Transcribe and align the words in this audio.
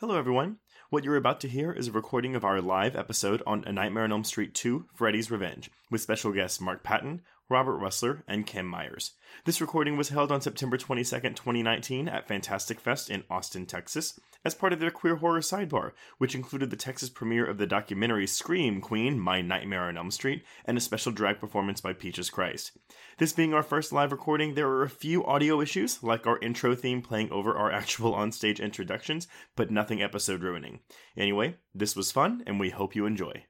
Hello, 0.00 0.18
everyone. 0.18 0.58
What 0.90 1.04
you're 1.04 1.16
about 1.16 1.40
to 1.40 1.48
hear 1.48 1.72
is 1.72 1.88
a 1.88 1.92
recording 1.92 2.36
of 2.36 2.44
our 2.44 2.60
live 2.60 2.94
episode 2.94 3.42
on 3.46 3.64
A 3.64 3.72
Nightmare 3.72 4.04
on 4.04 4.12
Elm 4.12 4.24
Street 4.24 4.52
2 4.52 4.84
Freddy's 4.94 5.30
Revenge, 5.30 5.70
with 5.90 6.02
special 6.02 6.32
guests 6.32 6.60
Mark 6.60 6.82
Patton, 6.82 7.22
Robert 7.48 7.80
Rusler, 7.80 8.22
and 8.26 8.46
Kim 8.46 8.66
Myers. 8.66 9.12
This 9.44 9.60
recording 9.60 9.96
was 9.96 10.08
held 10.08 10.32
on 10.32 10.40
September 10.40 10.76
22nd, 10.76 11.36
2019, 11.36 12.08
at 12.08 12.26
Fantastic 12.26 12.80
Fest 12.80 13.08
in 13.08 13.22
Austin, 13.30 13.66
Texas, 13.66 14.18
as 14.44 14.54
part 14.54 14.72
of 14.72 14.80
their 14.80 14.90
Queer 14.90 15.16
Horror 15.16 15.40
Sidebar, 15.40 15.92
which 16.18 16.34
included 16.34 16.70
the 16.70 16.76
Texas 16.76 17.08
premiere 17.08 17.46
of 17.46 17.58
the 17.58 17.66
documentary 17.66 18.26
Scream 18.26 18.80
Queen 18.80 19.18
My 19.18 19.40
Nightmare 19.40 19.84
on 19.84 19.96
Elm 19.96 20.10
Street 20.10 20.44
and 20.64 20.76
a 20.76 20.80
special 20.80 21.12
drag 21.12 21.38
performance 21.38 21.80
by 21.80 21.92
Peaches 21.92 22.30
Christ. 22.30 22.72
This 23.18 23.32
being 23.32 23.54
our 23.54 23.62
first 23.62 23.92
live 23.92 24.10
recording, 24.10 24.54
there 24.54 24.68
are 24.68 24.82
a 24.82 24.90
few 24.90 25.24
audio 25.24 25.60
issues, 25.60 26.02
like 26.02 26.26
our 26.26 26.38
intro 26.40 26.74
theme 26.74 27.00
playing 27.00 27.30
over 27.30 27.54
our 27.54 27.70
actual 27.72 28.12
onstage 28.14 28.60
introductions, 28.60 29.28
but 29.54 29.70
nothing 29.70 30.02
episode 30.02 30.42
ruining. 30.42 30.80
Anyway, 31.16 31.56
this 31.74 31.94
was 31.94 32.10
fun, 32.10 32.42
and 32.46 32.58
we 32.58 32.70
hope 32.70 32.96
you 32.96 33.06
enjoy. 33.06 33.44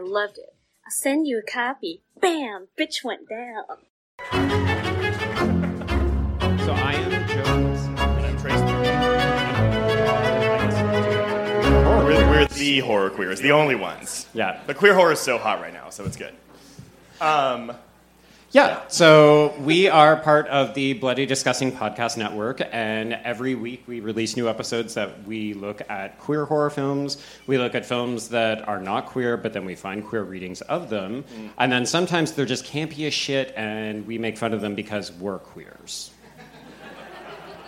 I 0.00 0.02
loved 0.02 0.38
it. 0.38 0.54
I'll 0.86 0.90
send 0.90 1.26
you 1.26 1.38
a 1.38 1.42
copy. 1.42 2.00
Bam! 2.22 2.68
Bitch 2.78 3.04
went 3.04 3.28
down. 3.28 3.64
So 6.60 6.72
I 6.72 6.94
am 6.94 7.28
Jones. 7.28 7.84
And 7.84 8.24
I'm 8.24 8.38
Trace. 8.38 8.60
We're, 12.02 12.30
we're 12.30 12.46
the 12.46 12.78
horror 12.80 13.10
queers, 13.10 13.42
the 13.42 13.52
only 13.52 13.74
ones. 13.74 14.26
Yeah. 14.32 14.62
The 14.66 14.72
queer 14.72 14.94
horror 14.94 15.12
is 15.12 15.20
so 15.20 15.36
hot 15.36 15.60
right 15.60 15.74
now, 15.74 15.90
so 15.90 16.06
it's 16.06 16.16
good. 16.16 16.34
Um, 17.20 17.72
Yeah. 18.52 18.80
So 18.88 19.54
we 19.60 19.86
are 19.88 20.16
part 20.16 20.48
of 20.48 20.74
the 20.74 20.94
Bloody 20.94 21.24
Disgusting 21.24 21.70
Podcast 21.70 22.16
Network, 22.16 22.60
and 22.72 23.12
every 23.12 23.54
week 23.54 23.84
we 23.86 24.00
release 24.00 24.36
new 24.36 24.48
episodes 24.48 24.94
that 24.94 25.24
we 25.24 25.54
look 25.54 25.82
at 25.88 26.18
queer 26.18 26.46
horror 26.46 26.70
films. 26.70 27.18
We 27.46 27.58
look 27.58 27.76
at 27.76 27.86
films 27.86 28.30
that 28.30 28.66
are 28.66 28.80
not 28.80 29.06
queer, 29.06 29.36
but 29.36 29.52
then 29.52 29.64
we 29.64 29.76
find 29.76 30.04
queer 30.04 30.24
readings 30.24 30.62
of 30.62 30.90
them. 30.90 31.22
Mm. 31.22 31.50
And 31.58 31.70
then 31.70 31.86
sometimes 31.86 32.32
they're 32.32 32.44
just 32.44 32.64
campy 32.64 33.06
as 33.06 33.14
shit, 33.14 33.54
and 33.56 34.04
we 34.04 34.18
make 34.18 34.36
fun 34.36 34.52
of 34.52 34.60
them 34.60 34.74
because 34.74 35.12
we're 35.12 35.38
queers. 35.38 36.10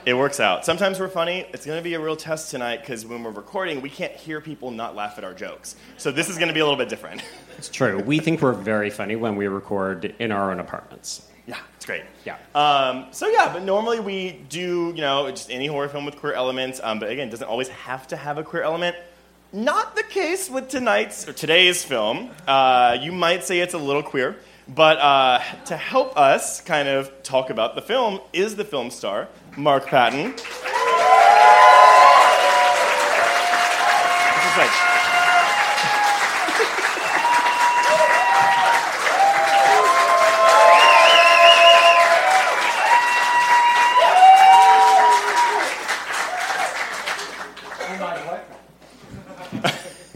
it 0.05 0.15
works 0.15 0.41
out. 0.41 0.65
Sometimes 0.65 0.99
we're 0.99 1.07
funny. 1.07 1.47
It's 1.53 1.65
going 1.65 1.79
to 1.79 1.85
be 1.85 1.95
a 1.95 2.01
real 2.01 2.17
test 2.17 2.51
tonight 2.51 2.81
because 2.81 3.07
when 3.07 3.23
we're 3.23 3.31
recording, 3.31 3.83
we 3.83 3.91
can't 3.91 4.15
hear 4.15 4.41
people 4.41 4.73
not 4.73 4.97
laugh 4.97 5.17
at 5.17 5.23
our 5.23 5.33
jokes. 5.33 5.77
So 5.97 6.11
this 6.11 6.29
is 6.29 6.39
going 6.39 6.49
to 6.49 6.55
be 6.55 6.59
a 6.61 6.65
little 6.65 6.77
bit 6.77 6.89
different. 6.89 7.23
It's 7.63 7.69
true. 7.69 8.01
We 8.01 8.19
think 8.19 8.43
we're 8.43 8.55
very 8.55 8.91
funny 8.91 9.15
when 9.15 9.37
we 9.37 9.47
record 9.47 10.17
in 10.19 10.33
our 10.33 10.51
own 10.51 10.59
apartments. 10.59 11.29
yeah, 11.47 11.59
it's 11.77 11.87
great. 11.87 12.03
Yeah. 12.25 12.37
Um, 12.57 13.07
so 13.13 13.29
yeah, 13.29 13.53
but 13.53 13.63
normally 13.63 14.01
we 14.01 14.33
do, 14.49 14.93
you 14.97 15.01
know, 15.01 15.31
just 15.31 15.49
any 15.49 15.69
horror 15.69 15.89
film 15.89 16.05
with 16.05 16.17
queer 16.17 16.33
elements. 16.33 16.81
Um, 16.83 16.99
but 16.99 17.09
again, 17.09 17.29
it 17.29 17.31
doesn't 17.31 17.47
always 17.47 17.69
have 17.69 18.09
to 18.09 18.17
have 18.17 18.37
a 18.37 18.43
queer 18.43 18.65
element. 18.65 18.97
Not 19.53 19.95
the 19.95 20.03
case 20.03 20.51
with 20.51 20.71
tonight's 20.71 21.29
or 21.29 21.33
today's 21.33 21.85
film. 21.85 22.31
Uh, 22.49 22.99
you 23.01 23.13
might 23.13 23.45
say 23.45 23.61
it's 23.61 23.75
a 23.75 23.79
little 23.79 24.03
queer, 24.03 24.35
but 24.67 24.99
uh, 24.99 25.39
to 25.67 25.77
help 25.77 26.19
us 26.19 26.61
kind 26.61 26.89
of 26.89 27.23
talk 27.23 27.49
about 27.49 27.77
the 27.77 27.83
film 27.83 28.19
is 28.33 28.57
the 28.57 28.65
film 28.65 28.91
star 28.91 29.29
Mark 29.57 29.87
Patton. 29.87 30.35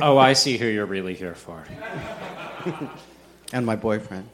Oh, 0.06 0.18
I 0.18 0.34
see 0.34 0.56
who 0.56 0.66
you're 0.66 0.86
really 0.86 1.14
here 1.14 1.34
for. 1.34 1.64
and 3.52 3.66
my 3.66 3.74
boyfriend, 3.74 4.28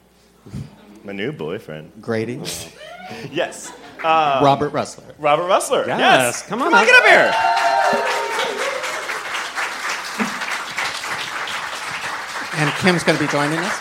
my 1.03 1.13
new 1.13 1.31
boyfriend. 1.31 1.93
Grady, 1.99 2.39
Yes. 3.31 3.73
Uh, 4.03 4.39
Robert 4.43 4.71
Rusler. 4.71 5.15
Robert 5.17 5.45
Rusler. 5.49 5.87
Yes, 5.87 6.43
come 6.47 6.61
on 6.61 6.71
Come 6.71 6.75
on, 6.75 6.81
up. 6.81 6.87
get 6.87 6.95
up 6.95 7.05
here. 7.09 7.33
And 12.61 12.71
Kim's 12.75 13.03
going 13.03 13.17
to 13.17 13.25
be 13.25 13.31
joining 13.31 13.57
us. 13.57 13.79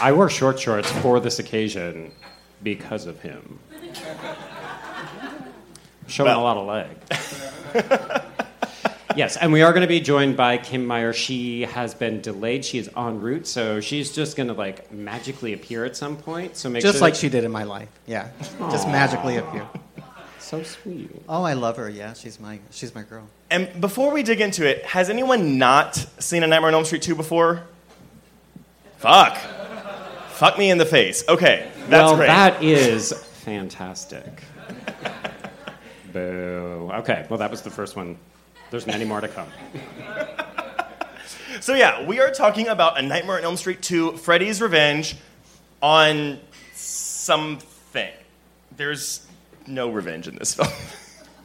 I 0.00 0.10
wore 0.12 0.28
short 0.28 0.58
shorts 0.58 0.90
for 0.90 1.20
this 1.20 1.38
occasion 1.38 2.10
because 2.66 3.06
of 3.06 3.20
him. 3.20 3.60
Showing 6.08 6.30
Well- 6.32 6.40
a 6.40 6.42
lot 6.42 6.56
of 6.56 6.66
leg. 6.66 8.22
yes, 9.16 9.36
and 9.36 9.52
we 9.52 9.62
are 9.62 9.70
going 9.72 9.82
to 9.82 9.86
be 9.88 10.00
joined 10.00 10.36
by 10.36 10.58
Kim 10.58 10.84
Meyer. 10.84 11.12
She 11.12 11.62
has 11.62 11.94
been 11.94 12.20
delayed. 12.20 12.64
She 12.64 12.78
is 12.78 12.90
en 12.96 13.20
route, 13.20 13.46
so 13.46 13.80
she's 13.80 14.10
just 14.12 14.36
going 14.36 14.48
to 14.48 14.52
like 14.54 14.90
magically 14.90 15.52
appear 15.52 15.84
at 15.84 15.96
some 15.96 16.16
point. 16.16 16.56
So 16.56 16.68
make 16.68 16.82
Just 16.82 16.98
sure 16.98 17.02
like 17.06 17.14
she 17.14 17.28
did 17.28 17.44
in 17.44 17.52
my 17.52 17.62
life. 17.62 17.88
Yeah. 18.04 18.30
Just 18.58 18.88
magically 18.88 19.36
appear. 19.36 19.66
So 20.38 20.62
sweet. 20.62 21.10
Oh, 21.28 21.42
I 21.42 21.54
love 21.54 21.76
her. 21.76 21.90
Yeah, 21.90 22.12
she's 22.12 22.38
my 22.38 22.60
she's 22.70 22.94
my 22.94 23.02
girl. 23.02 23.26
And 23.50 23.80
before 23.80 24.12
we 24.12 24.22
dig 24.22 24.40
into 24.40 24.64
it, 24.64 24.84
has 24.84 25.10
anyone 25.10 25.58
not 25.58 25.96
seen 26.20 26.44
A 26.44 26.46
Nightmare 26.46 26.68
on 26.68 26.74
Elm 26.74 26.84
Street 26.84 27.02
2 27.02 27.16
before? 27.16 27.64
Fuck. 28.98 29.36
Fuck 30.28 30.56
me 30.56 30.70
in 30.70 30.78
the 30.78 30.86
face. 30.86 31.24
Okay, 31.28 31.68
that's 31.88 31.90
well, 31.90 32.16
great. 32.16 32.26
that 32.26 32.62
is 32.62 33.12
fantastic. 33.12 34.42
Boo. 36.12 36.90
Okay, 36.94 37.26
well, 37.28 37.38
that 37.38 37.50
was 37.50 37.62
the 37.62 37.70
first 37.70 37.96
one. 37.96 38.18
There's 38.70 38.86
many 38.86 39.04
more 39.04 39.20
to 39.20 39.28
come. 39.28 39.48
So 41.60 41.74
yeah, 41.74 42.04
we 42.06 42.20
are 42.20 42.30
talking 42.30 42.68
about 42.68 42.98
A 42.98 43.02
Nightmare 43.02 43.38
on 43.38 43.44
Elm 43.44 43.56
Street 43.56 43.82
2, 43.82 44.18
Freddy's 44.18 44.60
Revenge, 44.60 45.16
on 45.82 46.38
something. 46.74 48.12
There's 48.76 49.26
no 49.66 49.88
revenge 49.88 50.28
in 50.28 50.36
this 50.36 50.54
film. 50.56 50.68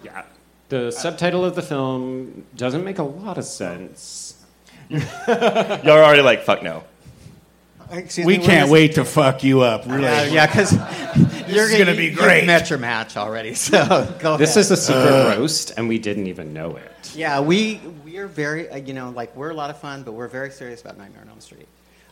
Yeah. 0.04 0.24
The 0.70 0.92
subtitle 0.92 1.44
of 1.44 1.56
the 1.56 1.62
film 1.62 2.46
doesn't 2.56 2.84
make 2.84 2.98
a 2.98 3.04
lot 3.04 3.38
of 3.38 3.46
sense. 3.46 4.44
Y'all 4.90 5.02
are 5.90 6.04
already 6.04 6.22
like, 6.22 6.44
fuck 6.44 6.64
no. 6.64 6.84
Excuse 7.92 8.26
We 8.26 8.38
me, 8.38 8.46
can't 8.46 8.70
what 8.70 8.78
is- 8.80 8.88
wait 8.90 8.96
to 8.96 9.06
fuck 9.06 9.44
you 9.44 9.62
up. 9.62 9.86
Really. 9.86 10.08
Uh, 10.08 10.24
yeah, 10.26 10.46
because 10.48 10.72
you're 11.48 11.70
is 11.70 11.78
gonna 11.78 11.96
be 11.96 12.06
you've 12.06 12.18
great. 12.18 12.46
met 12.46 12.70
your 12.70 12.80
match 12.80 13.18
already, 13.18 13.54
so 13.68 14.14
go 14.20 14.38
This 14.38 14.52
ahead. 14.52 14.62
is 14.62 14.72
a 14.72 14.78
secret 14.78 15.38
roast, 15.38 15.74
and 15.78 15.88
we 15.90 16.00
didn't 16.00 16.28
even 16.28 16.54
know 16.54 16.76
it. 16.78 17.12
Yeah, 17.16 17.40
we 17.42 17.82
we 18.06 18.18
are 18.18 18.28
very 18.28 18.70
uh, 18.70 18.78
you 18.78 18.94
know 18.94 19.10
like 19.10 19.36
we're 19.36 19.50
a 19.50 19.54
lot 19.56 19.70
of 19.70 19.80
fun, 19.80 20.04
but 20.04 20.14
we're 20.14 20.28
very 20.30 20.52
serious 20.52 20.82
about 20.82 20.98
Nightmare 20.98 21.22
on 21.24 21.30
Elm 21.30 21.42
Street. 21.42 21.68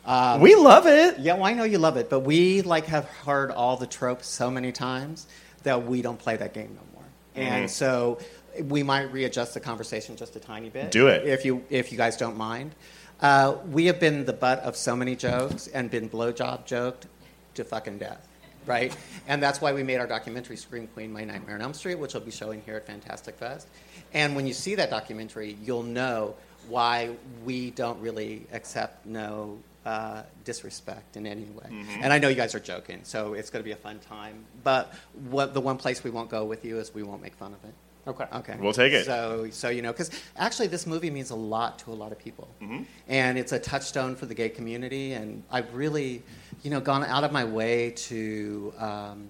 Um, 0.06 0.42
We 0.42 0.56
love 0.56 0.88
it. 0.88 1.20
Yeah, 1.20 1.36
well, 1.36 1.46
I 1.46 1.54
know 1.54 1.64
you 1.66 1.78
love 1.78 1.98
it, 1.98 2.10
but 2.10 2.22
we 2.22 2.62
like 2.62 2.86
have 2.86 3.06
heard 3.06 3.52
all 3.52 3.78
the 3.78 3.88
tropes 3.88 4.28
so 4.28 4.50
many 4.50 4.72
times 4.72 5.28
that 5.64 5.86
we 5.86 6.02
don't 6.02 6.18
play 6.18 6.36
that 6.38 6.54
game 6.54 6.70
no 6.76 6.82
more. 6.94 7.04
And 7.36 7.66
Mhm. 7.66 7.70
so 7.70 8.18
we 8.64 8.82
might 8.82 9.12
readjust 9.14 9.54
the 9.54 9.60
conversation 9.60 10.16
just 10.16 10.36
a 10.36 10.40
tiny 10.40 10.70
bit. 10.70 10.90
Do 10.92 11.08
it. 11.08 11.26
if 11.28 11.46
you 11.46 11.64
if 11.70 11.92
you 11.92 11.98
guys 11.98 12.18
don't 12.18 12.38
mind. 12.38 12.74
Uh, 13.22 13.58
we 13.72 13.86
have 13.86 14.00
been 14.00 14.26
the 14.26 14.34
butt 14.34 14.60
of 14.60 14.76
so 14.76 14.96
many 14.96 15.16
jokes 15.16 15.68
and 15.68 15.92
been 15.92 16.10
blowjob 16.10 16.66
joked 16.66 17.08
to 17.54 17.64
fucking 17.64 17.98
death, 17.98 18.28
right? 18.66 18.96
and 19.28 19.44
that's 19.44 19.60
why 19.60 19.74
we 19.74 19.84
made 19.84 19.98
our 19.98 20.08
documentary 20.08 20.56
Scream 20.56 20.88
Queen: 20.88 21.12
My 21.12 21.26
Nightmare 21.26 21.56
on 21.56 21.62
Elm 21.62 21.74
Street, 21.74 21.96
which 21.96 22.14
will 22.14 22.22
be 22.22 22.32
showing 22.32 22.62
here 22.66 22.76
at 22.76 22.88
Fantastic 22.88 23.36
Fest. 23.36 23.68
And 24.14 24.36
when 24.36 24.48
you 24.48 24.54
see 24.54 24.76
that 24.76 24.90
documentary, 24.90 25.58
you'll 25.64 25.84
know 25.84 26.36
why 26.70 27.10
we 27.44 27.72
don't 27.72 28.00
really 28.00 28.46
accept 28.54 29.06
no 29.06 29.58
uh, 29.86 30.24
disrespect 30.46 31.18
in 31.18 31.26
any 31.28 31.44
way. 31.46 31.70
And 32.02 32.14
I 32.14 32.20
know 32.20 32.28
you 32.30 32.36
guys 32.36 32.54
are 32.56 32.60
joking, 32.60 33.00
so 33.04 33.34
it's 33.34 33.50
going 33.50 33.62
to 33.62 33.66
be 33.66 33.72
a 33.72 33.76
fun 33.76 34.00
time. 34.00 34.46
But 34.64 34.94
what 35.30 35.54
the 35.54 35.62
one 35.62 35.78
place 35.78 36.04
we 36.04 36.10
won't 36.12 36.30
go 36.30 36.46
with 36.46 36.64
you 36.64 36.78
is 36.80 36.94
we 36.94 37.04
won't 37.04 37.22
make 37.22 37.36
fun 37.36 37.54
of 37.54 37.64
it. 37.68 37.74
Okay. 38.10 38.26
Okay. 38.34 38.56
We'll 38.60 38.74
take 38.74 38.92
it. 38.94 39.06
So, 39.06 39.48
so 39.52 39.70
you 39.70 39.82
know, 39.82 39.92
because 39.92 40.10
actually, 40.36 40.68
this 40.68 40.86
movie 40.88 41.10
means 41.12 41.30
a 41.30 41.36
lot 41.36 41.78
to 41.80 41.92
a 41.92 41.98
lot 42.04 42.12
of 42.12 42.20
people, 42.20 42.48
Mm-hmm. 42.62 42.84
and 43.08 43.38
it's 43.38 43.52
a 43.52 43.60
touchstone 43.60 44.16
for 44.16 44.26
the 44.26 44.34
gay 44.34 44.50
community. 44.50 45.14
And 45.14 45.44
I've 45.52 45.74
really, 45.74 46.24
you 46.64 46.72
know, 46.72 46.80
gone 46.82 47.04
out 47.04 47.24
of 47.24 47.32
my 47.32 47.46
way 47.46 47.92
to 47.92 48.74
um, 48.80 49.30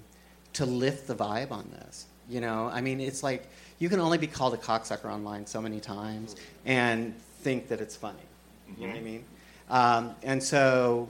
to 0.53 0.65
lift 0.65 1.07
the 1.07 1.15
vibe 1.15 1.51
on 1.51 1.69
this. 1.71 2.05
You 2.29 2.41
know, 2.41 2.69
I 2.71 2.79
mean, 2.81 3.01
it's 3.01 3.21
like 3.23 3.47
you 3.79 3.89
can 3.89 3.99
only 3.99 4.17
be 4.17 4.27
called 4.27 4.53
a 4.53 4.57
cocksucker 4.57 5.05
online 5.11 5.45
so 5.45 5.61
many 5.61 5.79
times 5.79 6.35
and 6.65 7.13
think 7.41 7.67
that 7.69 7.81
it's 7.81 7.95
funny. 7.95 8.19
You 8.77 8.87
know 8.87 8.93
what 8.93 8.99
I 8.99 9.03
mean? 9.03 9.23
Um, 9.69 10.15
and 10.23 10.41
so, 10.41 11.07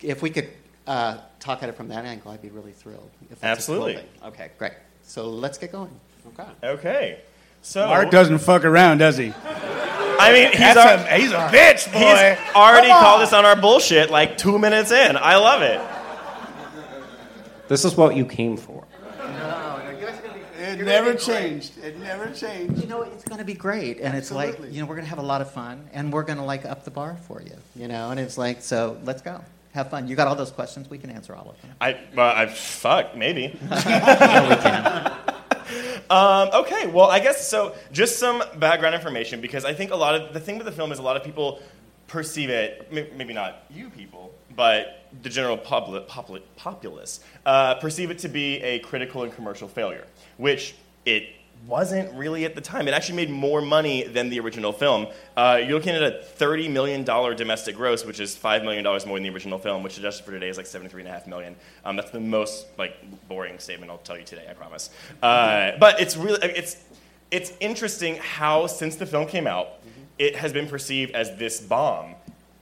if 0.00 0.22
we 0.22 0.30
could 0.30 0.48
uh, 0.86 1.18
talk 1.40 1.62
at 1.62 1.68
it 1.68 1.74
from 1.76 1.88
that 1.88 2.04
angle, 2.04 2.30
I'd 2.30 2.40
be 2.42 2.50
really 2.50 2.72
thrilled. 2.72 3.10
If 3.30 3.40
that's 3.40 3.68
a 3.68 3.72
cool 3.72 3.84
Absolutely. 3.86 4.08
Okay, 4.28 4.50
great. 4.58 4.74
So 5.02 5.28
let's 5.28 5.58
get 5.58 5.72
going. 5.72 5.90
Okay. 6.28 6.48
Okay. 6.62 7.20
So 7.62 7.86
Mark 7.86 8.10
doesn't 8.10 8.38
fuck 8.38 8.64
around, 8.64 8.98
does 8.98 9.16
he? 9.16 9.32
I 10.16 10.32
mean, 10.32 10.48
he's, 10.50 10.58
That's 10.58 11.02
a, 11.04 11.16
he's 11.16 11.32
a 11.32 11.48
bitch, 11.48 11.92
boy. 11.92 11.98
he's 11.98 12.54
already 12.54 12.88
Come 12.88 12.96
on. 12.96 13.02
called 13.02 13.22
us 13.22 13.32
on 13.32 13.44
our 13.44 13.56
bullshit 13.56 14.10
like 14.10 14.38
two 14.38 14.58
minutes 14.58 14.90
in. 14.90 15.16
I 15.16 15.36
love 15.36 15.62
it. 15.62 15.80
This 17.68 17.84
is 17.84 17.96
what 17.96 18.14
you 18.14 18.24
came 18.24 18.56
for. 18.56 18.84
No. 19.18 19.80
It 20.58 20.80
never 20.84 21.14
changed. 21.14 21.78
It 21.82 21.98
never 21.98 22.30
changed. 22.30 22.80
You 22.80 22.86
know, 22.88 23.02
it's 23.02 23.24
going 23.24 23.38
to 23.38 23.44
be 23.44 23.54
great, 23.54 24.00
and 24.00 24.16
it's 24.16 24.30
like 24.30 24.58
you 24.70 24.80
know 24.80 24.86
we're 24.86 24.94
going 24.94 25.04
to 25.04 25.10
have 25.10 25.18
a 25.18 25.22
lot 25.22 25.40
of 25.40 25.50
fun, 25.50 25.88
and 25.92 26.12
we're 26.12 26.22
going 26.22 26.38
to 26.38 26.44
like 26.44 26.64
up 26.64 26.84
the 26.84 26.90
bar 26.90 27.16
for 27.26 27.42
you. 27.42 27.56
You 27.76 27.88
know, 27.88 28.10
and 28.10 28.18
it's 28.20 28.38
like 28.38 28.62
so 28.62 28.98
let's 29.04 29.20
go, 29.22 29.40
have 29.72 29.90
fun. 29.90 30.08
You 30.08 30.16
got 30.16 30.26
all 30.26 30.36
those 30.36 30.50
questions? 30.50 30.88
We 30.88 30.98
can 30.98 31.10
answer 31.10 31.34
all 31.34 31.50
of 31.50 31.60
them. 31.62 31.70
I, 31.80 31.98
well, 32.14 32.34
I 32.34 32.46
fuck 32.46 33.16
maybe. 33.16 33.58
Yeah, 33.70 34.48
we 34.48 34.56
can. 34.56 35.33
Um, 36.10 36.50
okay, 36.52 36.86
well, 36.86 37.10
I 37.10 37.18
guess 37.20 37.48
so. 37.48 37.74
Just 37.92 38.18
some 38.18 38.42
background 38.58 38.94
information 38.94 39.40
because 39.40 39.64
I 39.64 39.72
think 39.72 39.90
a 39.90 39.96
lot 39.96 40.14
of 40.14 40.34
the 40.34 40.40
thing 40.40 40.58
with 40.58 40.66
the 40.66 40.72
film 40.72 40.92
is 40.92 40.98
a 40.98 41.02
lot 41.02 41.16
of 41.16 41.24
people 41.24 41.60
perceive 42.06 42.50
it, 42.50 42.92
maybe 42.92 43.32
not 43.32 43.64
you 43.70 43.90
people, 43.90 44.34
but 44.54 45.08
the 45.22 45.28
general 45.28 45.56
public, 45.56 46.06
populace 46.06 47.20
uh, 47.46 47.74
perceive 47.76 48.10
it 48.10 48.18
to 48.20 48.28
be 48.28 48.62
a 48.62 48.78
critical 48.80 49.22
and 49.22 49.34
commercial 49.34 49.68
failure, 49.68 50.06
which 50.36 50.74
it 51.06 51.30
wasn't 51.66 52.12
really 52.14 52.44
at 52.44 52.54
the 52.54 52.60
time. 52.60 52.88
It 52.88 52.94
actually 52.94 53.16
made 53.16 53.30
more 53.30 53.60
money 53.60 54.04
than 54.04 54.28
the 54.28 54.40
original 54.40 54.72
film. 54.72 55.06
Uh, 55.36 55.60
you're 55.62 55.74
looking 55.74 55.94
at 55.94 56.02
a 56.02 56.22
$30 56.38 56.70
million 56.70 57.04
domestic 57.04 57.76
gross, 57.76 58.04
which 58.04 58.20
is 58.20 58.36
$5 58.36 58.62
million 58.64 58.84
more 58.84 59.00
than 59.00 59.22
the 59.22 59.30
original 59.30 59.58
film, 59.58 59.82
which 59.82 59.96
adjusted 59.98 60.24
for 60.24 60.32
today 60.32 60.48
is 60.48 60.56
like 60.56 60.66
$73.5 60.66 61.26
million. 61.26 61.56
Um, 61.84 61.96
that's 61.96 62.10
the 62.10 62.20
most 62.20 62.66
like 62.78 62.96
boring 63.28 63.58
statement 63.58 63.90
I'll 63.90 63.98
tell 63.98 64.18
you 64.18 64.24
today, 64.24 64.46
I 64.48 64.54
promise. 64.54 64.90
Uh, 65.22 65.72
but 65.78 66.00
it's 66.00 66.16
really, 66.16 66.38
it's, 66.42 66.76
it's 67.30 67.52
interesting 67.60 68.16
how 68.16 68.66
since 68.66 68.96
the 68.96 69.06
film 69.06 69.26
came 69.26 69.46
out, 69.46 69.80
it 70.18 70.36
has 70.36 70.52
been 70.52 70.68
perceived 70.68 71.12
as 71.12 71.36
this 71.36 71.60
bomb. 71.60 72.14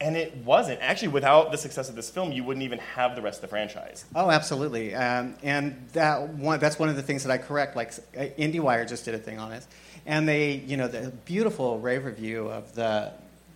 And 0.03 0.17
it 0.17 0.37
wasn't. 0.39 0.81
Actually, 0.81 1.09
without 1.09 1.53
the 1.53 1.59
success 1.59 1.89
of 1.89 1.95
this 1.95 2.11
film, 2.11 2.33
you 2.33 2.43
wouldn't 2.43 2.65
even 2.65 2.81
have 2.81 3.15
the 3.15 3.23
rest 3.23 3.39
of 3.39 3.43
the 3.43 3.49
franchise. 3.49 4.05
Oh, 4.15 4.31
absolutely. 4.31 4.95
Um, 4.95 5.37
and 5.43 5.89
that 5.93 6.29
one, 6.31 6.59
that's 6.59 6.79
one 6.79 6.89
of 6.89 6.97
the 6.97 7.03
things 7.03 7.23
that 7.25 7.31
I 7.31 7.39
correct. 7.39 7.77
Like 7.77 7.93
uh, 8.17 8.27
IndieWire 8.39 8.89
just 8.89 9.05
did 9.05 9.15
a 9.15 9.19
thing 9.19 9.39
on 9.39 9.53
it, 9.53 9.65
and 10.05 10.29
they, 10.29 10.55
you 10.55 10.77
know, 10.77 10.89
the 10.89 11.13
beautiful 11.25 11.79
rave 11.79 12.05
review 12.05 12.49
of 12.49 12.75
the 12.75 13.13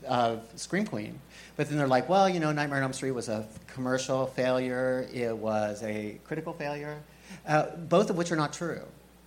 of 0.06 0.42
Scream 0.54 0.86
Queen. 0.86 1.18
But 1.56 1.68
then 1.68 1.78
they're 1.78 1.88
like, 1.88 2.08
well, 2.08 2.28
you 2.28 2.38
know, 2.38 2.52
Nightmare 2.52 2.78
on 2.78 2.84
Elm 2.84 2.92
Street 2.92 3.10
was 3.10 3.28
a 3.28 3.46
commercial 3.66 4.26
failure. 4.26 5.08
It 5.12 5.36
was 5.36 5.82
a 5.82 6.18
critical 6.24 6.52
failure, 6.52 6.98
uh, 7.46 7.70
both 7.76 8.10
of 8.10 8.16
which 8.16 8.30
are 8.30 8.36
not 8.36 8.52
true. 8.52 8.82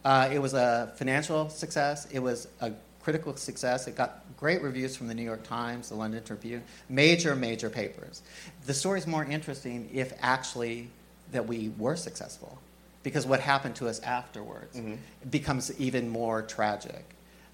Uh, 0.05 0.29
it 0.31 0.39
was 0.39 0.53
a 0.53 0.93
financial 0.95 1.49
success. 1.49 2.07
It 2.11 2.19
was 2.19 2.47
a 2.61 2.71
critical 3.01 3.35
success. 3.35 3.87
It 3.87 3.95
got 3.95 4.23
great 4.39 4.61
reviews 4.61 4.95
from 4.95 5.07
the 5.09 5.13
New 5.13 5.23
York 5.23 5.43
Times, 5.43 5.89
the 5.89 5.95
London 5.95 6.23
Tribune, 6.23 6.63
major, 6.87 7.35
major 7.35 7.69
papers. 7.69 8.21
The 8.65 8.73
story's 8.73 9.05
more 9.05 9.25
interesting 9.25 9.89
if 9.93 10.13
actually 10.21 10.87
that 11.33 11.45
we 11.45 11.73
were 11.77 11.97
successful, 11.97 12.57
because 13.03 13.27
what 13.27 13.41
happened 13.41 13.75
to 13.75 13.89
us 13.89 13.99
afterwards 13.99 14.79
becomes 15.29 15.77
even 15.77 16.07
more 16.07 16.41
tragic. 16.41 17.03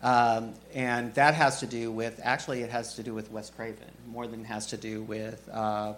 Um, 0.04 0.54
and 0.76 1.12
that 1.16 1.34
has 1.34 1.62
to 1.62 1.66
do 1.66 1.92
with, 1.92 2.20
actually, 2.24 2.62
it 2.62 2.70
has 2.70 2.94
to 2.96 3.04
do 3.04 3.16
with 3.16 3.32
Wes 3.32 3.50
Craven 3.50 3.92
more 4.08 4.28
than 4.28 4.42
it 4.42 4.46
has 4.46 4.68
to 4.68 4.78
do 4.78 5.02
with 5.02 5.50
uh, 5.52 5.94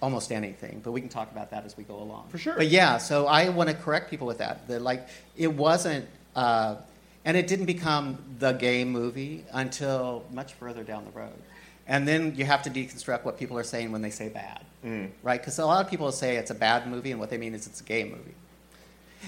almost 0.00 0.30
anything. 0.30 0.80
But 0.84 0.92
we 0.92 1.00
can 1.00 1.10
talk 1.10 1.32
about 1.32 1.50
that 1.50 1.64
as 1.66 1.76
we 1.76 1.82
go 1.82 1.96
along. 1.96 2.28
For 2.28 2.38
sure. 2.38 2.54
But 2.56 2.68
yeah, 2.68 2.98
so 2.98 3.26
I 3.26 3.48
want 3.48 3.68
to 3.68 3.74
correct 3.74 4.08
people 4.08 4.28
with 4.28 4.38
that. 4.38 4.68
That 4.68 4.82
like, 4.82 5.08
it 5.36 5.52
wasn't, 5.52 6.06
uh, 6.36 6.76
and 7.24 7.36
it 7.36 7.46
didn't 7.46 7.66
become 7.66 8.18
the 8.38 8.52
gay 8.52 8.84
movie 8.84 9.44
until 9.52 10.24
much 10.32 10.54
further 10.54 10.82
down 10.82 11.04
the 11.04 11.18
road. 11.18 11.42
And 11.86 12.06
then 12.06 12.34
you 12.36 12.44
have 12.44 12.62
to 12.62 12.70
deconstruct 12.70 13.24
what 13.24 13.38
people 13.38 13.58
are 13.58 13.64
saying 13.64 13.90
when 13.90 14.00
they 14.00 14.10
say 14.10 14.28
bad, 14.28 14.64
mm. 14.84 15.10
right? 15.22 15.40
Because 15.40 15.58
a 15.58 15.66
lot 15.66 15.84
of 15.84 15.90
people 15.90 16.10
say 16.12 16.36
it's 16.36 16.50
a 16.50 16.54
bad 16.54 16.86
movie, 16.86 17.10
and 17.10 17.18
what 17.18 17.30
they 17.30 17.38
mean 17.38 17.54
is 17.54 17.66
it's 17.66 17.80
a 17.80 17.84
gay 17.84 18.04
movie. 18.04 18.34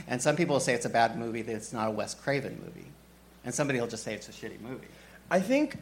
And 0.06 0.22
some 0.22 0.36
people 0.36 0.54
will 0.54 0.60
say 0.60 0.72
it's 0.72 0.86
a 0.86 0.90
bad 0.90 1.18
movie 1.18 1.42
that 1.42 1.52
it's 1.52 1.72
not 1.72 1.88
a 1.88 1.90
Wes 1.90 2.14
Craven 2.14 2.60
movie. 2.64 2.88
And 3.44 3.54
somebody 3.54 3.80
will 3.80 3.88
just 3.88 4.04
say 4.04 4.14
it's 4.14 4.28
a 4.28 4.32
shitty 4.32 4.60
movie. 4.60 4.86
I 5.30 5.40
think 5.40 5.78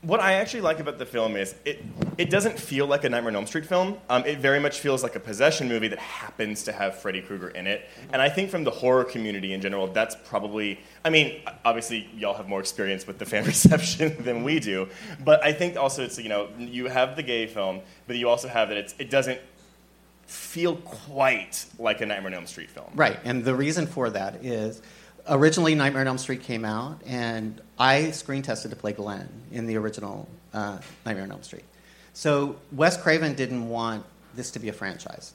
what 0.00 0.20
I 0.20 0.34
actually 0.34 0.62
like 0.62 0.80
about 0.80 0.98
the 0.98 1.04
film 1.04 1.36
is 1.36 1.54
it, 1.64 1.84
it 2.16 2.30
doesn't 2.30 2.58
feel 2.58 2.86
like 2.86 3.04
a 3.04 3.08
Nightmare 3.10 3.30
on 3.30 3.36
Elm 3.36 3.46
Street 3.46 3.66
film. 3.66 3.98
Um, 4.08 4.24
it 4.24 4.38
very 4.38 4.58
much 4.58 4.80
feels 4.80 5.02
like 5.02 5.16
a 5.16 5.20
possession 5.20 5.68
movie 5.68 5.88
that 5.88 5.98
happens 5.98 6.62
to 6.64 6.72
have 6.72 6.96
Freddy 6.98 7.20
Krueger 7.20 7.50
in 7.50 7.66
it. 7.66 7.86
And 8.12 8.22
I 8.22 8.30
think 8.30 8.50
from 8.50 8.64
the 8.64 8.70
horror 8.70 9.04
community 9.04 9.52
in 9.52 9.60
general, 9.60 9.86
that's 9.86 10.16
probably, 10.24 10.80
I 11.04 11.10
mean, 11.10 11.42
obviously 11.64 12.08
y'all 12.16 12.34
have 12.34 12.48
more 12.48 12.60
experience 12.60 13.06
with 13.06 13.18
the 13.18 13.26
fan 13.26 13.44
reception 13.46 14.16
than 14.22 14.44
we 14.44 14.60
do. 14.60 14.88
But 15.22 15.44
I 15.44 15.52
think 15.52 15.76
also 15.76 16.02
it's, 16.02 16.18
you 16.18 16.30
know, 16.30 16.48
you 16.58 16.86
have 16.86 17.16
the 17.16 17.22
gay 17.22 17.46
film, 17.46 17.80
but 18.06 18.16
you 18.16 18.28
also 18.28 18.48
have 18.48 18.68
that 18.70 18.78
it's, 18.78 18.94
it 18.98 19.10
doesn't 19.10 19.40
feel 20.26 20.76
quite 20.76 21.66
like 21.78 22.00
a 22.00 22.06
Nightmare 22.06 22.32
on 22.32 22.34
Elm 22.34 22.46
Street 22.46 22.70
film. 22.70 22.90
Right, 22.94 23.18
and 23.24 23.44
the 23.44 23.54
reason 23.54 23.86
for 23.86 24.10
that 24.10 24.44
is 24.44 24.80
originally 25.28 25.74
Nightmare 25.74 26.00
on 26.02 26.08
Elm 26.08 26.18
Street 26.18 26.42
came 26.42 26.64
out, 26.64 27.00
and 27.06 27.60
I 27.78 28.10
screen 28.12 28.42
tested 28.42 28.70
to 28.70 28.76
play 28.76 28.92
Glenn 28.92 29.28
in 29.52 29.66
the 29.66 29.76
original 29.76 30.28
uh, 30.54 30.78
Nightmare 31.04 31.24
on 31.24 31.32
Elm 31.32 31.42
Street. 31.42 31.64
So 32.14 32.56
Wes 32.72 32.96
Craven 32.96 33.34
didn't 33.34 33.68
want 33.68 34.04
this 34.34 34.50
to 34.52 34.58
be 34.58 34.68
a 34.68 34.72
franchise. 34.72 35.34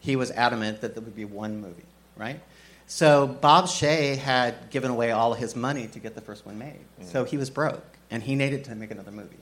He 0.00 0.16
was 0.16 0.30
adamant 0.30 0.82
that 0.82 0.94
there 0.94 1.02
would 1.02 1.16
be 1.16 1.24
one 1.24 1.60
movie, 1.60 1.86
right? 2.16 2.40
So 2.86 3.26
Bob 3.26 3.66
Shaye 3.66 4.16
had 4.16 4.70
given 4.70 4.90
away 4.90 5.10
all 5.10 5.34
his 5.34 5.56
money 5.56 5.86
to 5.88 5.98
get 5.98 6.14
the 6.14 6.20
first 6.20 6.46
one 6.46 6.58
made. 6.58 6.80
So 7.02 7.24
he 7.24 7.36
was 7.36 7.50
broke, 7.50 7.84
and 8.10 8.22
he 8.22 8.34
needed 8.34 8.64
to 8.64 8.74
make 8.74 8.90
another 8.90 9.10
movie. 9.10 9.36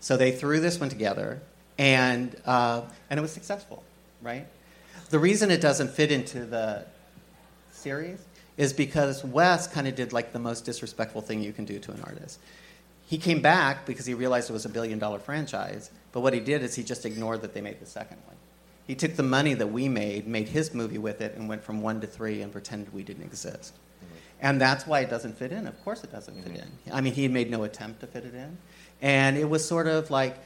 So 0.00 0.16
they 0.16 0.32
threw 0.32 0.60
this 0.60 0.80
one 0.80 0.88
together, 0.88 1.40
and 1.78 2.34
uh, 2.44 2.82
and 3.08 3.18
it 3.18 3.22
was 3.22 3.32
successful, 3.32 3.82
right? 4.20 4.46
The 5.10 5.18
reason 5.18 5.50
it 5.50 5.60
doesn't 5.60 5.90
fit 5.90 6.10
into 6.10 6.44
the 6.44 6.84
series 7.70 8.18
is 8.56 8.72
because 8.72 9.24
Wes 9.24 9.66
kind 9.66 9.88
of 9.88 9.94
did 9.94 10.12
like 10.12 10.32
the 10.32 10.38
most 10.38 10.64
disrespectful 10.64 11.20
thing 11.20 11.42
you 11.42 11.52
can 11.52 11.64
do 11.64 11.78
to 11.78 11.92
an 11.92 12.02
artist. 12.04 12.38
He 13.06 13.18
came 13.18 13.42
back 13.42 13.86
because 13.86 14.06
he 14.06 14.14
realized 14.14 14.50
it 14.50 14.52
was 14.52 14.64
a 14.64 14.70
billion 14.70 14.98
dollar 14.98 15.18
franchise, 15.18 15.90
but 16.12 16.20
what 16.20 16.34
he 16.34 16.40
did 16.40 16.62
is 16.62 16.74
he 16.74 16.82
just 16.82 17.04
ignored 17.04 17.42
that 17.42 17.54
they 17.54 17.60
made 17.60 17.80
the 17.80 17.86
second 17.86 18.18
one. 18.26 18.36
He 18.86 18.94
took 18.94 19.16
the 19.16 19.22
money 19.22 19.54
that 19.54 19.68
we 19.68 19.88
made, 19.88 20.26
made 20.26 20.48
his 20.48 20.74
movie 20.74 20.98
with 20.98 21.20
it, 21.20 21.34
and 21.36 21.48
went 21.48 21.62
from 21.62 21.82
one 21.82 22.00
to 22.00 22.06
three 22.06 22.42
and 22.42 22.52
pretended 22.52 22.92
we 22.92 23.02
didn't 23.02 23.22
exist. 23.22 23.74
And 24.40 24.60
that's 24.60 24.86
why 24.86 25.00
it 25.00 25.08
doesn't 25.08 25.38
fit 25.38 25.52
in. 25.52 25.68
Of 25.68 25.82
course, 25.84 26.02
it 26.02 26.10
doesn't 26.10 26.42
fit 26.42 26.56
in. 26.56 26.92
I 26.92 27.00
mean, 27.00 27.12
he 27.12 27.28
made 27.28 27.48
no 27.48 27.62
attempt 27.62 28.00
to 28.00 28.08
fit 28.08 28.24
it 28.24 28.34
in. 28.34 28.58
And 29.00 29.38
it 29.38 29.48
was 29.48 29.64
sort 29.64 29.86
of 29.86 30.10
like 30.10 30.36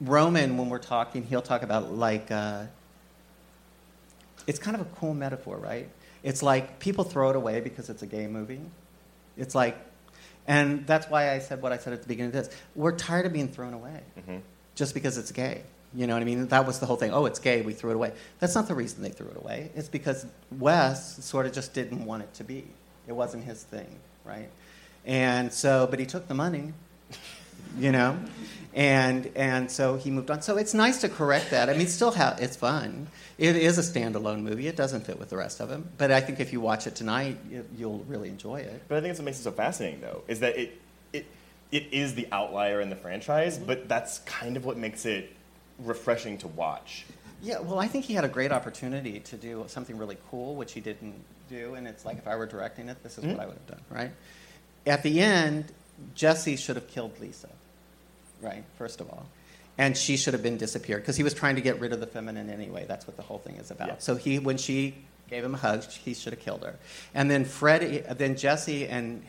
Roman, 0.00 0.56
when 0.56 0.70
we're 0.70 0.78
talking, 0.78 1.22
he'll 1.24 1.42
talk 1.42 1.62
about 1.62 1.92
like, 1.92 2.30
uh, 2.30 2.64
it's 4.46 4.58
kind 4.58 4.74
of 4.74 4.80
a 4.80 4.90
cool 4.96 5.12
metaphor, 5.12 5.58
right? 5.58 5.88
It's 6.22 6.42
like 6.42 6.78
people 6.78 7.04
throw 7.04 7.30
it 7.30 7.36
away 7.36 7.60
because 7.60 7.90
it's 7.90 8.02
a 8.02 8.06
gay 8.06 8.26
movie. 8.26 8.60
It's 9.36 9.54
like, 9.54 9.76
and 10.46 10.86
that's 10.86 11.08
why 11.08 11.32
I 11.32 11.38
said 11.38 11.62
what 11.62 11.72
I 11.72 11.78
said 11.78 11.92
at 11.92 12.02
the 12.02 12.08
beginning 12.08 12.34
of 12.34 12.44
this. 12.44 12.56
We're 12.74 12.96
tired 12.96 13.26
of 13.26 13.32
being 13.32 13.48
thrown 13.48 13.74
away 13.74 14.00
mm-hmm. 14.18 14.38
just 14.74 14.94
because 14.94 15.18
it's 15.18 15.32
gay. 15.32 15.62
You 15.94 16.06
know 16.06 16.14
what 16.14 16.22
I 16.22 16.24
mean? 16.24 16.46
That 16.48 16.66
was 16.66 16.78
the 16.78 16.86
whole 16.86 16.96
thing. 16.96 17.12
Oh, 17.12 17.26
it's 17.26 17.38
gay, 17.38 17.60
we 17.60 17.74
threw 17.74 17.90
it 17.90 17.94
away. 17.94 18.12
That's 18.38 18.54
not 18.54 18.66
the 18.66 18.74
reason 18.74 19.02
they 19.02 19.10
threw 19.10 19.28
it 19.28 19.36
away. 19.36 19.70
It's 19.74 19.88
because 19.88 20.26
Wes 20.58 21.22
sort 21.24 21.44
of 21.46 21.52
just 21.52 21.74
didn't 21.74 22.04
want 22.06 22.22
it 22.22 22.32
to 22.34 22.44
be. 22.44 22.64
It 23.06 23.12
wasn't 23.12 23.44
his 23.44 23.62
thing, 23.62 23.98
right? 24.24 24.48
And 25.04 25.52
so, 25.52 25.86
but 25.90 25.98
he 25.98 26.06
took 26.06 26.28
the 26.28 26.34
money, 26.34 26.72
you 27.78 27.92
know, 27.92 28.18
and 28.72 29.30
and 29.34 29.70
so 29.70 29.96
he 29.96 30.10
moved 30.10 30.30
on. 30.30 30.40
So 30.40 30.56
it's 30.56 30.72
nice 30.74 31.00
to 31.00 31.08
correct 31.08 31.50
that. 31.50 31.68
I 31.68 31.74
mean, 31.74 31.88
still 31.88 32.12
have 32.12 32.40
it's 32.40 32.56
fun. 32.56 33.08
It 33.42 33.56
is 33.56 33.76
a 33.76 33.82
standalone 33.82 34.42
movie. 34.42 34.68
It 34.68 34.76
doesn't 34.76 35.04
fit 35.04 35.18
with 35.18 35.28
the 35.28 35.36
rest 35.36 35.58
of 35.58 35.68
them. 35.68 35.90
But 35.98 36.12
I 36.12 36.20
think 36.20 36.38
if 36.38 36.52
you 36.52 36.60
watch 36.60 36.86
it 36.86 36.94
tonight, 36.94 37.38
you, 37.50 37.66
you'll 37.76 38.04
really 38.06 38.28
enjoy 38.28 38.60
it. 38.60 38.82
But 38.86 38.98
I 38.98 39.00
think 39.00 39.10
it's 39.10 39.18
what 39.18 39.24
makes 39.24 39.40
it 39.40 39.42
so 39.42 39.50
fascinating, 39.50 40.00
though, 40.00 40.22
is 40.28 40.38
that 40.40 40.56
it, 40.56 40.80
it, 41.12 41.26
it 41.72 41.88
is 41.90 42.14
the 42.14 42.28
outlier 42.30 42.80
in 42.80 42.88
the 42.88 42.94
franchise, 42.94 43.56
mm-hmm. 43.56 43.66
but 43.66 43.88
that's 43.88 44.20
kind 44.20 44.56
of 44.56 44.64
what 44.64 44.76
makes 44.76 45.06
it 45.06 45.34
refreshing 45.80 46.38
to 46.38 46.46
watch. 46.46 47.04
Yeah, 47.42 47.58
well, 47.58 47.80
I 47.80 47.88
think 47.88 48.04
he 48.04 48.14
had 48.14 48.24
a 48.24 48.28
great 48.28 48.52
opportunity 48.52 49.18
to 49.18 49.36
do 49.36 49.64
something 49.66 49.98
really 49.98 50.18
cool, 50.30 50.54
which 50.54 50.72
he 50.72 50.80
didn't 50.80 51.16
do. 51.50 51.74
And 51.74 51.88
it's 51.88 52.04
like, 52.04 52.18
if 52.18 52.28
I 52.28 52.36
were 52.36 52.46
directing 52.46 52.88
it, 52.88 53.02
this 53.02 53.18
is 53.18 53.24
what 53.24 53.32
mm-hmm. 53.32 53.40
I 53.40 53.46
would 53.46 53.56
have 53.56 53.66
done, 53.66 53.80
right? 53.90 54.12
At 54.86 55.02
the 55.02 55.20
end, 55.20 55.64
Jesse 56.14 56.54
should 56.54 56.76
have 56.76 56.86
killed 56.86 57.18
Lisa, 57.18 57.48
right? 58.40 58.62
First 58.78 59.00
of 59.00 59.10
all. 59.10 59.26
And 59.82 59.96
she 59.96 60.16
should 60.16 60.32
have 60.32 60.44
been 60.44 60.58
disappeared 60.58 61.02
because 61.02 61.16
he 61.16 61.24
was 61.24 61.34
trying 61.34 61.56
to 61.56 61.60
get 61.60 61.80
rid 61.80 61.92
of 61.92 61.98
the 61.98 62.06
feminine 62.06 62.48
anyway. 62.48 62.84
That's 62.86 63.04
what 63.04 63.16
the 63.16 63.22
whole 63.24 63.38
thing 63.38 63.56
is 63.56 63.72
about. 63.72 63.88
Yeah. 63.88 63.94
So 63.98 64.14
he, 64.14 64.38
when 64.38 64.56
she 64.56 64.94
gave 65.28 65.42
him 65.42 65.54
a 65.54 65.58
hug, 65.58 65.82
he 65.82 66.14
should 66.14 66.32
have 66.32 66.38
killed 66.38 66.62
her. 66.62 66.76
And 67.14 67.28
then 67.28 67.44
Fred, 67.44 68.06
then 68.16 68.36
Jesse 68.36 68.86
and 68.86 69.24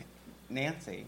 Nancy 0.48 1.06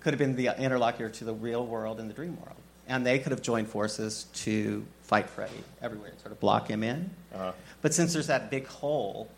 could 0.00 0.12
have 0.12 0.18
been 0.18 0.36
the 0.36 0.48
interlocutor 0.62 1.08
to 1.08 1.24
the 1.24 1.32
real 1.32 1.64
world 1.64 1.98
and 1.98 2.10
the 2.10 2.14
dream 2.14 2.36
world. 2.36 2.58
And 2.86 3.06
they 3.06 3.18
could 3.18 3.32
have 3.32 3.40
joined 3.40 3.68
forces 3.68 4.24
to 4.34 4.84
fight 5.00 5.30
Freddy 5.30 5.64
everywhere, 5.80 6.10
and 6.10 6.20
sort 6.20 6.32
of 6.32 6.40
block 6.40 6.68
him 6.68 6.82
in. 6.82 7.08
Uh-huh. 7.34 7.52
But 7.80 7.94
since 7.94 8.12
there's 8.12 8.26
that 8.26 8.50
big 8.50 8.66
hole, 8.66 9.30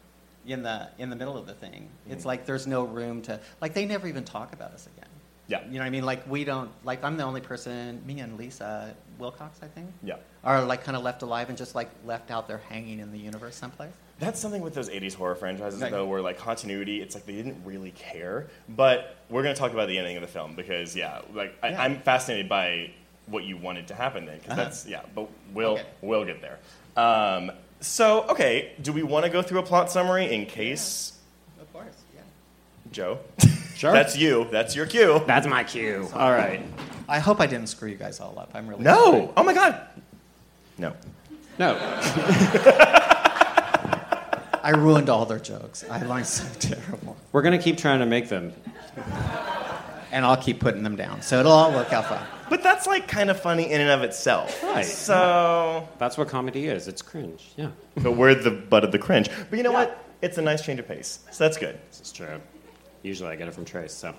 in 0.45 0.63
the 0.63 0.89
in 0.99 1.11
the 1.11 1.17
middle 1.17 1.37
of 1.37 1.47
the 1.47 1.55
thing. 1.55 1.89
It's 2.09 2.25
like 2.25 2.47
there's 2.47 2.67
no 2.67 2.85
room 2.85 3.23
to 3.23 3.41
like 3.61 3.75
they 3.75 3.85
never 3.85 4.07
even 4.07 4.25
talk 4.25 4.53
about 4.53 4.73
us 4.73 4.87
again. 4.97 5.06
Yeah. 5.49 5.65
You 5.67 5.75
know 5.75 5.79
what 5.81 5.87
I 5.87 5.91
mean? 5.91 6.05
Like 6.05 6.29
we 6.29 6.45
don't 6.45 6.71
like 6.85 7.05
I'm 7.05 7.17
the 7.17 7.23
only 7.25 7.41
person 7.41 8.03
me 8.07 8.21
and 8.21 8.37
Lisa 8.39 8.95
Wilcox, 9.19 9.61
I 9.63 9.67
think. 9.69 9.89
Yeah. 10.03 10.17
Are 10.45 10.63
like 10.65 10.83
kind 10.85 10.97
of 10.97 11.03
left 11.03 11.23
alive 11.23 11.49
and 11.49 11.57
just 11.59 11.75
like 11.75 11.89
left 12.05 12.31
out 12.31 12.49
there 12.49 12.61
hanging 12.69 12.99
in 13.01 13.13
the 13.13 13.19
universe 13.19 13.55
someplace. 13.57 13.93
That's 14.19 14.41
something 14.41 14.63
with 14.63 14.75
those 14.75 14.89
80s 14.89 15.15
horror 15.15 15.35
franchises, 15.35 15.81
Right. 15.83 15.91
though, 15.91 16.07
where 16.07 16.23
like 16.23 16.39
continuity, 16.39 17.03
it's 17.03 17.15
like 17.15 17.27
they 17.27 17.35
didn't 17.35 17.59
really 17.67 17.91
care. 17.93 18.47
But 18.69 19.17
we're 19.29 19.43
going 19.43 19.55
to 19.55 19.61
talk 19.61 19.73
about 19.73 19.89
the 19.89 19.99
ending 19.99 20.17
of 20.17 20.23
the 20.23 20.27
film 20.29 20.55
because, 20.55 20.97
yeah, 20.97 21.21
like 21.35 21.55
I, 21.63 21.69
Yeah. 21.69 21.83
I'm 21.83 22.01
fascinated 22.01 22.49
by 22.49 22.93
what 23.27 23.45
you 23.45 23.59
wanted 23.59 23.89
to 23.89 23.95
happen 23.95 24.25
then 24.25 24.39
because 24.39 24.53
Uh-huh. 24.53 24.63
that's, 24.65 24.87
yeah, 24.87 25.03
but 25.15 25.29
we'll, 25.53 25.73
Okay. 25.73 25.85
we'll 26.01 26.25
get 26.25 26.41
there. 26.41 26.59
Um, 26.97 27.53
so, 27.81 28.23
okay, 28.31 28.73
do 28.81 28.91
we 28.93 29.03
want 29.03 29.27
to 29.27 29.31
go 29.31 29.43
through 29.43 29.59
a 29.59 29.63
plot 29.63 29.91
summary 29.91 30.33
in 30.33 30.47
case, 30.47 31.13
Of 31.61 31.71
course, 31.75 31.95
yeah. 32.15 32.23
Joe? 32.93 33.19
Sure. 33.77 33.93
That's 33.93 34.17
you. 34.17 34.49
That's 34.51 34.75
your 34.75 34.87
cue. 34.87 35.23
That's 35.27 35.47
my 35.47 35.63
cue. 35.63 36.09
All 36.15 36.33
right. 36.33 36.63
I 37.09 37.19
hope 37.19 37.41
I 37.41 37.47
didn't 37.47 37.67
screw 37.69 37.91
you 37.91 37.97
guys 37.97 38.21
all 38.21 38.39
up. 38.39 38.51
I'm 38.55 38.67
really 38.67 38.83
No. 38.83 39.33
Oh 39.37 39.43
my 39.43 39.53
God. 39.53 39.79
No. 40.79 40.95
No. 41.59 41.77
I 44.63 44.71
ruined 44.77 45.11
all 45.11 45.27
their 45.27 45.39
jokes. 45.39 45.85
I 45.91 45.99
am 45.99 46.25
so 46.25 46.45
terrible. 46.59 47.17
We're 47.33 47.43
going 47.43 47.57
to 47.57 47.63
keep 47.63 47.77
trying 47.77 48.01
to 48.01 48.07
make 48.07 48.31
them. 48.31 48.53
And 50.11 50.25
I'll 50.25 50.37
keep 50.39 50.59
putting 50.59 50.83
them 50.83 50.97
down. 50.97 51.21
So 51.21 51.39
it'll 51.39 51.53
all 51.53 51.71
work 51.73 51.93
out 51.93 52.07
fine. 52.07 52.27
But 52.49 52.63
that's 52.63 52.87
like 52.87 53.07
kind 53.09 53.29
of 53.29 53.39
funny 53.39 53.71
in 53.71 53.81
and 53.83 53.91
of 53.91 54.03
itself. 54.03 54.63
Right. 54.63 54.85
So, 54.87 55.87
That's 55.99 56.17
what 56.17 56.29
comedy 56.29 56.67
is. 56.67 56.89
It's 56.89 57.03
cringe. 57.03 57.53
Yeah. 57.57 57.71
but 57.97 58.13
we're 58.13 58.35
the 58.35 58.51
butt 58.51 58.85
of 58.85 58.93
the 58.93 58.99
cringe. 58.99 59.29
But 59.51 59.57
you 59.59 59.63
know 59.63 59.73
what? 59.73 60.03
It's 60.23 60.39
a 60.39 60.43
nice 60.43 60.65
change 60.65 60.81
of 60.81 60.89
pace. 60.89 61.21
So 61.31 61.45
that's 61.45 61.59
good. 61.59 61.79
This 61.91 62.01
is 62.01 62.13
true. 62.13 62.41
Usually 63.07 63.31
I 63.31 63.37
get 63.37 63.47
it 63.47 63.55
from 63.55 63.65
Trace. 63.65 63.93
So, 63.93 64.15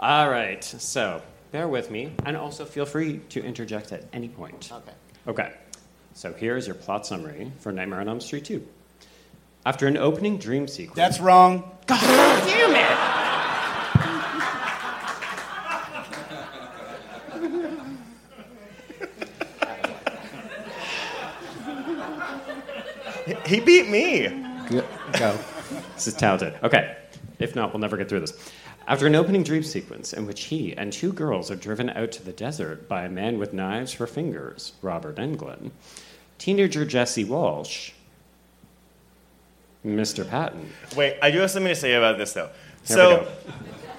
all 0.00 0.28
right. 0.28 0.62
So, 0.64 1.22
bear 1.52 1.68
with 1.68 1.90
me, 1.90 2.12
and 2.24 2.36
also 2.36 2.64
feel 2.64 2.84
free 2.84 3.20
to 3.30 3.42
interject 3.42 3.92
at 3.92 4.04
any 4.12 4.28
point. 4.28 4.70
Okay. 4.72 4.92
Okay. 5.28 5.52
So 6.12 6.32
here's 6.32 6.66
your 6.66 6.74
plot 6.74 7.06
summary 7.06 7.52
for 7.60 7.70
Nightmare 7.72 8.00
on 8.00 8.08
Elm 8.08 8.20
Street 8.20 8.44
2. 8.46 8.66
After 9.64 9.86
an 9.86 9.96
opening 9.96 10.38
dream 10.38 10.66
sequence. 10.66 10.96
That's 10.96 11.20
wrong. 11.20 11.70
God 11.86 12.00
damn 12.00 12.74
it! 12.74 12.96
He 23.46 23.60
beat 23.60 23.88
me. 23.88 24.28
Go. 25.12 25.38
This 25.94 26.06
is 26.08 26.14
talented. 26.14 26.54
Okay. 26.62 26.96
If 27.38 27.54
not, 27.54 27.72
we'll 27.72 27.80
never 27.80 27.96
get 27.96 28.08
through 28.08 28.20
this. 28.20 28.52
After 28.88 29.06
an 29.06 29.14
opening 29.14 29.42
dream 29.42 29.62
sequence 29.62 30.12
in 30.12 30.26
which 30.26 30.44
he 30.44 30.76
and 30.76 30.92
two 30.92 31.12
girls 31.12 31.50
are 31.50 31.56
driven 31.56 31.90
out 31.90 32.12
to 32.12 32.22
the 32.22 32.32
desert 32.32 32.88
by 32.88 33.04
a 33.04 33.10
man 33.10 33.38
with 33.38 33.52
knives 33.52 33.92
for 33.92 34.06
fingers, 34.06 34.72
Robert 34.80 35.16
Englund, 35.16 35.72
teenager 36.38 36.84
Jesse 36.84 37.24
Walsh, 37.24 37.92
Mr. 39.84 40.28
Patton. 40.28 40.70
Wait, 40.96 41.16
I 41.20 41.30
do 41.30 41.40
have 41.40 41.50
something 41.50 41.70
to 41.70 41.76
say 41.76 41.94
about 41.94 42.18
this 42.18 42.32
though. 42.32 42.50
Here 42.86 42.96
so 42.96 43.28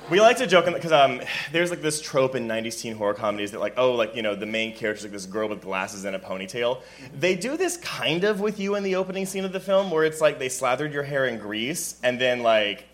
we 0.09 0.21
like 0.21 0.37
to 0.37 0.47
joke 0.47 0.65
because 0.65 0.91
um, 0.91 1.21
there's 1.51 1.69
like 1.69 1.81
this 1.81 1.99
trope 2.01 2.35
in 2.35 2.47
90s 2.47 2.79
teen 2.79 2.95
horror 2.95 3.13
comedies 3.13 3.51
that 3.51 3.59
like 3.59 3.73
oh 3.77 3.93
like 3.93 4.15
you 4.15 4.21
know 4.21 4.35
the 4.35 4.45
main 4.45 4.73
character's 4.73 5.03
like 5.03 5.11
this 5.11 5.25
girl 5.25 5.49
with 5.49 5.61
glasses 5.61 6.05
and 6.05 6.15
a 6.15 6.19
ponytail. 6.19 6.81
They 7.13 7.35
do 7.35 7.57
this 7.57 7.77
kind 7.77 8.23
of 8.23 8.39
with 8.39 8.59
you 8.59 8.75
in 8.75 8.83
the 8.83 8.95
opening 8.95 9.25
scene 9.25 9.43
of 9.43 9.51
the 9.51 9.59
film 9.59 9.91
where 9.91 10.05
it's 10.05 10.21
like 10.21 10.39
they 10.39 10.49
slathered 10.49 10.93
your 10.93 11.03
hair 11.03 11.25
in 11.25 11.39
grease 11.39 11.99
and 12.03 12.19
then 12.19 12.41
like 12.41 12.85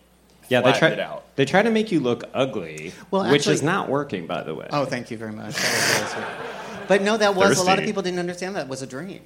Yeah, 0.49 0.61
they 0.61 0.73
try, 0.73 0.89
it 0.89 0.99
out. 0.99 1.23
they 1.35 1.45
try 1.45 1.61
to 1.61 1.71
make 1.71 1.91
you 1.91 1.99
look 1.99 2.23
ugly, 2.33 2.93
Well, 3.11 3.23
which 3.29 3.41
actually- 3.41 3.55
is 3.55 3.63
not 3.63 3.89
working, 3.89 4.27
by 4.27 4.43
the 4.43 4.53
way. 4.53 4.67
Oh, 4.71 4.85
thank 4.85 5.11
you 5.11 5.17
very 5.17 5.31
much. 5.31 5.55
That 5.55 5.71
was 5.71 5.99
really 5.99 6.25
sweet. 6.25 6.87
But 6.87 7.01
no, 7.01 7.17
that 7.17 7.35
was 7.35 7.59
a 7.59 7.63
lot 7.63 7.79
of 7.79 7.85
people 7.85 8.01
didn't 8.03 8.19
understand 8.19 8.55
that 8.55 8.67
was 8.67 8.81
a 8.81 8.87
dream. 8.87 9.21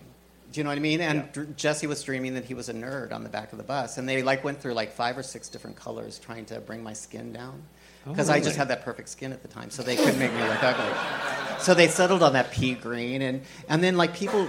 Do 0.52 0.60
you 0.60 0.64
know 0.64 0.70
what 0.70 0.78
I 0.78 0.82
mean? 0.82 1.02
And 1.02 1.32
Dr- 1.34 1.56
Jesse 1.58 1.88
was 1.88 2.02
dreaming 2.04 2.34
that 2.36 2.46
he 2.46 2.54
was 2.54 2.70
a 2.70 2.74
nerd 2.74 3.12
on 3.12 3.24
the 3.24 3.30
back 3.30 3.52
of 3.52 3.58
the 3.58 3.64
bus, 3.64 3.98
and 3.98 4.08
they 4.08 4.24
like 4.24 4.44
went 4.44 4.62
through 4.62 4.74
like 4.74 4.94
five 4.94 5.18
or 5.18 5.24
six 5.24 5.50
different 5.50 5.76
colors 5.76 6.20
trying 6.20 6.46
to 6.46 6.60
bring 6.62 6.82
my 6.82 6.94
skin 6.94 7.34
down 7.34 7.62
oh, 8.06 8.12
because 8.12 8.30
I 8.30 8.40
just 8.40 8.56
had 8.56 8.70
that 8.70 8.84
perfect 8.84 9.10
skin 9.10 9.34
at 9.34 9.42
the 9.42 9.50
time, 9.50 9.70
so 9.70 9.84
they 9.84 9.98
couldn't 9.98 10.20
make 10.20 10.34
me 10.34 10.42
look 10.42 10.64
ugly. 10.64 11.60
So 11.60 11.74
they 11.74 11.88
settled 11.88 12.24
on 12.24 12.34
that 12.34 12.52
pea 12.52 12.76
green, 12.76 13.22
and 13.24 13.42
and 13.68 13.84
then 13.84 13.98
like 13.98 14.16
people. 14.16 14.48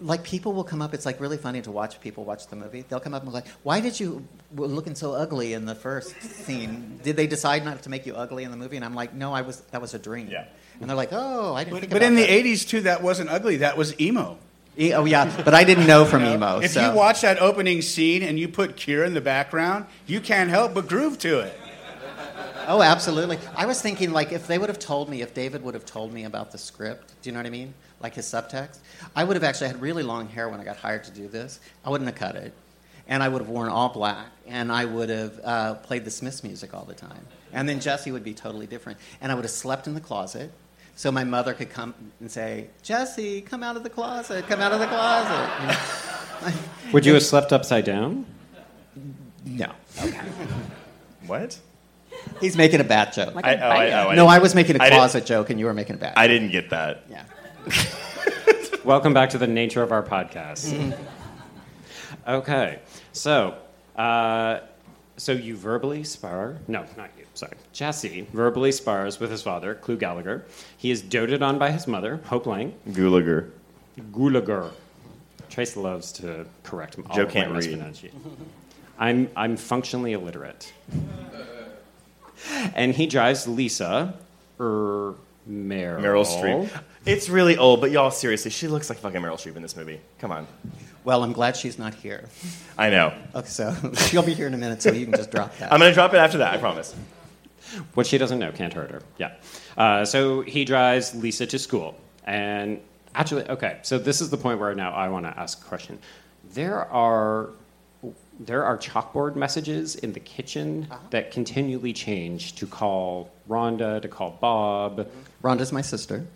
Like 0.00 0.22
people 0.24 0.52
will 0.52 0.64
come 0.64 0.82
up. 0.82 0.92
It's 0.94 1.06
like 1.06 1.20
really 1.20 1.36
funny 1.38 1.62
to 1.62 1.70
watch 1.70 2.00
people 2.00 2.24
watch 2.24 2.48
the 2.48 2.56
movie. 2.56 2.84
They'll 2.88 3.00
come 3.00 3.14
up 3.14 3.22
and 3.22 3.30
be 3.30 3.34
like, 3.34 3.48
"Why 3.62 3.80
did 3.80 3.98
you 3.98 4.26
were 4.54 4.66
looking 4.66 4.94
so 4.94 5.12
ugly 5.14 5.54
in 5.54 5.64
the 5.64 5.74
first 5.74 6.20
scene? 6.22 7.00
Did 7.02 7.16
they 7.16 7.26
decide 7.26 7.64
not 7.64 7.82
to 7.82 7.88
make 7.90 8.04
you 8.06 8.14
ugly 8.14 8.44
in 8.44 8.50
the 8.50 8.56
movie?" 8.58 8.76
And 8.76 8.84
I'm 8.84 8.94
like, 8.94 9.14
"No, 9.14 9.32
I 9.32 9.42
was. 9.42 9.60
That 9.72 9.80
was 9.80 9.94
a 9.94 9.98
dream." 9.98 10.28
Yeah. 10.30 10.44
And 10.80 10.90
they're 10.90 10.96
like, 10.96 11.10
"Oh, 11.12 11.54
I 11.54 11.64
didn't 11.64 11.74
But, 11.74 11.80
think 11.80 11.92
but 11.92 11.96
about 12.02 12.08
in 12.08 12.14
the 12.16 12.26
80s, 12.26 12.66
too, 12.68 12.82
that 12.82 13.02
wasn't 13.02 13.30
ugly. 13.30 13.56
That 13.58 13.76
was 13.78 13.98
emo. 13.98 14.38
E- 14.78 14.92
oh 14.92 15.06
yeah, 15.06 15.32
but 15.42 15.54
I 15.54 15.64
didn't 15.64 15.86
know 15.86 16.04
from 16.04 16.22
emo. 16.26 16.58
If 16.60 16.72
so. 16.72 16.86
you 16.90 16.94
watch 16.94 17.22
that 17.22 17.40
opening 17.40 17.80
scene 17.80 18.22
and 18.22 18.38
you 18.38 18.46
put 18.48 18.76
Kira 18.76 19.06
in 19.06 19.14
the 19.14 19.22
background, 19.22 19.86
you 20.06 20.20
can't 20.20 20.50
help 20.50 20.74
but 20.74 20.86
groove 20.86 21.18
to 21.20 21.40
it. 21.40 21.58
oh, 22.68 22.82
absolutely. 22.82 23.38
I 23.56 23.64
was 23.64 23.80
thinking 23.80 24.12
like 24.12 24.32
if 24.32 24.46
they 24.46 24.58
would 24.58 24.68
have 24.68 24.78
told 24.78 25.08
me, 25.08 25.22
if 25.22 25.32
David 25.32 25.62
would 25.62 25.72
have 25.72 25.86
told 25.86 26.12
me 26.12 26.24
about 26.24 26.52
the 26.52 26.58
script, 26.58 27.14
do 27.22 27.30
you 27.30 27.32
know 27.32 27.38
what 27.38 27.46
I 27.46 27.50
mean? 27.50 27.72
Like 28.00 28.14
his 28.14 28.26
subtext, 28.26 28.78
I 29.14 29.24
would 29.24 29.36
have 29.36 29.44
actually 29.44 29.68
had 29.68 29.80
really 29.80 30.02
long 30.02 30.28
hair 30.28 30.48
when 30.48 30.60
I 30.60 30.64
got 30.64 30.76
hired 30.76 31.04
to 31.04 31.10
do 31.10 31.28
this. 31.28 31.60
I 31.84 31.90
wouldn't 31.90 32.08
have 32.08 32.18
cut 32.18 32.36
it, 32.36 32.52
and 33.08 33.22
I 33.22 33.28
would 33.28 33.40
have 33.40 33.48
worn 33.48 33.68
all 33.70 33.88
black, 33.88 34.26
and 34.46 34.70
I 34.70 34.84
would 34.84 35.08
have 35.08 35.40
uh, 35.42 35.74
played 35.74 36.04
the 36.04 36.10
Smiths 36.10 36.44
music 36.44 36.74
all 36.74 36.84
the 36.84 36.94
time. 36.94 37.26
And 37.52 37.66
then 37.68 37.80
Jesse 37.80 38.12
would 38.12 38.24
be 38.24 38.34
totally 38.34 38.66
different, 38.66 38.98
and 39.20 39.32
I 39.32 39.34
would 39.34 39.44
have 39.44 39.50
slept 39.50 39.86
in 39.86 39.94
the 39.94 40.00
closet. 40.00 40.52
So 40.94 41.10
my 41.10 41.24
mother 41.24 41.54
could 41.54 41.70
come 41.70 41.94
and 42.20 42.30
say, 42.30 42.68
"Jesse, 42.82 43.40
come 43.40 43.62
out 43.62 43.76
of 43.76 43.82
the 43.82 43.90
closet! 43.90 44.46
Come 44.46 44.60
out 44.60 44.72
of 44.72 44.80
the 44.80 44.86
closet!" 44.86 45.50
You 45.62 45.66
know? 45.68 46.56
Would 46.92 47.06
you 47.06 47.14
have 47.14 47.22
slept 47.22 47.52
upside 47.52 47.84
down? 47.84 48.26
No, 49.44 49.72
Okay. 50.02 50.20
What? 51.26 51.58
he's 52.40 52.56
making 52.56 52.80
a 52.80 52.84
bad 52.84 53.12
joke. 53.12 53.34
I, 53.36 53.56
oh, 53.56 53.68
I, 53.68 53.90
oh, 53.90 54.08
I 54.10 54.14
no, 54.14 54.26
I 54.26 54.38
was 54.38 54.54
making 54.54 54.76
a 54.76 54.78
closet 54.78 55.26
joke, 55.26 55.50
and 55.50 55.58
you 55.58 55.66
were 55.66 55.74
making 55.74 55.96
a 55.96 55.98
bad. 55.98 56.14
I 56.16 56.28
didn't 56.28 56.50
get 56.50 56.70
that. 56.70 57.04
yeah. 57.10 57.24
Welcome 58.84 59.12
back 59.12 59.30
to 59.30 59.38
the 59.38 59.46
nature 59.46 59.82
of 59.82 59.90
our 59.92 60.02
podcast. 60.02 60.96
okay, 62.28 62.78
so 63.12 63.56
uh, 63.96 64.60
so 65.16 65.32
you 65.32 65.56
verbally 65.56 66.04
spar? 66.04 66.58
No, 66.68 66.84
not 66.96 67.10
you. 67.18 67.24
Sorry, 67.34 67.56
Jesse 67.72 68.26
verbally 68.32 68.72
spars 68.72 69.18
with 69.18 69.30
his 69.30 69.42
father, 69.42 69.74
Clu 69.74 69.96
Gallagher. 69.96 70.44
He 70.76 70.90
is 70.90 71.02
doted 71.02 71.42
on 71.42 71.58
by 71.58 71.70
his 71.70 71.86
mother, 71.86 72.20
Hope 72.26 72.46
Lange. 72.46 72.74
Gulager. 72.90 73.50
Gulager. 74.12 74.70
Trace 75.50 75.76
loves 75.76 76.12
to 76.12 76.46
correct 76.62 76.94
him. 76.96 77.06
all 77.08 77.16
Joe 77.16 77.22
of 77.22 77.30
can't 77.30 77.48
read. 77.50 77.56
mispronunciation. 77.56 78.20
I'm 78.98 79.30
I'm 79.36 79.56
functionally 79.56 80.12
illiterate. 80.12 80.72
and 82.74 82.94
he 82.94 83.06
drives 83.06 83.48
Lisa, 83.48 84.14
er, 84.60 85.14
Meryl. 85.48 86.00
Meryl 86.00 86.26
Streep. 86.26 86.70
It's 87.04 87.28
really 87.28 87.56
old, 87.56 87.80
but 87.80 87.90
y'all, 87.90 88.10
seriously, 88.10 88.50
she 88.50 88.66
looks 88.66 88.88
like 88.88 88.98
fucking 88.98 89.20
Meryl 89.20 89.34
Streep 89.36 89.56
in 89.56 89.62
this 89.62 89.76
movie. 89.76 90.00
Come 90.18 90.32
on. 90.32 90.46
Well, 91.04 91.22
I'm 91.22 91.32
glad 91.32 91.56
she's 91.56 91.78
not 91.78 91.94
here. 91.94 92.28
I 92.76 92.90
know. 92.90 93.12
Okay, 93.34 93.46
so 93.46 93.74
she'll 93.94 94.24
be 94.24 94.34
here 94.34 94.48
in 94.48 94.54
a 94.54 94.58
minute, 94.58 94.82
so 94.82 94.90
you 94.90 95.06
can 95.06 95.14
just 95.14 95.30
drop 95.30 95.56
that. 95.58 95.72
I'm 95.72 95.78
going 95.78 95.90
to 95.90 95.94
drop 95.94 96.12
it 96.14 96.16
after 96.16 96.38
that, 96.38 96.54
I 96.54 96.56
promise. 96.58 96.94
What 97.94 98.06
she 98.06 98.18
doesn't 98.18 98.38
know 98.38 98.50
can't 98.50 98.72
hurt 98.72 98.90
her. 98.90 99.02
Yeah. 99.18 99.34
Uh, 99.76 100.04
so 100.04 100.40
he 100.40 100.64
drives 100.64 101.14
Lisa 101.14 101.46
to 101.46 101.58
school. 101.58 101.96
And 102.24 102.80
actually, 103.14 103.48
okay, 103.48 103.78
so 103.82 103.98
this 103.98 104.20
is 104.20 104.30
the 104.30 104.36
point 104.36 104.58
where 104.58 104.74
now 104.74 104.92
I 104.92 105.08
want 105.08 105.26
to 105.26 105.38
ask 105.38 105.62
a 105.62 105.64
question. 105.64 105.98
There 106.52 106.84
are. 106.86 107.50
There 108.38 108.64
are 108.64 108.76
chalkboard 108.76 109.34
messages 109.34 109.94
in 109.96 110.12
the 110.12 110.20
kitchen 110.20 110.88
uh-huh. 110.90 111.00
that 111.10 111.30
continually 111.30 111.92
change 111.92 112.54
to 112.56 112.66
call 112.66 113.30
Rhonda, 113.48 114.02
to 114.02 114.08
call 114.08 114.36
Bob. 114.40 114.98
Mm-hmm. 114.98 115.46
Rhonda's 115.46 115.72
my 115.72 115.80
sister, 115.80 116.26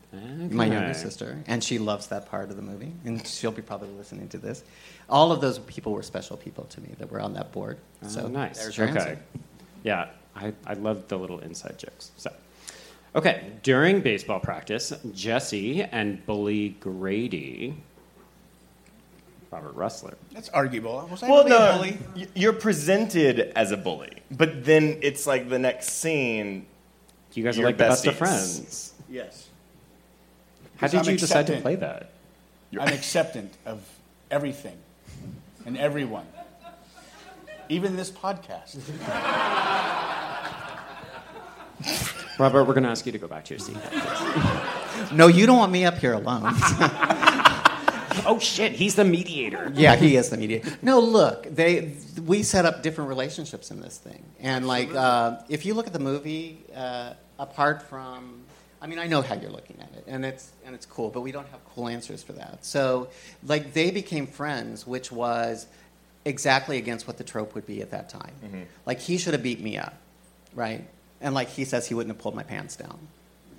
my 0.51 0.67
younger 0.67 0.95
sister, 0.95 1.43
and 1.47 1.63
she 1.65 1.79
loves 1.79 2.07
that 2.09 2.31
part 2.31 2.51
of 2.51 2.57
the 2.57 2.63
movie, 2.63 2.93
and 3.05 3.27
she'll 3.27 3.51
be 3.51 3.63
probably 3.63 3.89
listening 3.91 4.29
to 4.29 4.39
this. 4.39 4.63
All 5.09 5.33
of 5.33 5.41
those 5.41 5.59
people 5.59 5.93
were 5.93 6.03
special 6.03 6.37
people 6.37 6.65
to 6.65 6.81
me 6.81 6.95
that 6.99 7.11
were 7.11 7.21
on 7.21 7.35
that 7.35 7.51
board. 7.53 7.79
Oh, 8.05 8.09
so 8.09 8.23
Oh, 8.25 8.29
nice. 8.29 8.63
There's 8.63 8.77
your 8.79 8.89
okay. 8.89 8.99
answer. 8.99 9.19
Yeah, 9.83 10.09
I, 10.37 10.53
I 10.67 10.75
love 10.75 11.09
the 11.09 11.19
little 11.19 11.41
inside 11.41 11.79
jokes. 11.79 12.13
So, 12.17 12.33
okay, 13.17 13.53
during 13.63 14.01
baseball 14.01 14.39
practice, 14.41 14.93
Jesse 15.13 15.83
and 15.83 16.25
Bully 16.25 16.71
Grady, 16.81 17.75
Robert 19.51 19.75
Rusler, 19.77 20.15
That's 20.33 20.49
arguable. 20.51 21.07
Was 21.11 21.23
I 21.25 21.29
Well, 21.29 21.45
really 21.45 21.57
a 21.57 21.59
no, 21.59 21.77
bully? 21.77 21.99
y- 22.17 22.29
you're 22.35 22.53
presented 22.53 23.53
as 23.57 23.73
a 23.73 23.77
bully, 23.77 24.13
but 24.31 24.65
then 24.65 24.99
it's 25.03 25.27
like 25.27 25.49
the 25.49 25.59
next 25.59 25.89
scene. 25.91 26.67
you 27.35 27.43
guys 27.43 27.57
are 27.57 27.61
Your 27.63 27.69
like 27.69 27.77
the 27.77 27.85
best 27.85 28.07
of 28.07 28.17
friends. 28.17 28.93
Yes. 29.09 29.49
How 30.77 30.87
did 30.87 31.01
I'm 31.01 31.07
you 31.13 31.17
decide 31.19 31.49
to 31.49 31.55
acceptant. 31.55 31.63
play 31.63 31.75
that? 31.77 32.11
I'm 32.79 32.93
acceptant 32.95 33.53
of 33.67 33.81
everything 34.31 34.77
and 35.67 35.77
everyone. 35.77 36.27
Even 37.69 37.97
this 37.97 38.11
podcast. 38.11 38.79
Robert, 42.39 42.65
we're 42.65 42.73
going 42.75 42.85
to 42.85 42.89
ask 42.91 43.05
you 43.05 43.13
to 43.13 43.19
go 43.19 43.27
back 43.27 43.45
to 43.47 43.55
your 43.55 43.59
seat. 43.59 43.77
No, 45.13 45.29
you 45.29 45.47
don't 45.47 45.57
want 45.57 45.73
me 45.73 45.87
up 45.87 45.97
here 45.97 46.13
alone. 46.13 46.43
oh 48.27 48.39
shit, 48.39 48.73
he's 48.73 48.95
the 48.95 49.05
mediator. 49.05 49.73
yeah, 49.75 49.97
he 49.97 50.17
is 50.17 50.31
the 50.31 50.37
mediator. 50.37 50.71
No, 50.83 51.01
look, 51.01 51.45
they 51.45 51.93
we 52.27 52.43
set 52.43 52.65
up 52.65 52.83
different 52.83 53.09
relationships 53.09 53.71
in 53.71 53.81
this 53.81 53.99
thing, 53.99 54.23
and 54.41 54.67
like 54.67 54.95
uh, 54.95 55.39
if 55.49 55.65
you 55.67 55.75
look 55.75 55.87
at 55.87 55.93
the 55.93 55.99
movie, 55.99 56.63
uh, 56.75 57.15
apart 57.39 57.83
from, 57.83 58.43
I 58.83 58.87
mean, 58.87 58.99
I 58.99 59.07
know 59.07 59.23
how 59.23 59.35
you're 59.35 59.51
looking 59.51 59.77
at 59.81 59.91
it, 59.97 60.05
and 60.07 60.25
it's 60.25 60.51
and 60.65 60.75
it's 60.75 60.87
cool, 60.87 61.11
but 61.11 61.21
we 61.23 61.33
don't 61.33 61.49
have 61.49 61.61
cool 61.75 61.89
answers 61.89 62.23
for 62.23 62.33
that. 62.35 62.65
So, 62.65 63.09
like, 63.45 63.73
they 63.73 63.91
became 63.91 64.27
friends, 64.27 64.87
which 64.87 65.11
was 65.11 65.67
exactly 66.25 66.77
against 66.79 67.07
what 67.07 67.17
the 67.19 67.25
trope 67.25 67.55
would 67.55 67.67
be 67.67 67.81
at 67.83 67.91
that 67.93 68.09
time. 68.11 68.67
Like, 68.87 69.01
he 69.01 69.17
should 69.19 69.33
have 69.33 69.43
beat 69.43 69.61
me 69.61 69.79
up, 69.79 69.95
right? 70.55 70.85
And 71.23 71.35
like 71.35 71.49
he 71.49 71.65
says, 71.65 71.87
he 71.89 71.95
wouldn't 71.95 72.15
have 72.15 72.23
pulled 72.23 72.35
my 72.35 72.43
pants 72.43 72.77
down, 72.77 72.99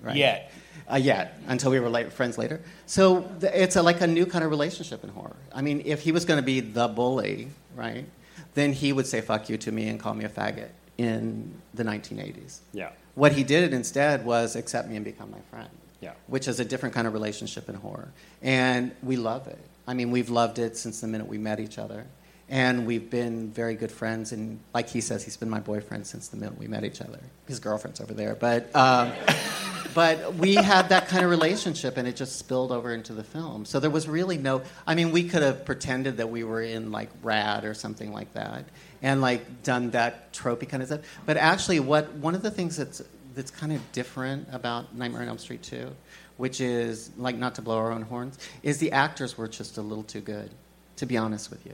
right? 0.02 0.16
Yet. 0.16 0.52
uh, 0.92 0.96
yet 0.98 1.40
until 1.48 1.72
we 1.72 1.80
were 1.80 1.90
late, 1.90 2.12
friends 2.12 2.38
later. 2.38 2.62
So 2.86 3.22
th- 3.40 3.54
it's 3.56 3.76
a, 3.76 3.82
like 3.82 4.02
a 4.02 4.08
new 4.08 4.26
kind 4.26 4.44
of 4.44 4.50
relationship 4.50 5.04
in 5.04 5.10
horror. 5.10 5.36
I 5.54 5.62
mean, 5.62 5.82
if 5.86 6.02
he 6.02 6.12
was 6.12 6.26
going 6.26 6.38
to 6.40 6.46
be 6.46 6.60
the 6.60 6.88
bully, 6.88 7.48
right, 7.76 8.06
then 8.54 8.74
he 8.74 8.92
would 8.94 9.08
say 9.08 9.22
"fuck 9.22 9.50
you" 9.50 9.58
to 9.58 9.72
me 9.72 9.88
and 9.88 10.00
call 10.00 10.14
me 10.14 10.26
a 10.26 10.30
faggot 10.30 10.70
in 10.98 11.54
the 11.74 11.84
1980s. 11.84 12.60
Yeah. 12.74 12.90
What 13.16 13.32
he 13.34 13.44
did 13.44 13.74
instead 13.74 14.26
was 14.26 14.56
accept 14.56 14.88
me 14.90 14.96
and 14.96 15.06
become 15.06 15.32
my 15.32 15.42
friend. 15.50 15.70
Yeah. 16.00 16.14
Which 16.28 16.48
is 16.48 16.60
a 16.60 16.66
different 16.66 16.96
kind 16.96 17.06
of 17.08 17.14
relationship 17.14 17.70
in 17.70 17.76
horror, 17.76 18.12
and 18.42 18.92
we 19.04 19.18
love 19.18 19.48
it. 19.48 19.60
I 19.88 19.94
mean, 19.94 20.12
we've 20.12 20.30
loved 20.30 20.60
it 20.60 20.78
since 20.78 21.02
the 21.02 21.08
minute 21.08 21.28
we 21.28 21.38
met 21.38 21.60
each 21.60 21.78
other. 21.78 22.06
And 22.50 22.86
we've 22.86 23.10
been 23.10 23.50
very 23.50 23.76
good 23.76 23.94
friends, 23.94 24.34
and 24.34 24.60
like 24.74 24.90
he 24.90 25.00
says, 25.00 25.24
he's 25.24 25.38
been 25.38 25.50
my 25.50 25.62
boyfriend 25.62 26.06
since 26.06 26.28
the 26.28 26.36
minute 26.36 26.58
we 26.60 26.68
met 26.68 26.84
each 26.84 27.00
other. 27.00 27.20
His 27.48 27.62
girlfriend's 27.62 28.02
over 28.02 28.14
there, 28.14 28.36
but 28.36 28.76
um, 28.76 29.14
but 29.94 30.36
we 30.36 30.56
had 30.56 30.90
that 30.90 31.08
kind 31.08 31.24
of 31.24 31.30
relationship 31.30 31.98
and 31.98 32.08
it 32.08 32.16
just 32.16 32.38
spilled 32.38 32.72
over 32.72 32.94
into 32.94 33.14
the 33.14 33.24
film. 33.24 33.66
So 33.66 33.80
there 33.80 33.90
was 33.90 34.08
really 34.08 34.38
no 34.38 34.62
i 34.88 34.96
mean 34.96 35.12
we 35.12 35.28
could 35.28 35.42
have 35.42 35.66
pretended 35.66 36.18
that 36.18 36.30
we 36.30 36.44
were 36.44 36.62
in 36.62 36.92
like 36.92 37.10
rad 37.24 37.66
or 37.66 37.74
something 37.74 38.12
like 38.14 38.34
that 38.34 38.66
and 39.02 39.22
like 39.22 39.64
done 39.64 39.92
that 39.92 40.34
tropey 40.34 40.68
kind 40.68 40.84
of 40.84 40.88
stuff. 40.88 41.02
But 41.26 41.38
actually 41.38 41.80
what 41.80 42.12
one 42.14 42.36
of 42.36 42.42
the 42.42 42.52
things 42.52 42.78
that's 42.78 43.02
that's 43.34 43.52
kind 43.52 43.72
of 43.72 43.92
different 43.92 44.48
about 44.52 44.96
nightmare 44.96 45.22
on 45.22 45.28
elm 45.28 45.38
street 45.38 45.64
2 45.64 45.90
which 46.38 46.60
is 46.60 47.12
like 47.18 47.36
not 47.36 47.56
to 47.56 47.62
blow 47.62 47.78
our 47.78 47.92
own 47.92 48.02
horns 48.02 48.38
is 48.64 48.80
the 48.80 48.92
actors 48.92 49.38
were 49.38 49.48
just 49.48 49.78
a 49.78 49.82
little 49.82 50.04
too 50.04 50.22
good 50.22 50.50
to 50.98 51.06
be 51.08 51.18
honest 51.18 51.50
with 51.50 51.66
you. 51.66 51.74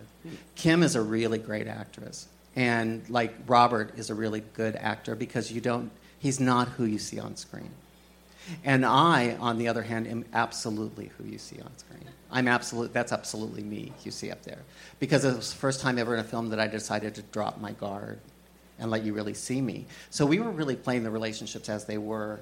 Kim 0.55 0.83
is 0.83 0.95
a 0.95 1.01
really 1.01 1.37
great 1.37 1.67
actress 1.67 2.27
and 2.57 3.07
like 3.09 3.33
robert 3.47 3.97
is 3.97 4.09
a 4.09 4.15
really 4.15 4.41
good 4.53 4.75
actor 4.75 5.15
because 5.15 5.51
you 5.51 5.61
don't 5.61 5.91
he's 6.19 6.39
not 6.39 6.67
who 6.69 6.83
you 6.83 6.97
see 6.97 7.19
on 7.19 7.37
screen 7.37 7.69
and 8.63 8.85
I, 8.85 9.35
on 9.39 9.57
the 9.57 9.67
other 9.67 9.83
hand, 9.83 10.07
am 10.07 10.25
absolutely 10.33 11.11
who 11.17 11.25
you 11.25 11.37
see 11.37 11.59
on 11.61 11.77
screen. 11.77 12.03
I'm 12.31 12.47
absolute. 12.47 12.93
That's 12.93 13.11
absolutely 13.11 13.63
me. 13.63 13.93
You 14.03 14.11
see 14.11 14.31
up 14.31 14.43
there, 14.43 14.59
because 14.99 15.23
it 15.23 15.35
was 15.35 15.51
the 15.51 15.57
first 15.57 15.79
time 15.79 15.97
ever 15.97 16.13
in 16.13 16.19
a 16.19 16.23
film 16.23 16.49
that 16.49 16.59
I 16.59 16.67
decided 16.67 17.15
to 17.15 17.21
drop 17.21 17.59
my 17.59 17.71
guard 17.71 18.19
and 18.79 18.91
let 18.91 19.03
you 19.03 19.13
really 19.13 19.33
see 19.33 19.61
me. 19.61 19.85
So 20.09 20.25
we 20.25 20.39
were 20.39 20.51
really 20.51 20.75
playing 20.75 21.03
the 21.03 21.11
relationships 21.11 21.69
as 21.69 21.85
they 21.85 21.97
were 21.97 22.39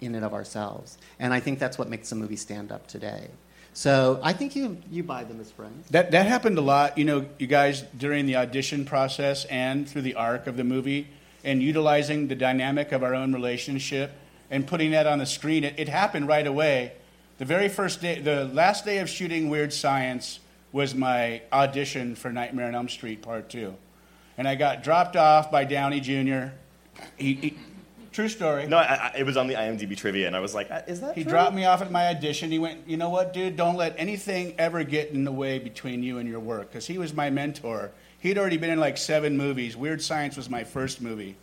in 0.00 0.14
and 0.14 0.24
of 0.24 0.34
ourselves, 0.34 0.98
and 1.18 1.32
I 1.32 1.40
think 1.40 1.58
that's 1.58 1.78
what 1.78 1.88
makes 1.88 2.10
the 2.10 2.16
movie 2.16 2.36
stand 2.36 2.72
up 2.72 2.86
today. 2.86 3.28
So 3.74 4.20
I 4.22 4.32
think 4.32 4.54
you 4.54 4.76
you 4.90 5.02
buy 5.02 5.24
them 5.24 5.40
as 5.40 5.50
friends. 5.50 5.88
That 5.90 6.10
that 6.10 6.26
happened 6.26 6.58
a 6.58 6.62
lot, 6.62 6.98
you 6.98 7.04
know, 7.04 7.26
you 7.38 7.46
guys 7.46 7.82
during 7.96 8.26
the 8.26 8.36
audition 8.36 8.84
process 8.84 9.44
and 9.46 9.88
through 9.88 10.02
the 10.02 10.14
arc 10.14 10.46
of 10.46 10.56
the 10.56 10.64
movie, 10.64 11.08
and 11.44 11.62
utilizing 11.62 12.28
the 12.28 12.34
dynamic 12.34 12.92
of 12.92 13.02
our 13.02 13.14
own 13.14 13.32
relationship 13.32 14.12
and 14.52 14.66
putting 14.66 14.90
that 14.90 15.06
on 15.08 15.18
the 15.18 15.26
screen. 15.26 15.64
It, 15.64 15.74
it 15.78 15.88
happened 15.88 16.28
right 16.28 16.46
away. 16.46 16.92
The 17.38 17.44
very 17.46 17.68
first 17.68 18.00
day, 18.00 18.20
the 18.20 18.44
last 18.44 18.84
day 18.84 18.98
of 18.98 19.08
shooting 19.08 19.48
Weird 19.48 19.72
Science 19.72 20.38
was 20.70 20.94
my 20.94 21.42
audition 21.52 22.14
for 22.14 22.30
Nightmare 22.30 22.68
on 22.68 22.74
Elm 22.76 22.88
Street 22.88 23.22
Part 23.22 23.48
Two, 23.48 23.74
and 24.38 24.46
I 24.46 24.54
got 24.54 24.84
dropped 24.84 25.16
off 25.16 25.50
by 25.50 25.64
Downey 25.64 25.98
Jr. 25.98 26.52
He, 27.16 27.34
he, 27.34 27.58
true 28.12 28.28
story. 28.28 28.66
No, 28.66 28.76
I, 28.76 28.82
I, 28.94 29.12
it 29.18 29.26
was 29.26 29.36
on 29.36 29.48
the 29.48 29.54
IMDb 29.54 29.96
trivia, 29.96 30.26
and 30.26 30.36
I 30.36 30.40
was 30.40 30.54
like, 30.54 30.70
"Uh, 30.70 30.82
"Is 30.86 31.00
that?" 31.00 31.16
He 31.16 31.24
true? 31.24 31.30
dropped 31.32 31.56
me 31.56 31.64
off 31.64 31.80
at 31.80 31.90
my 31.90 32.08
audition. 32.08 32.50
He 32.50 32.58
went, 32.58 32.86
you 32.86 32.98
know 32.98 33.08
what, 33.08 33.32
dude? 33.32 33.56
Don't 33.56 33.76
let 33.76 33.94
anything 33.98 34.54
ever 34.58 34.84
get 34.84 35.10
in 35.10 35.24
the 35.24 35.32
way 35.32 35.58
between 35.58 36.02
you 36.02 36.18
and 36.18 36.28
your 36.28 36.40
work, 36.40 36.70
because 36.70 36.86
he 36.86 36.98
was 36.98 37.14
my 37.14 37.30
mentor. 37.30 37.90
He'd 38.20 38.38
already 38.38 38.58
been 38.58 38.70
in 38.70 38.78
like 38.78 38.98
seven 38.98 39.36
movies. 39.36 39.76
Weird 39.76 40.02
Science 40.02 40.36
was 40.36 40.48
my 40.48 40.62
first 40.62 41.00
movie, 41.00 41.36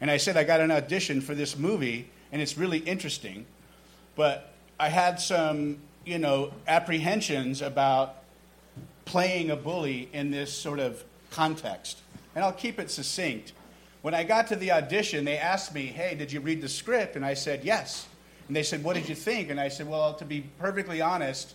and 0.00 0.10
I 0.10 0.16
said 0.16 0.36
I 0.36 0.44
got 0.44 0.60
an 0.60 0.72
audition 0.72 1.20
for 1.20 1.34
this 1.34 1.56
movie, 1.56 2.10
and 2.32 2.42
it's 2.42 2.56
really 2.56 2.78
interesting, 2.78 3.46
but 4.14 4.52
I 4.78 4.88
had 4.88 5.20
some, 5.20 5.78
you 6.04 6.18
know, 6.18 6.52
apprehensions 6.66 7.62
about 7.62 8.16
playing 9.04 9.50
a 9.50 9.56
bully 9.56 10.08
in 10.12 10.30
this 10.30 10.52
sort 10.52 10.80
of 10.80 11.02
context. 11.30 11.98
And 12.34 12.44
I'll 12.44 12.52
keep 12.52 12.78
it 12.78 12.90
succinct. 12.90 13.52
When 14.02 14.14
I 14.14 14.24
got 14.24 14.48
to 14.48 14.56
the 14.56 14.72
audition, 14.72 15.24
they 15.24 15.38
asked 15.38 15.74
me, 15.74 15.86
Hey, 15.86 16.14
did 16.14 16.30
you 16.30 16.40
read 16.40 16.60
the 16.60 16.68
script? 16.68 17.16
And 17.16 17.24
I 17.24 17.34
said, 17.34 17.64
Yes. 17.64 18.06
And 18.48 18.56
they 18.56 18.62
said, 18.62 18.84
What 18.84 18.94
did 18.94 19.08
you 19.08 19.14
think? 19.14 19.50
And 19.50 19.58
I 19.58 19.68
said, 19.68 19.88
Well, 19.88 20.14
to 20.14 20.24
be 20.24 20.42
perfectly 20.58 21.00
honest, 21.00 21.54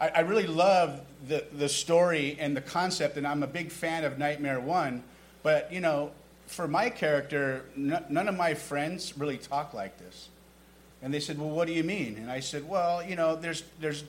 I, 0.00 0.08
I 0.08 0.20
really 0.20 0.46
love 0.46 1.00
the, 1.26 1.44
the 1.52 1.68
story 1.68 2.36
and 2.40 2.56
the 2.56 2.60
concept, 2.60 3.16
and 3.16 3.26
I'm 3.26 3.42
a 3.42 3.46
big 3.46 3.70
fan 3.70 4.04
of 4.04 4.18
Nightmare 4.18 4.60
One. 4.60 5.02
But, 5.42 5.72
you 5.72 5.80
know, 5.80 6.10
for 6.48 6.66
my 6.66 6.90
character, 6.90 7.64
n- 7.76 8.04
none 8.08 8.26
of 8.26 8.36
my 8.36 8.54
friends 8.54 9.16
really 9.16 9.36
talk 9.36 9.74
like 9.74 9.98
this. 9.98 10.28
And 11.02 11.14
they 11.14 11.20
said, 11.20 11.38
Well, 11.38 11.50
what 11.50 11.68
do 11.68 11.74
you 11.74 11.84
mean? 11.84 12.16
And 12.16 12.30
I 12.30 12.40
said, 12.40 12.68
Well, 12.68 13.04
you 13.04 13.14
know, 13.14 13.36
there's, 13.36 13.62
there's, 13.80 14.02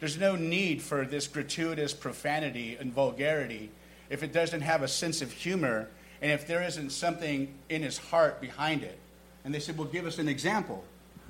there's 0.00 0.18
no 0.18 0.36
need 0.36 0.82
for 0.82 1.06
this 1.06 1.26
gratuitous 1.26 1.94
profanity 1.94 2.76
and 2.78 2.92
vulgarity 2.92 3.70
if 4.10 4.22
it 4.22 4.32
doesn't 4.32 4.60
have 4.60 4.82
a 4.82 4.88
sense 4.88 5.22
of 5.22 5.32
humor 5.32 5.88
and 6.20 6.30
if 6.30 6.46
there 6.46 6.62
isn't 6.62 6.90
something 6.90 7.54
in 7.68 7.82
his 7.82 7.96
heart 7.96 8.40
behind 8.40 8.82
it. 8.82 8.98
And 9.44 9.54
they 9.54 9.60
said, 9.60 9.78
Well, 9.78 9.88
give 9.88 10.04
us 10.04 10.18
an 10.18 10.28
example. 10.28 10.84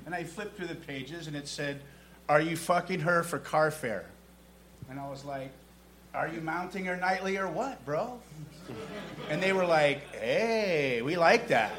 And 0.05 0.13
I 0.13 0.23
flipped 0.23 0.57
through 0.57 0.67
the 0.67 0.75
pages 0.75 1.27
and 1.27 1.35
it 1.35 1.47
said, 1.47 1.79
Are 2.27 2.41
you 2.41 2.57
fucking 2.57 3.01
her 3.01 3.23
for 3.23 3.39
car 3.39 3.71
fare? 3.71 4.05
And 4.89 4.99
I 4.99 5.07
was 5.09 5.23
like, 5.23 5.51
Are 6.15 6.29
you 6.29 6.39
mounting 6.39 6.85
her 6.85 6.95
nightly 6.95 7.37
or 7.37 7.49
what, 7.49 7.83
bro? 7.85 8.19
And 9.29 9.43
they 9.43 9.53
were 9.53 9.65
like, 9.65 10.15
Hey, 10.15 11.01
we 11.01 11.17
like 11.17 11.49
that. 11.49 11.73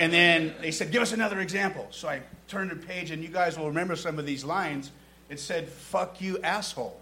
And 0.00 0.12
then 0.12 0.54
they 0.60 0.70
said, 0.70 0.90
Give 0.90 1.02
us 1.02 1.12
another 1.12 1.40
example. 1.40 1.86
So 1.90 2.08
I 2.08 2.22
turned 2.48 2.70
the 2.70 2.76
page, 2.76 3.10
and 3.10 3.22
you 3.22 3.28
guys 3.28 3.58
will 3.58 3.68
remember 3.68 3.94
some 3.94 4.18
of 4.18 4.26
these 4.26 4.44
lines. 4.44 4.90
It 5.28 5.38
said, 5.38 5.68
Fuck 5.68 6.20
you, 6.20 6.38
asshole. 6.38 6.98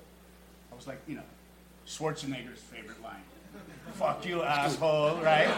I 0.72 0.74
was 0.74 0.86
like, 0.86 1.00
you 1.06 1.16
know, 1.16 1.22
Schwarzenegger's 1.86 2.60
favorite 2.60 3.00
line. 3.02 3.22
Fuck 3.92 4.26
you, 4.26 4.42
asshole, 4.42 5.20
right? 5.22 5.48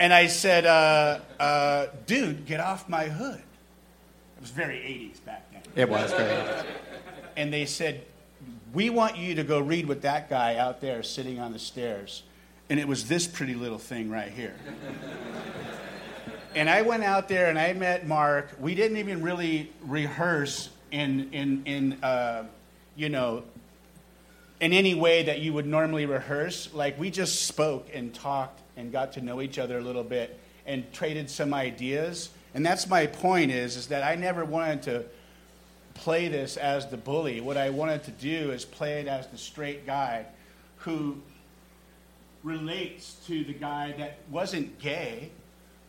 And 0.00 0.14
I 0.14 0.28
said, 0.28 0.64
uh, 0.64 1.20
uh, 1.38 1.86
Dude, 2.06 2.46
get 2.46 2.60
off 2.60 2.88
my 2.88 3.04
hood. 3.04 3.42
It 4.36 4.40
was 4.40 4.50
very 4.50 4.76
80s 4.76 5.24
back 5.24 5.52
then. 5.52 5.62
It 5.76 5.88
was 5.88 6.12
great. 6.12 6.64
And 7.36 7.52
they 7.52 7.66
said, 7.66 8.04
We 8.72 8.88
want 8.88 9.18
you 9.18 9.34
to 9.34 9.44
go 9.44 9.60
read 9.60 9.86
with 9.86 10.02
that 10.02 10.30
guy 10.30 10.56
out 10.56 10.80
there 10.80 11.02
sitting 11.02 11.38
on 11.38 11.52
the 11.52 11.58
stairs. 11.58 12.22
And 12.70 12.80
it 12.80 12.88
was 12.88 13.06
this 13.06 13.26
pretty 13.26 13.54
little 13.54 13.78
thing 13.78 14.08
right 14.08 14.30
here. 14.30 14.54
and 16.54 16.70
I 16.70 16.80
went 16.80 17.02
out 17.02 17.28
there 17.28 17.50
and 17.50 17.58
I 17.58 17.74
met 17.74 18.06
Mark. 18.06 18.50
We 18.58 18.74
didn't 18.74 18.96
even 18.96 19.22
really 19.22 19.70
rehearse 19.82 20.70
in, 20.90 21.30
in, 21.32 21.62
in 21.66 21.92
uh, 22.02 22.44
you 22.96 23.10
know, 23.10 23.42
in 24.60 24.72
any 24.72 24.94
way 24.94 25.24
that 25.24 25.40
you 25.40 25.52
would 25.52 25.66
normally 25.66 26.06
rehearse. 26.06 26.72
Like, 26.72 26.98
we 26.98 27.10
just 27.10 27.46
spoke 27.46 27.88
and 27.92 28.14
talked 28.14 28.60
and 28.78 28.90
got 28.90 29.12
to 29.14 29.20
know 29.20 29.42
each 29.42 29.58
other 29.58 29.78
a 29.78 29.82
little 29.82 30.04
bit 30.04 30.38
and 30.66 30.90
traded 30.94 31.28
some 31.28 31.52
ideas. 31.52 32.30
And 32.54 32.64
that's 32.64 32.88
my 32.88 33.06
point 33.06 33.50
is, 33.50 33.76
is 33.76 33.88
that 33.88 34.02
I 34.02 34.14
never 34.14 34.44
wanted 34.46 34.82
to 34.84 35.04
play 36.02 36.26
this 36.26 36.56
as 36.56 36.88
the 36.88 36.96
bully. 36.96 37.40
What 37.40 37.56
I 37.56 37.70
wanted 37.70 38.02
to 38.04 38.10
do 38.10 38.50
is 38.50 38.64
play 38.64 39.00
it 39.00 39.06
as 39.06 39.28
the 39.28 39.38
straight 39.38 39.86
guy 39.86 40.26
who 40.78 41.16
relates 42.42 43.14
to 43.28 43.44
the 43.44 43.52
guy 43.52 43.94
that 43.98 44.18
wasn't 44.28 44.80
gay, 44.80 45.30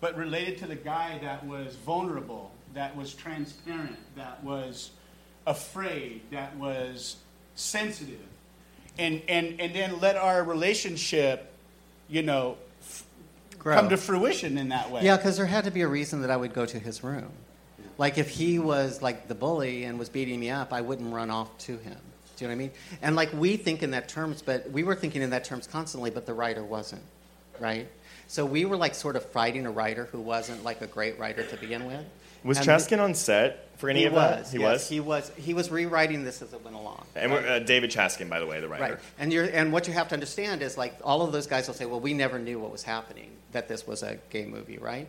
but 0.02 0.16
related 0.16 0.60
to 0.60 0.68
the 0.68 0.76
guy 0.76 1.18
that 1.24 1.44
was 1.48 1.76
vulnerable, 1.78 2.52
that 2.76 2.96
was 2.96 3.16
transparent, 3.16 3.98
that 4.16 4.44
was 4.44 4.92
afraid, 5.48 6.22
that 6.30 6.56
was 6.58 7.16
sensitive. 7.56 8.20
And, 9.00 9.24
and, 9.28 9.60
and 9.60 9.74
then 9.74 10.00
let 10.00 10.16
our 10.16 10.44
relationship, 10.44 11.52
you 12.08 12.22
know, 12.22 12.58
f- 12.82 13.04
come 13.58 13.90
to 13.90 13.98
fruition 13.98 14.60
in 14.60 14.70
that 14.70 14.92
way. 14.92 15.04
Yeah, 15.04 15.18
because 15.18 15.38
there 15.38 15.48
had 15.48 15.64
to 15.64 15.72
be 15.72 15.82
a 15.82 15.88
reason 15.88 16.22
that 16.22 16.30
I 16.30 16.38
would 16.38 16.54
go 16.54 16.68
to 16.68 16.78
his 16.78 17.04
room. 17.04 17.32
Like 17.98 18.18
if 18.18 18.30
he 18.30 18.60
was 18.60 19.02
like 19.02 19.28
the 19.28 19.36
bully 19.36 19.84
and 19.84 20.00
was 20.00 20.10
beating 20.10 20.40
me 20.40 20.50
up, 20.50 20.74
I 20.74 20.82
wouldn't 20.82 21.14
run 21.14 21.30
off 21.30 21.56
to 21.60 21.78
him. 21.78 21.98
Do 22.36 22.46
you 22.46 22.48
know 22.48 22.56
what 22.56 22.56
I 22.56 22.56
mean? 22.56 22.72
And 23.02 23.16
like 23.16 23.32
we 23.34 23.58
think 23.58 23.84
in 23.84 23.92
that 23.92 24.10
terms, 24.10 24.42
but 24.42 24.70
we 24.72 24.84
were 24.84 24.96
thinking 24.96 25.22
in 25.22 25.30
that 25.32 25.44
terms 25.44 25.68
constantly, 25.68 26.10
but 26.10 26.26
the 26.26 26.34
writer 26.34 26.64
wasn't, 26.64 27.04
right? 27.60 27.88
So 28.28 28.46
we 28.46 28.66
were 28.66 28.78
like 28.78 28.96
sort 28.96 29.16
of 29.16 29.26
fighting 29.26 29.66
a 29.66 29.72
writer 29.72 30.06
who 30.06 30.20
wasn't 30.20 30.64
like 30.64 30.82
a 30.82 30.88
great 30.88 31.20
writer 31.20 31.44
to 31.44 31.58
begin 31.58 31.86
with. 31.86 32.04
Was 32.44 32.58
And 32.58 32.68
Chaskin 32.68 33.00
on 33.00 33.14
set 33.16 33.70
for 33.78 33.90
any 33.90 34.02
he 34.02 34.06
of 34.06 34.14
that? 34.16 34.40
was. 34.40 34.52
He 34.52 34.60
yes, 34.60 34.72
was. 34.72 34.90
He 34.90 35.00
was. 35.00 35.32
He 35.38 35.54
was 35.54 35.72
rewriting 35.72 36.26
this 36.26 36.42
as 36.42 36.52
it 36.52 36.64
went 36.64 36.76
along. 36.76 37.06
and 37.16 37.32
we're, 37.32 37.48
uh, 37.48 37.60
David 37.60 37.90
Chaskin, 37.92 38.30
by 38.30 38.40
the 38.40 38.46
way, 38.48 38.60
the 38.60 38.68
writer. 38.68 38.96
Right. 38.96 39.00
And 39.20 39.32
you're 39.32 39.46
and 39.46 39.72
what 39.72 39.88
you 39.88 39.94
have 39.94 40.10
to 40.10 40.14
understand 40.16 40.62
is 40.62 40.78
like 40.78 40.96
all 41.04 41.22
of 41.22 41.32
those 41.32 41.48
guys 41.48 41.68
will 41.68 41.76
say, 41.76 41.86
well, 41.86 42.02
we 42.02 42.14
never 42.14 42.40
knew 42.40 42.60
what 42.60 42.72
was 42.72 42.84
happening, 42.84 43.30
that 43.54 43.68
this 43.68 43.88
was 43.88 44.04
a 44.04 44.18
gay 44.30 44.46
movie, 44.46 44.78
right? 44.78 45.08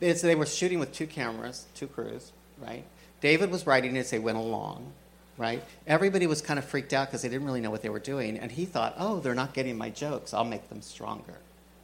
It's, 0.00 0.22
they 0.22 0.34
were 0.34 0.46
shooting 0.46 0.78
with 0.78 0.92
two 0.92 1.06
cameras, 1.06 1.66
two 1.74 1.86
crews, 1.86 2.32
right? 2.60 2.84
David 3.20 3.50
was 3.50 3.66
writing 3.66 3.96
it 3.96 4.00
as 4.00 4.10
they 4.10 4.18
went 4.18 4.36
along, 4.38 4.92
right? 5.38 5.62
Everybody 5.86 6.26
was 6.26 6.42
kind 6.42 6.58
of 6.58 6.64
freaked 6.64 6.92
out 6.92 7.08
because 7.08 7.22
they 7.22 7.28
didn't 7.28 7.46
really 7.46 7.60
know 7.60 7.70
what 7.70 7.82
they 7.82 7.88
were 7.88 7.98
doing, 8.00 8.38
and 8.38 8.50
he 8.52 8.64
thought, 8.66 8.94
oh, 8.98 9.20
they're 9.20 9.34
not 9.34 9.54
getting 9.54 9.78
my 9.78 9.90
jokes. 9.90 10.34
I'll 10.34 10.44
make 10.44 10.68
them 10.68 10.82
stronger, 10.82 11.38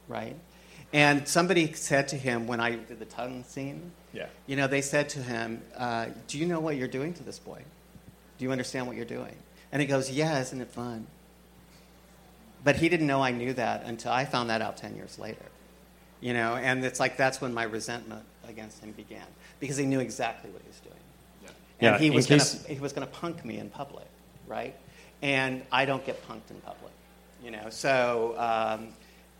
right? 0.07 0.35
And 0.93 1.27
somebody 1.27 1.71
said 1.73 2.09
to 2.09 2.17
him 2.17 2.47
when 2.47 2.59
I 2.59 2.71
did 2.75 2.99
the 2.99 3.05
tongue 3.05 3.43
scene, 3.45 3.91
Yeah. 4.13 4.27
you 4.45 4.57
know, 4.57 4.67
they 4.67 4.81
said 4.81 5.07
to 5.09 5.19
him, 5.23 5.61
uh, 5.77 6.07
Do 6.27 6.37
you 6.37 6.45
know 6.45 6.59
what 6.59 6.75
you're 6.75 6.89
doing 6.89 7.13
to 7.13 7.23
this 7.23 7.39
boy? 7.39 7.61
Do 8.37 8.43
you 8.45 8.51
understand 8.51 8.87
what 8.87 8.97
you're 8.97 9.05
doing? 9.05 9.35
And 9.71 9.81
he 9.81 9.87
goes, 9.87 10.11
Yeah, 10.11 10.41
isn't 10.41 10.59
it 10.59 10.67
fun? 10.67 11.07
But 12.63 12.75
he 12.75 12.89
didn't 12.89 13.07
know 13.07 13.23
I 13.23 13.31
knew 13.31 13.53
that 13.53 13.83
until 13.85 14.11
I 14.11 14.25
found 14.25 14.49
that 14.49 14.61
out 14.61 14.75
10 14.77 14.95
years 14.97 15.17
later. 15.17 15.45
You 16.21 16.33
know, 16.33 16.55
and 16.55 16.85
it's 16.85 16.99
like 16.99 17.17
that's 17.17 17.41
when 17.41 17.53
my 17.53 17.63
resentment 17.63 18.23
against 18.47 18.83
him 18.83 18.91
began 18.91 19.25
because 19.59 19.75
he 19.75 19.85
knew 19.85 19.99
exactly 19.99 20.51
what 20.51 20.61
he 20.61 20.67
was 20.67 20.79
doing. 20.79 20.95
Yeah, 21.81 21.93
And 21.93 22.01
he 22.01 22.07
in 22.07 22.13
was 22.13 22.27
gonna 22.27 22.43
he 22.67 22.79
was 22.79 22.93
going 22.93 23.07
to 23.07 23.13
punk 23.13 23.43
me 23.43 23.57
in 23.57 23.69
public, 23.69 24.05
right? 24.47 24.75
And 25.23 25.63
I 25.71 25.85
don't 25.85 26.05
get 26.05 26.25
punked 26.27 26.51
in 26.51 26.57
public, 26.61 26.93
you 27.43 27.49
know. 27.49 27.69
So 27.69 28.35
um, 28.37 28.89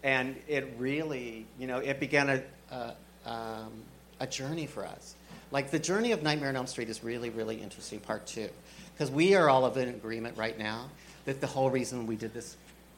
and 0.04 0.36
it 0.48 0.74
really, 0.80 1.46
you 1.60 1.68
know, 1.68 1.78
it 1.78 2.00
began 2.00 2.30
a 2.30 2.44
a, 2.72 2.94
um, 3.30 3.72
a 4.20 4.26
journey 4.26 4.66
for 4.66 4.86
us. 4.86 5.16
Like 5.52 5.70
the 5.70 5.80
journey 5.80 6.14
of 6.14 6.24
Nightmare 6.24 6.50
on 6.50 6.56
Elm 6.56 6.68
Street 6.68 6.90
is 6.90 7.04
really 7.04 7.30
really 7.30 7.58
interesting 7.62 8.00
part 8.00 8.26
two, 8.26 8.50
because 8.94 9.12
we 9.12 9.36
are 9.36 9.50
all 9.50 9.66
of 9.66 9.78
in 9.78 9.90
agreement 9.90 10.36
right 10.36 10.58
now 10.58 10.90
that 11.26 11.42
the 11.42 11.48
whole 11.48 11.70
reason 11.70 12.08
we 12.08 12.16
did 12.16 12.34
this 12.34 12.58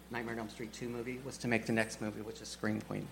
Nightmare 0.10 0.36
on 0.36 0.40
Elm 0.40 0.50
Street 0.50 0.72
two 0.72 0.88
movie 0.88 1.20
was 1.26 1.38
to 1.40 1.50
make 1.50 1.66
the 1.66 1.74
next 1.74 2.02
movie, 2.02 2.22
which 2.22 2.40
is 2.42 2.48
Scream 2.48 2.80
Queen. 2.82 3.08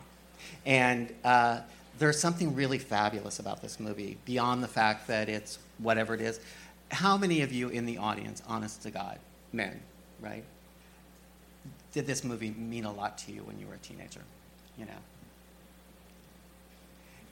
And 0.66 1.14
uh, 1.24 1.62
there's 2.00 2.20
something 2.20 2.56
really 2.56 2.80
fabulous 2.80 3.40
about 3.40 3.62
this 3.62 3.80
movie 3.80 4.18
beyond 4.26 4.64
the 4.64 4.68
fact 4.68 5.08
that 5.08 5.30
it's 5.30 5.60
whatever 5.78 6.14
it 6.14 6.22
is. 6.22 6.40
How 6.92 7.18
many 7.18 7.42
of 7.42 7.52
you 7.52 7.70
in 7.70 7.86
the 7.86 7.98
audience, 7.98 8.42
honest 8.48 8.82
to 8.84 8.92
God, 8.92 9.20
men, 9.54 9.80
right, 10.20 10.44
did 11.94 12.08
this 12.08 12.24
movie 12.24 12.52
mean 12.52 12.86
a 12.86 12.92
lot 12.92 13.18
to 13.20 13.32
you 13.32 13.44
when 13.44 13.60
you 13.60 13.68
were 13.68 13.76
a 13.76 13.80
teenager? 13.80 14.22
You 14.78 14.86
know, 14.86 14.92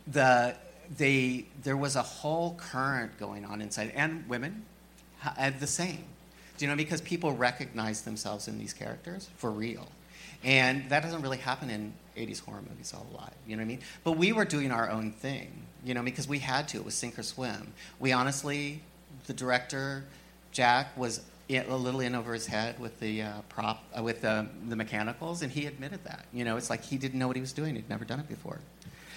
the 0.07 0.55
they 0.97 1.45
there 1.63 1.77
was 1.77 1.95
a 1.95 2.01
whole 2.01 2.55
current 2.55 3.17
going 3.19 3.45
on 3.45 3.61
inside, 3.61 3.91
and 3.95 4.27
women, 4.27 4.65
ha- 5.19 5.35
uh, 5.37 5.51
the 5.59 5.67
same. 5.67 6.03
Do 6.57 6.65
you 6.65 6.71
know 6.71 6.75
because 6.75 7.01
people 7.01 7.33
recognize 7.33 8.01
themselves 8.01 8.47
in 8.47 8.57
these 8.57 8.73
characters 8.73 9.29
for 9.37 9.49
real, 9.49 9.87
and 10.43 10.89
that 10.89 11.03
doesn't 11.03 11.21
really 11.21 11.37
happen 11.37 11.69
in 11.69 11.93
80s 12.17 12.43
horror 12.43 12.61
movies 12.67 12.93
all 12.95 13.05
a 13.11 13.15
lot. 13.15 13.33
You 13.47 13.55
know 13.55 13.61
what 13.61 13.65
I 13.65 13.69
mean? 13.69 13.79
But 14.03 14.13
we 14.13 14.31
were 14.31 14.45
doing 14.45 14.71
our 14.71 14.89
own 14.89 15.11
thing, 15.11 15.51
you 15.83 15.93
know, 15.93 16.03
because 16.03 16.27
we 16.27 16.39
had 16.39 16.67
to. 16.69 16.77
It 16.77 16.85
was 16.85 16.95
sink 16.95 17.17
or 17.17 17.23
swim. 17.23 17.73
We 17.99 18.11
honestly, 18.11 18.81
the 19.27 19.33
director, 19.33 20.05
Jack, 20.51 20.97
was 20.97 21.21
a 21.49 21.75
little 21.75 21.99
in 21.99 22.13
over 22.15 22.33
his 22.33 22.45
head 22.45 22.79
with 22.79 22.99
the 22.99 23.23
uh, 23.23 23.41
prop, 23.49 23.83
uh, 23.97 24.03
with 24.03 24.21
the, 24.21 24.47
the 24.67 24.75
mechanicals, 24.75 25.41
and 25.41 25.51
he 25.51 25.65
admitted 25.65 26.03
that. 26.03 26.25
You 26.31 26.45
know, 26.45 26.57
it's 26.57 26.69
like 26.69 26.83
he 26.83 26.97
didn't 26.97 27.17
know 27.17 27.27
what 27.27 27.35
he 27.35 27.41
was 27.41 27.53
doing. 27.53 27.75
He'd 27.75 27.89
never 27.89 28.05
done 28.05 28.19
it 28.19 28.27
before. 28.27 28.59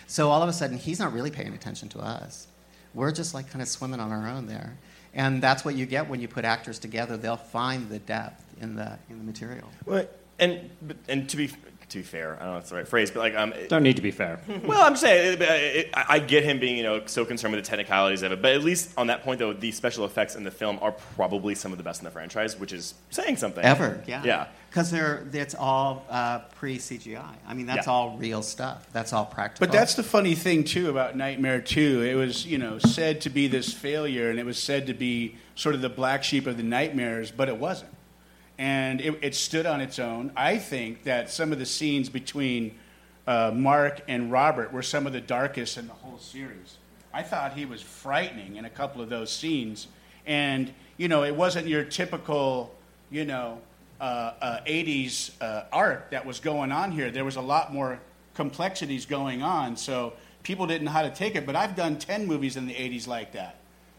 So 0.07 0.31
all 0.31 0.43
of 0.43 0.49
a 0.49 0.53
sudden, 0.53 0.79
he's 0.79 0.99
not 0.99 1.13
really 1.13 1.31
paying 1.31 1.55
attention 1.55 1.89
to 1.91 1.99
us. 2.01 2.47
We're 2.95 3.13
just 3.13 3.35
like 3.35 3.51
kind 3.51 3.63
of 3.63 3.69
swimming 3.69 4.01
on 4.01 4.13
our 4.13 4.29
own 4.29 4.47
there. 4.47 4.77
And 5.15 5.43
that's 5.43 5.65
what 5.65 5.75
you 5.75 5.85
get 5.85 6.09
when 6.09 6.21
you 6.21 6.29
put 6.29 6.45
actors 6.45 6.79
together. 6.79 7.17
They'll 7.17 7.37
find 7.37 7.89
the 7.89 7.99
depth 7.99 8.45
in 8.61 8.77
the, 8.77 8.99
in 9.11 9.19
the 9.19 9.25
material. 9.25 9.69
Well, 9.85 10.07
and 10.39 10.71
and 11.09 11.29
to 11.31 11.37
be 11.37 11.51
to 11.93 11.99
be 11.99 12.03
fair, 12.03 12.37
I 12.41 12.45
don't 12.45 12.53
know 12.53 12.57
if 12.57 12.61
it's 12.63 12.71
the 12.71 12.77
right 12.77 12.89
phrase, 12.89 13.11
but 13.11 13.21
like 13.21 13.35
um, 13.35 13.53
Don't 13.69 13.83
need 13.83 13.97
to 13.97 14.03
be 14.03 14.11
fair. 14.11 14.41
well, 14.65 14.83
I'm 14.83 14.97
saying 14.97 15.43
uh, 15.43 15.47
it, 15.49 15.91
I 15.95 16.05
I 16.09 16.19
get 16.19 16.43
him 16.43 16.59
being 16.59 16.77
you 16.77 16.83
know 16.83 17.03
so 17.07 17.25
concerned 17.25 17.55
with 17.55 17.63
the 17.65 17.69
technicalities 17.69 18.23
of 18.23 18.33
it, 18.33 18.41
but 18.43 18.53
at 18.53 18.63
least 18.65 18.91
on 18.97 19.09
that 19.09 19.23
point 19.23 19.39
though, 19.39 19.53
the 19.53 19.71
special 19.73 20.05
effects 20.05 20.35
in 20.35 20.43
the 20.43 20.51
film 20.51 20.79
are 20.81 20.93
probably 20.93 21.55
some 21.55 21.71
of 21.71 21.79
the 21.79 21.85
best 21.85 22.01
in 22.01 22.05
the 22.05 22.11
franchise, 22.11 22.59
which 22.59 22.73
is 22.73 22.95
saying 23.11 23.37
something. 23.37 23.63
Ever, 23.63 24.03
yeah. 24.07 24.23
Yeah. 24.25 24.47
Because 24.71 24.91
they're 24.91 25.27
it's 25.35 25.55
all 25.55 26.07
uh, 26.09 26.39
pre 26.55 26.79
CGI. 26.79 27.23
I 27.47 27.53
mean, 27.53 27.67
that's 27.67 27.87
Yeah. 27.87 27.93
all 27.93 28.17
real 28.17 28.43
stuff. 28.43 28.87
That's 28.95 29.13
all 29.13 29.27
practical. 29.27 29.67
But 29.67 29.73
that's 29.73 29.95
the 29.95 30.03
funny 30.03 30.35
thing 30.35 30.65
too 30.65 30.89
about 30.89 31.15
Nightmare 31.15 31.61
2. 31.61 32.03
It 32.03 32.15
was, 32.15 32.47
you 32.47 32.57
know, 32.57 32.79
said 32.79 33.21
to 33.23 33.31
be 33.31 33.49
this 33.49 33.71
failure 33.71 34.31
and 34.31 34.39
it 34.39 34.47
was 34.47 34.57
said 34.57 34.87
to 34.87 34.95
be 34.95 35.37
sort 35.57 35.75
of 35.75 35.83
the 35.83 35.91
black 35.91 36.25
sheep 36.25 36.47
of 36.47 36.57
the 36.57 36.63
nightmares, 36.63 37.31
but 37.31 37.51
it 37.51 37.59
wasn't. 37.59 37.91
And 38.59 39.01
it, 39.01 39.19
it 39.23 39.35
stood 39.35 39.67
on 39.67 39.81
its 39.81 39.99
own. 39.99 40.33
I 40.37 40.59
think 40.59 41.05
that 41.05 41.31
some 41.31 41.53
of 41.53 41.59
the 41.59 41.67
scenes 41.67 42.09
between 42.09 42.79
uh, 43.27 43.53
Mark 43.55 44.03
and 44.09 44.31
Robert 44.31 44.73
were 44.73 44.83
some 44.83 45.07
of 45.07 45.13
the 45.13 45.21
darkest 45.21 45.79
in 45.79 45.87
the 45.87 45.95
whole 45.95 46.19
series. 46.19 46.79
I 47.15 47.23
thought 47.23 47.55
he 47.55 47.67
was 47.67 47.83
frightening 47.83 48.57
in 48.57 48.65
a 48.65 48.71
couple 48.71 49.03
of 49.03 49.09
those 49.09 49.31
scenes. 49.31 49.87
And, 50.27 50.73
you 50.97 51.09
know, 51.09 51.25
it 51.25 51.35
wasn't 51.35 51.67
your 51.67 51.85
typical, 51.85 52.75
you 53.11 53.25
know, 53.25 53.61
uh, 54.01 54.33
uh, 54.41 54.61
80s 54.67 55.31
uh, 55.41 55.65
art 55.73 56.09
that 56.11 56.27
was 56.27 56.41
going 56.41 56.73
on 56.73 56.91
here. 56.91 57.11
There 57.11 57.25
was 57.25 57.37
a 57.37 57.43
lot 57.43 57.73
more 57.73 58.01
complexities 58.35 59.07
going 59.07 59.43
on, 59.43 59.77
so 59.77 60.15
people 60.43 60.67
didn't 60.67 60.87
know 60.87 60.91
how 60.91 61.03
to 61.03 61.11
take 61.11 61.37
it. 61.37 61.47
But 61.47 61.55
I've 61.55 61.77
done 61.77 61.99
10 61.99 62.27
movies 62.27 62.57
in 62.57 62.67
the 62.67 62.75
80s 62.75 63.07
like 63.07 63.33
that. 63.33 63.57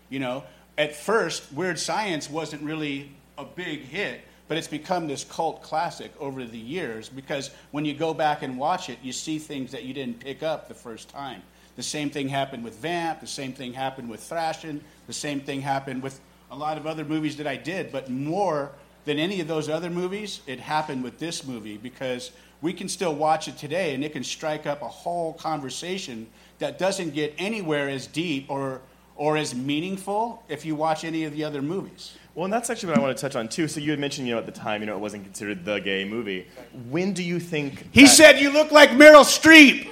You 0.10 0.20
know, 0.20 0.44
at 0.78 0.96
first, 0.96 1.52
Weird 1.54 1.80
Science 1.80 2.30
wasn't 2.30 2.64
really 2.64 3.12
a 3.38 3.46
big 3.46 3.82
hit, 3.82 4.22
but 4.54 4.60
it's 4.60 4.68
become 4.68 5.08
this 5.08 5.24
cult 5.24 5.64
classic 5.64 6.12
over 6.20 6.46
the 6.46 6.60
years 6.60 7.10
because 7.10 7.50
when 7.72 7.86
you 7.86 7.92
go 7.96 8.14
back 8.14 8.44
and 8.44 8.56
watch 8.56 8.88
it, 8.88 9.00
you 9.02 9.12
see 9.12 9.40
things 9.40 9.72
that 9.72 9.82
you 9.82 9.96
didn't 9.96 10.20
pick 10.20 10.44
up 10.44 10.68
the 10.68 10.76
first 10.76 11.10
time. 11.10 11.42
The 11.76 11.82
same 11.82 12.12
thing 12.12 12.30
happened 12.30 12.64
with 12.64 12.76
Vamp, 12.76 13.20
the 13.20 13.26
same 13.26 13.54
thing 13.54 13.74
happened 13.74 14.12
with 14.12 14.20
Thrashin', 14.20 14.82
the 15.08 15.14
same 15.14 15.40
thing 15.40 15.62
happened 15.62 16.04
with 16.04 16.20
a 16.52 16.56
lot 16.56 16.78
of 16.78 16.86
other 16.86 17.04
movies 17.04 17.36
that 17.38 17.48
I 17.48 17.56
did, 17.56 17.92
but 17.92 18.12
more 18.12 18.72
than 19.06 19.18
any 19.18 19.42
of 19.42 19.48
those 19.48 19.70
other 19.70 19.90
movies, 19.90 20.42
it 20.46 20.60
happened 20.60 21.04
with 21.04 21.18
this 21.18 21.48
movie 21.48 21.78
because 21.78 22.30
we 22.62 22.74
can 22.74 22.88
still 22.88 23.16
watch 23.16 23.48
it 23.48 23.58
today 23.58 23.96
and 23.96 24.04
it 24.04 24.14
can 24.14 24.24
strike 24.24 24.68
up 24.68 24.84
a 24.84 24.88
whole 24.88 25.34
conversation 25.34 26.28
that 26.60 26.78
doesn't 26.78 27.16
get 27.16 27.34
anywhere 27.40 27.90
as 27.90 28.06
deep 28.06 28.52
or 28.52 28.82
or 29.16 29.38
as 29.38 29.54
meaningful 29.54 30.44
if 30.50 30.66
you 30.66 30.76
watch 30.76 31.04
any 31.04 31.24
of 31.24 31.34
the 31.34 31.44
other 31.44 31.62
movies. 31.62 32.14
Well, 32.36 32.46
and 32.46 32.54
that's 32.54 32.70
actually 32.72 32.90
what 32.90 32.98
I 32.98 33.02
want 33.02 33.16
to 33.16 33.22
touch 33.22 33.36
on 33.36 33.48
too. 33.48 33.68
So 33.68 33.80
you 33.80 33.92
had 33.92 34.00
mentioned, 34.00 34.28
you 34.28 34.34
know, 34.34 34.40
at 34.40 34.46
the 34.48 34.52
time, 34.52 34.82
you 34.82 34.88
know, 34.88 34.96
it 34.96 35.00
wasn't 35.00 35.24
considered 35.24 35.64
the 35.66 35.80
gay 35.80 36.04
movie. 36.04 36.48
When 36.90 37.14
do 37.14 37.22
you 37.24 37.40
think 37.40 37.88
He 37.92 38.04
that- 38.04 38.10
said 38.10 38.40
you 38.40 38.52
look 38.52 38.72
like 38.72 38.90
Meryl 38.92 39.24
Streep. 39.24 39.88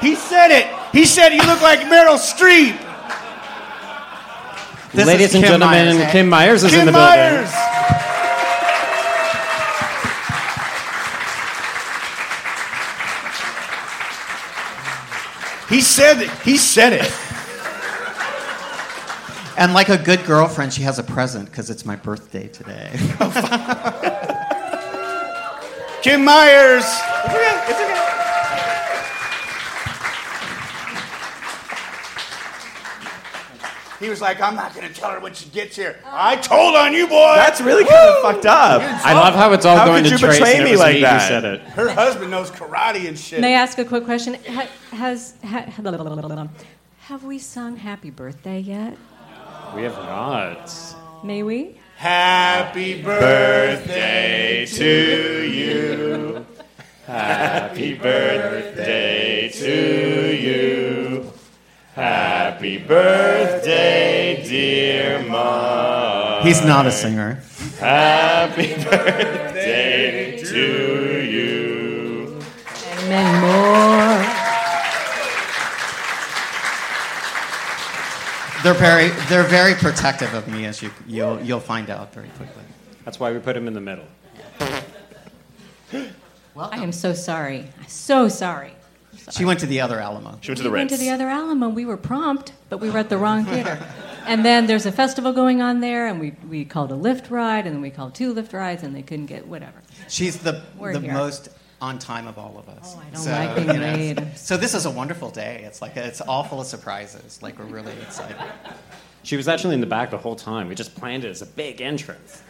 He 0.00 0.14
said 0.14 0.52
it. 0.52 0.66
He 0.92 1.04
said 1.04 1.30
you 1.34 1.42
look 1.42 1.60
like 1.60 1.80
Meryl 1.80 2.18
Streep. 2.18 2.78
This 4.94 5.06
Ladies 5.06 5.34
and 5.34 5.42
Kim 5.44 5.52
gentlemen, 5.60 5.86
Myers, 5.86 5.96
eh? 5.96 6.12
Kim 6.12 6.28
Myers 6.28 6.62
is 6.64 6.70
Kim 6.70 6.80
in 6.80 6.86
the 6.86 6.92
Myers. 6.92 7.50
building. 7.50 7.64
He 15.68 15.82
said 15.82 16.22
it. 16.22 16.30
He 16.42 16.56
said 16.56 16.94
it. 16.94 17.12
And 19.58 19.74
like 19.74 19.88
a 19.88 19.98
good 19.98 20.24
girlfriend, 20.24 20.72
she 20.72 20.82
has 20.82 21.00
a 21.00 21.02
present 21.02 21.46
because 21.46 21.68
it's 21.68 21.84
my 21.84 21.96
birthday 21.96 22.46
today. 22.46 22.92
Kim 26.02 26.24
Myers. 26.24 26.84
He 33.98 34.08
was 34.08 34.20
like, 34.20 34.40
I'm 34.40 34.54
not 34.54 34.76
going 34.76 34.86
to 34.86 34.94
tell 34.94 35.10
her 35.10 35.18
when 35.18 35.34
she 35.34 35.48
gets 35.48 35.74
here. 35.74 35.98
I 36.06 36.36
told 36.36 36.76
on 36.76 36.92
you, 36.92 37.08
boy. 37.08 37.32
That's 37.34 37.60
really 37.60 37.84
kind 37.84 38.14
of 38.14 38.22
fucked 38.22 38.46
up. 38.46 38.80
I 38.80 39.12
love 39.12 39.34
how 39.34 39.52
it's 39.54 39.66
all 39.66 39.76
How 39.76 39.86
going 39.86 40.04
to 40.04 40.10
you 40.10 40.18
Trace 40.18 40.38
betray 40.38 40.58
and 40.58 40.68
it 40.68 40.70
me 40.70 40.76
like 40.76 40.94
me 40.94 41.00
that? 41.00 41.26
said 41.26 41.44
it. 41.44 41.60
Her 41.62 41.88
husband 41.88 42.30
knows 42.30 42.52
karate 42.52 43.08
and 43.08 43.18
shit. 43.18 43.40
May 43.40 43.56
I 43.56 43.60
ask 43.60 43.76
a 43.78 43.84
quick 43.84 44.04
question? 44.04 44.34
Ha- 44.34 44.68
has 44.92 45.34
ha- 45.42 45.62
have 47.00 47.24
we 47.24 47.40
sung 47.40 47.76
Happy 47.76 48.10
Birthday 48.10 48.60
yet? 48.60 48.96
We 49.74 49.82
have 49.82 49.96
not. 49.96 50.72
May 51.22 51.42
we? 51.42 51.78
Happy 51.96 53.02
birthday 53.02 54.66
to 54.66 55.42
you. 55.46 56.46
Happy 57.06 57.94
birthday 57.94 59.48
to 59.50 60.36
you. 60.36 61.32
Happy 61.94 62.78
birthday, 62.78 64.42
dear 64.48 65.22
mom. 65.28 66.42
He's 66.46 66.64
not 66.64 66.86
a 66.86 66.92
singer. 66.92 67.42
Happy 67.78 68.74
birthday 68.84 70.42
to 70.44 71.22
you. 71.24 72.40
And 72.90 73.08
many 73.08 73.40
more. 73.40 74.17
They're 78.68 78.74
very, 78.74 79.08
they're 79.30 79.44
very 79.44 79.72
protective 79.74 80.34
of 80.34 80.46
me, 80.46 80.66
as 80.66 80.82
you, 80.82 80.90
you'll, 81.06 81.40
you'll 81.40 81.58
find 81.58 81.88
out 81.88 82.12
very 82.12 82.28
quickly. 82.36 82.62
That's 83.02 83.18
why 83.18 83.32
we 83.32 83.38
put 83.38 83.56
him 83.56 83.66
in 83.66 83.72
the 83.72 83.80
middle. 83.80 84.04
Well, 86.54 86.68
I 86.70 86.82
am 86.82 86.92
so 86.92 87.14
sorry. 87.14 87.64
So 87.86 88.28
sorry. 88.28 88.74
She 89.30 89.46
went 89.46 89.60
to 89.60 89.66
the 89.66 89.80
other 89.80 90.00
Alamo. 90.00 90.38
She 90.42 90.50
went 90.50 90.58
to 90.58 90.64
the 90.64 90.70
we 90.70 90.80
went 90.80 90.90
to 90.90 90.98
the 90.98 91.08
other 91.08 91.28
Alamo. 91.28 91.70
We 91.70 91.86
were 91.86 91.96
prompt, 91.96 92.52
but 92.68 92.76
we 92.76 92.90
were 92.90 92.98
at 92.98 93.08
the 93.08 93.16
wrong 93.16 93.46
theater. 93.46 93.78
and 94.26 94.44
then 94.44 94.66
there's 94.66 94.84
a 94.84 94.92
festival 94.92 95.32
going 95.32 95.62
on 95.62 95.80
there, 95.80 96.06
and 96.06 96.20
we, 96.20 96.34
we 96.46 96.66
called 96.66 96.92
a 96.92 96.94
Lyft 96.94 97.30
ride, 97.30 97.64
and 97.66 97.74
then 97.74 97.80
we 97.80 97.88
called 97.88 98.14
two 98.14 98.34
Lyft 98.34 98.52
rides, 98.52 98.82
and 98.82 98.94
they 98.94 99.00
couldn't 99.00 99.26
get 99.26 99.46
whatever. 99.46 99.80
She's 100.08 100.40
the, 100.40 100.62
We're 100.76 100.92
the 100.92 101.00
here. 101.00 101.14
most 101.14 101.48
on 101.80 101.98
time 101.98 102.26
of 102.26 102.38
all 102.38 102.56
of 102.58 102.68
us. 102.68 102.94
Oh, 102.96 103.02
I 103.06 103.10
don't 103.10 103.26
like 103.26 103.56
being 103.56 103.68
you 103.68 103.74
know, 103.74 104.22
late. 104.22 104.36
So 104.36 104.56
this 104.56 104.74
is 104.74 104.86
a 104.86 104.90
wonderful 104.90 105.30
day. 105.30 105.62
It's 105.64 105.80
like 105.80 105.96
it's 105.96 106.20
all 106.20 106.44
full 106.44 106.60
of 106.60 106.66
surprises. 106.66 107.40
Like 107.42 107.58
we're 107.58 107.66
really 107.66 107.92
excited. 108.02 108.36
She 109.22 109.36
was 109.36 109.46
actually 109.46 109.74
in 109.74 109.80
the 109.80 109.86
back 109.86 110.10
the 110.10 110.18
whole 110.18 110.36
time. 110.36 110.68
We 110.68 110.74
just 110.74 110.94
planned 110.94 111.24
it 111.24 111.28
as 111.28 111.42
a 111.42 111.46
big 111.46 111.80
entrance. 111.80 112.42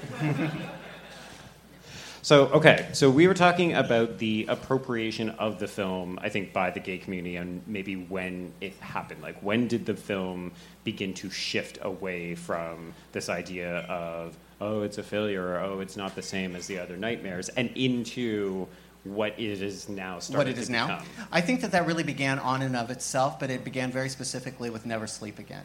so, 2.23 2.47
okay, 2.49 2.89
so 2.93 3.11
we 3.11 3.27
were 3.27 3.35
talking 3.35 3.75
about 3.75 4.19
the 4.19 4.47
appropriation 4.49 5.31
of 5.31 5.59
the 5.59 5.67
film, 5.67 6.19
I 6.23 6.29
think, 6.29 6.53
by 6.53 6.71
the 6.71 6.79
gay 6.79 6.99
community 6.99 7.37
and 7.37 7.63
maybe 7.67 7.97
when 7.97 8.53
it 8.61 8.75
happened. 8.75 9.23
Like, 9.23 9.43
when 9.43 9.67
did 9.67 9.87
the 9.87 9.95
film 9.95 10.53
begin 10.85 11.15
to 11.15 11.31
shift 11.31 11.79
away 11.83 12.35
from 12.35 12.95
this 13.13 13.29
idea 13.29 13.79
of, 13.89 14.37
oh, 14.61 14.83
it's 14.83 14.99
a 14.99 15.03
failure, 15.03 15.55
or 15.55 15.61
oh, 15.61 15.81
it's 15.81 15.97
not 15.97 16.15
the 16.15 16.23
same 16.23 16.55
as 16.55 16.67
the 16.67 16.79
other 16.79 16.97
nightmares, 16.97 17.49
and 17.49 17.71
into 17.77 18.69
what 19.15 19.39
it 19.39 19.63
is 19.63 19.89
now 19.89 20.19
starting 20.19 20.39
what 20.39 20.49
it 20.49 20.59
is 20.59 20.67
to 20.67 20.73
now. 20.73 20.87
become? 20.87 21.07
I 21.33 21.41
think 21.41 21.61
that 21.63 21.73
that 21.73 21.87
really 21.87 22.03
began 22.03 22.39
on 22.39 22.63
and 22.63 22.77
of 22.77 22.91
itself, 22.91 23.39
but 23.39 23.51
it 23.51 23.65
began 23.65 23.91
very 23.91 24.09
specifically 24.09 24.71
with 24.71 24.87
Never 24.87 25.07
Sleep 25.07 25.39
Again. 25.39 25.65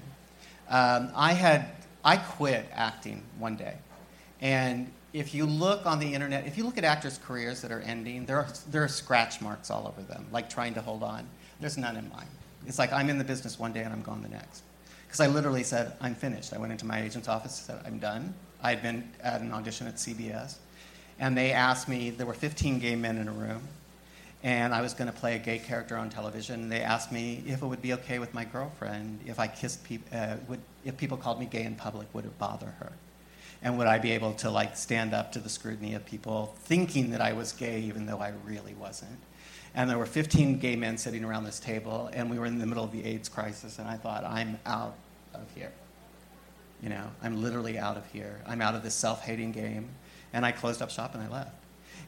Um, 0.69 1.11
I 1.15 1.33
had 1.33 1.67
I 2.03 2.17
quit 2.17 2.65
acting 2.73 3.23
one 3.37 3.55
day, 3.55 3.75
and 4.41 4.91
if 5.13 5.33
you 5.35 5.45
look 5.45 5.85
on 5.85 5.99
the 5.99 6.13
internet, 6.13 6.47
if 6.47 6.57
you 6.57 6.63
look 6.63 6.77
at 6.77 6.83
actors' 6.83 7.19
careers 7.23 7.61
that 7.61 7.71
are 7.71 7.81
ending, 7.81 8.25
there 8.25 8.37
are 8.37 8.47
there 8.69 8.83
are 8.83 8.87
scratch 8.87 9.41
marks 9.41 9.69
all 9.69 9.87
over 9.87 10.01
them, 10.01 10.25
like 10.31 10.49
trying 10.49 10.73
to 10.73 10.81
hold 10.81 11.03
on. 11.03 11.27
There's 11.59 11.77
none 11.77 11.95
in 11.95 12.09
mine. 12.09 12.27
It's 12.65 12.79
like 12.79 12.91
I'm 12.91 13.09
in 13.09 13.17
the 13.17 13.23
business 13.23 13.59
one 13.59 13.73
day 13.73 13.81
and 13.81 13.93
I'm 13.93 14.01
gone 14.01 14.21
the 14.21 14.29
next. 14.29 14.63
Because 15.05 15.19
I 15.19 15.27
literally 15.27 15.63
said 15.63 15.93
I'm 16.01 16.15
finished. 16.15 16.53
I 16.53 16.57
went 16.57 16.71
into 16.71 16.85
my 16.85 17.01
agent's 17.01 17.27
office 17.27 17.57
and 17.59 17.77
said 17.77 17.85
I'm 17.85 17.99
done. 17.99 18.33
I 18.61 18.71
had 18.71 18.81
been 18.81 19.09
at 19.21 19.41
an 19.41 19.51
audition 19.51 19.87
at 19.87 19.95
CBS, 19.95 20.55
and 21.19 21.37
they 21.37 21.51
asked 21.51 21.87
me. 21.87 22.09
There 22.09 22.25
were 22.25 22.33
15 22.33 22.79
gay 22.79 22.95
men 22.95 23.17
in 23.17 23.27
a 23.27 23.31
room, 23.31 23.61
and 24.43 24.73
I 24.73 24.81
was 24.81 24.93
going 24.93 25.11
to 25.11 25.17
play 25.17 25.35
a 25.35 25.39
gay 25.39 25.59
character 25.59 25.95
on 25.95 26.09
television. 26.09 26.63
And 26.63 26.71
They 26.71 26.81
asked 26.81 27.11
me 27.11 27.43
if 27.47 27.61
it 27.61 27.65
would 27.65 27.81
be 27.81 27.93
okay 27.93 28.19
with 28.19 28.33
my 28.33 28.45
girlfriend 28.45 29.19
if 29.25 29.39
I 29.39 29.47
kissed 29.47 29.83
people, 29.83 30.17
uh, 30.17 30.35
would, 30.47 30.59
if 30.85 30.97
people 30.97 31.17
called 31.17 31.39
me 31.39 31.45
gay 31.45 31.63
in 31.63 31.75
public, 31.75 32.07
would 32.13 32.25
it 32.25 32.37
bother 32.37 32.73
her? 32.79 32.91
And 33.61 33.77
would 33.77 33.87
I 33.87 33.97
be 33.97 34.11
able 34.11 34.33
to 34.35 34.49
like 34.49 34.75
stand 34.75 35.13
up 35.13 35.31
to 35.33 35.39
the 35.39 35.49
scrutiny 35.49 35.93
of 35.93 36.05
people 36.05 36.53
thinking 36.63 37.11
that 37.11 37.21
I 37.21 37.31
was 37.31 37.53
gay 37.53 37.79
even 37.81 38.05
though 38.05 38.19
I 38.19 38.33
really 38.45 38.73
wasn't? 38.73 39.19
And 39.75 39.89
there 39.89 39.97
were 39.97 40.05
15 40.05 40.59
gay 40.59 40.75
men 40.75 40.97
sitting 40.97 41.23
around 41.23 41.45
this 41.45 41.59
table, 41.59 42.09
and 42.13 42.29
we 42.29 42.37
were 42.37 42.45
in 42.45 42.59
the 42.59 42.65
middle 42.65 42.83
of 42.83 42.91
the 42.91 43.03
AIDS 43.05 43.27
crisis, 43.27 43.79
and 43.79 43.87
I 43.87 43.95
thought, 43.95 44.23
I'm 44.23 44.59
out 44.65 44.95
of 45.33 45.47
here. 45.55 45.71
You 46.81 46.89
know, 46.89 47.09
I'm 47.23 47.41
literally 47.41 47.79
out 47.79 47.97
of 47.97 48.05
here. 48.11 48.39
I'm 48.45 48.61
out 48.61 48.75
of 48.75 48.83
this 48.83 48.93
self-hating 48.93 49.51
game, 49.51 49.89
and 50.33 50.45
I 50.45 50.51
closed 50.51 50.81
up 50.81 50.89
shop 50.89 51.13
and 51.13 51.23
I 51.23 51.29
left. 51.29 51.55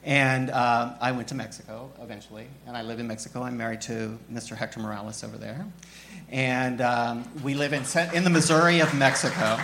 And 0.04 0.52
um, 0.52 0.96
I 1.02 1.12
went 1.14 1.30
to 1.30 1.36
Mexico 1.36 1.92
eventually, 2.00 2.46
and 2.68 2.78
I 2.78 2.84
live 2.84 3.00
in 3.00 3.08
Mexico. 3.08 3.42
I'm 3.42 3.58
married 3.58 3.82
to 3.82 4.20
Mr. 4.32 4.56
Hector 4.56 4.80
Morales 4.80 5.24
over 5.24 5.38
there, 5.38 5.66
and 6.30 6.80
um, 6.82 7.28
we 7.44 7.56
live 7.56 7.74
in 7.74 7.84
in 8.14 8.24
the 8.24 8.30
Missouri 8.30 8.82
of 8.82 8.94
Mexico. 8.94 9.58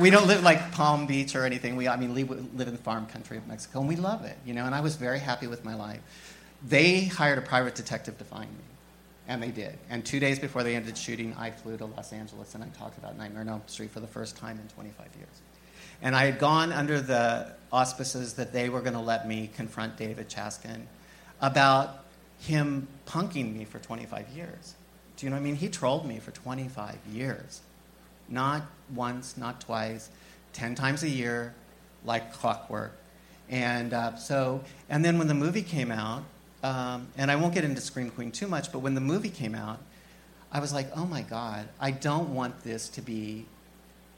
We 0.00 0.10
don't 0.10 0.26
live 0.26 0.42
like 0.42 0.72
Palm 0.72 1.06
Beach 1.06 1.36
or 1.36 1.44
anything. 1.44 1.76
We, 1.76 1.86
I 1.86 1.96
mean, 1.96 2.12
we 2.12 2.24
live 2.24 2.66
in 2.66 2.74
the 2.74 2.82
farm 2.82 3.06
country 3.06 3.36
of 3.36 3.46
Mexico, 3.46 3.80
and 3.80 3.88
we 3.88 3.94
love 3.94 4.24
it, 4.24 4.36
you 4.44 4.52
know. 4.52 4.64
And 4.64 4.74
I 4.74 4.80
was 4.80 4.96
very 4.96 5.20
happy 5.20 5.46
with 5.46 5.64
my 5.64 5.76
life. 5.76 6.00
They 6.66 7.04
hired 7.04 7.38
a 7.38 7.42
private 7.42 7.76
detective 7.76 8.18
to 8.18 8.24
find 8.24 8.50
me, 8.50 8.64
and 9.28 9.40
they 9.40 9.50
did. 9.50 9.78
And 9.90 10.04
two 10.04 10.18
days 10.18 10.40
before 10.40 10.64
they 10.64 10.74
ended 10.74 10.98
shooting, 10.98 11.36
I 11.38 11.52
flew 11.52 11.76
to 11.76 11.84
Los 11.84 12.12
Angeles 12.12 12.56
and 12.56 12.64
I 12.64 12.68
talked 12.68 12.98
about 12.98 13.16
Nightmare 13.16 13.42
on 13.42 13.48
Elm 13.48 13.62
Street 13.66 13.90
for 13.90 14.00
the 14.00 14.08
first 14.08 14.36
time 14.36 14.58
in 14.58 14.66
25 14.68 15.06
years. 15.16 15.40
And 16.02 16.14
I 16.14 16.26
had 16.26 16.38
gone 16.38 16.72
under 16.72 17.00
the 17.00 17.52
auspices 17.72 18.34
that 18.34 18.52
they 18.52 18.68
were 18.68 18.80
going 18.80 18.94
to 18.94 19.00
let 19.00 19.26
me 19.26 19.50
confront 19.54 19.96
David 19.96 20.28
Chaskin 20.28 20.82
about 21.40 22.04
him 22.40 22.88
punking 23.06 23.56
me 23.56 23.64
for 23.64 23.78
25 23.78 24.28
years. 24.30 24.74
Do 25.16 25.26
you 25.26 25.30
know 25.30 25.36
what 25.36 25.40
I 25.40 25.44
mean? 25.44 25.56
He 25.56 25.68
trolled 25.68 26.06
me 26.06 26.18
for 26.18 26.32
25 26.32 26.98
years. 27.10 27.60
Not 28.28 28.62
once, 28.94 29.36
not 29.36 29.60
twice, 29.60 30.10
10 30.52 30.74
times 30.74 31.02
a 31.02 31.08
year, 31.08 31.54
like 32.04 32.32
clockwork. 32.32 32.96
And 33.48 33.92
uh, 33.92 34.16
so, 34.16 34.62
and 34.88 35.04
then 35.04 35.18
when 35.18 35.28
the 35.28 35.34
movie 35.34 35.62
came 35.62 35.90
out, 35.90 36.24
um, 36.62 37.08
and 37.16 37.30
I 37.30 37.36
won't 37.36 37.54
get 37.54 37.64
into 37.64 37.80
Scream 37.80 38.10
Queen 38.10 38.30
too 38.30 38.46
much, 38.46 38.72
but 38.72 38.80
when 38.80 38.94
the 38.94 39.00
movie 39.00 39.30
came 39.30 39.54
out, 39.54 39.78
I 40.50 40.60
was 40.60 40.72
like, 40.72 40.88
oh 40.96 41.06
my 41.06 41.22
God, 41.22 41.68
I 41.80 41.90
don't 41.90 42.34
want 42.34 42.62
this 42.62 42.88
to 42.90 43.02
be, 43.02 43.46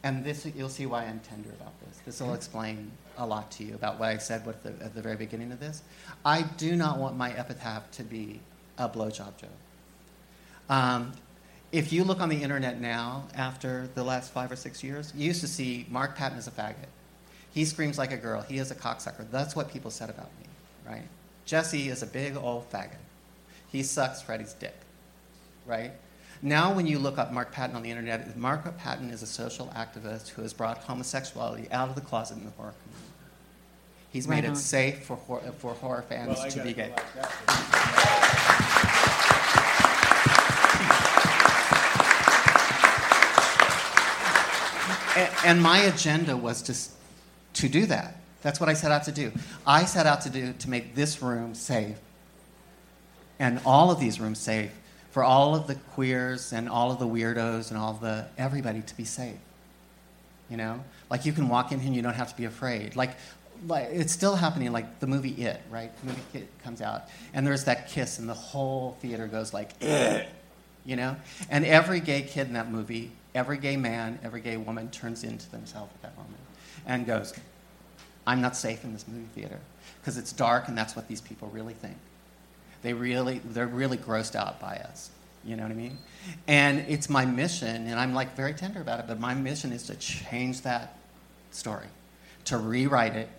and 0.04 0.22
this 0.22 0.46
you'll 0.54 0.68
see 0.68 0.86
why 0.86 1.04
I'm 1.06 1.18
tender 1.20 1.48
about 1.48 1.72
this. 1.80 1.98
This 2.04 2.20
will 2.20 2.34
explain 2.34 2.92
a 3.16 3.26
lot 3.26 3.50
to 3.52 3.64
you 3.64 3.74
about 3.74 3.98
what 3.98 4.10
I 4.10 4.18
said 4.18 4.44
the, 4.44 4.68
at 4.84 4.94
the 4.94 5.00
very 5.00 5.16
beginning 5.16 5.50
of 5.50 5.58
this. 5.58 5.82
I 6.24 6.42
do 6.42 6.76
not 6.76 6.98
want 6.98 7.16
my 7.16 7.32
epitaph 7.32 7.90
to 7.92 8.02
be 8.02 8.40
a 8.78 8.88
blowjob 8.88 9.38
joke. 9.38 9.50
Um, 10.68 11.12
if 11.72 11.92
you 11.92 12.04
look 12.04 12.20
on 12.20 12.28
the 12.28 12.40
internet 12.40 12.80
now, 12.80 13.24
after 13.34 13.88
the 13.94 14.04
last 14.04 14.30
five 14.30 14.52
or 14.52 14.56
six 14.56 14.84
years, 14.84 15.12
you 15.16 15.26
used 15.26 15.40
to 15.40 15.48
see 15.48 15.86
Mark 15.88 16.16
Patton 16.16 16.38
as 16.38 16.46
a 16.46 16.52
faggot. 16.52 16.90
He 17.52 17.64
screams 17.64 17.96
like 17.96 18.12
a 18.12 18.16
girl. 18.16 18.42
He 18.42 18.58
is 18.58 18.70
a 18.70 18.74
cocksucker. 18.74 19.30
That's 19.30 19.56
what 19.56 19.72
people 19.72 19.90
said 19.90 20.10
about 20.10 20.28
me, 20.38 20.46
right? 20.86 21.08
Jesse 21.46 21.88
is 21.88 22.02
a 22.02 22.06
big 22.06 22.36
old 22.36 22.70
faggot. 22.70 22.98
He 23.72 23.82
sucks 23.82 24.20
Freddy's 24.20 24.52
dick, 24.52 24.76
right? 25.66 25.92
Now, 26.44 26.74
when 26.74 26.86
you 26.86 26.98
look 26.98 27.16
up 27.16 27.32
Mark 27.32 27.52
Patton 27.52 27.74
on 27.74 27.82
the 27.82 27.88
internet, 27.90 28.36
Mark 28.36 28.76
Patton 28.76 29.08
is 29.08 29.22
a 29.22 29.26
social 29.26 29.68
activist 29.74 30.28
who 30.28 30.42
has 30.42 30.52
brought 30.52 30.76
homosexuality 30.76 31.68
out 31.72 31.88
of 31.88 31.94
the 31.94 32.02
closet 32.02 32.36
in 32.36 32.44
the 32.44 32.50
horror 32.50 32.74
community. 32.82 33.08
He's 34.12 34.28
Right 34.28 34.42
made 34.42 34.48
on. 34.48 34.52
it 34.52 34.56
safe 34.56 35.04
for, 35.06 35.16
hor- 35.16 35.40
for 35.58 35.72
horror 35.72 36.02
fans 36.06 36.36
Well, 36.38 36.50
to 36.50 36.62
be 36.62 36.74
gay. 36.74 36.90
like. 36.90 38.14
And, 45.16 45.30
and 45.44 45.62
my 45.62 45.78
agenda 45.78 46.36
was 46.36 46.60
to, 46.62 46.74
to 47.62 47.68
do 47.68 47.86
that. 47.86 48.16
That's 48.42 48.58
what 48.58 48.68
I 48.68 48.74
set 48.74 48.90
out 48.90 49.04
to 49.04 49.12
do. 49.12 49.30
I 49.66 49.84
set 49.84 50.06
out 50.06 50.22
to 50.22 50.30
do 50.30 50.52
to 50.54 50.68
make 50.70 50.94
this 50.96 51.22
room 51.22 51.54
safe 51.54 51.96
and 53.38 53.60
all 53.64 53.90
of 53.90 54.00
these 54.00 54.18
rooms 54.20 54.38
safe 54.40 54.72
for 55.14 55.22
all 55.22 55.54
of 55.54 55.68
the 55.68 55.76
queers 55.76 56.52
and 56.52 56.68
all 56.68 56.90
of 56.90 56.98
the 56.98 57.06
weirdos 57.06 57.70
and 57.70 57.78
all 57.78 57.92
the 57.92 58.26
everybody 58.36 58.82
to 58.82 58.96
be 58.96 59.04
safe. 59.04 59.36
You 60.50 60.56
know, 60.56 60.82
like 61.08 61.24
you 61.24 61.32
can 61.32 61.48
walk 61.48 61.70
in 61.70 61.78
here 61.78 61.86
and 61.86 61.94
you 61.94 62.02
don't 62.02 62.16
have 62.16 62.30
to 62.30 62.36
be 62.36 62.46
afraid. 62.46 62.96
Like, 62.96 63.12
like 63.68 63.90
it's 63.92 64.12
still 64.12 64.34
happening. 64.34 64.72
Like 64.72 64.98
the 64.98 65.06
movie 65.06 65.30
It, 65.30 65.62
right? 65.70 65.96
The 66.00 66.06
movie 66.06 66.22
It 66.34 66.48
comes 66.64 66.82
out 66.82 67.04
and 67.32 67.46
there's 67.46 67.62
that 67.66 67.88
kiss 67.88 68.18
and 68.18 68.28
the 68.28 68.34
whole 68.34 68.96
theater 69.00 69.28
goes 69.28 69.54
like, 69.54 69.70
you 70.84 70.96
know. 70.96 71.14
And 71.48 71.64
every 71.64 72.00
gay 72.00 72.22
kid 72.22 72.48
in 72.48 72.54
that 72.54 72.72
movie, 72.72 73.12
every 73.36 73.58
gay 73.58 73.76
man, 73.76 74.18
every 74.24 74.40
gay 74.40 74.56
woman 74.56 74.90
turns 74.90 75.22
into 75.22 75.48
themselves 75.52 75.92
at 75.94 76.02
that 76.02 76.16
moment 76.16 76.42
and 76.86 77.06
goes, 77.06 77.32
I'm 78.26 78.40
not 78.40 78.56
safe 78.56 78.82
in 78.82 78.92
this 78.92 79.06
movie 79.06 79.28
theater 79.32 79.60
because 80.00 80.18
it's 80.18 80.32
dark 80.32 80.66
and 80.66 80.76
that's 80.76 80.96
what 80.96 81.06
these 81.06 81.20
people 81.20 81.50
really 81.54 81.74
think. 81.74 81.98
They 82.84 82.92
really, 82.92 83.40
they're 83.42 83.66
really 83.66 83.96
grossed 83.96 84.36
out 84.36 84.60
by 84.60 84.76
us. 84.76 85.10
You 85.42 85.56
know 85.56 85.62
what 85.62 85.72
I 85.72 85.74
mean? 85.74 85.96
And 86.46 86.80
it's 86.80 87.08
my 87.08 87.24
mission, 87.24 87.86
and 87.86 87.98
I'm 87.98 88.14
like 88.14 88.36
very 88.36 88.52
tender 88.52 88.80
about 88.80 89.00
it, 89.00 89.06
but 89.08 89.18
my 89.18 89.32
mission 89.32 89.72
is 89.72 89.84
to 89.84 89.94
change 89.96 90.62
that 90.62 90.96
story, 91.50 91.86
to 92.44 92.58
rewrite 92.58 93.16
it, 93.16 93.30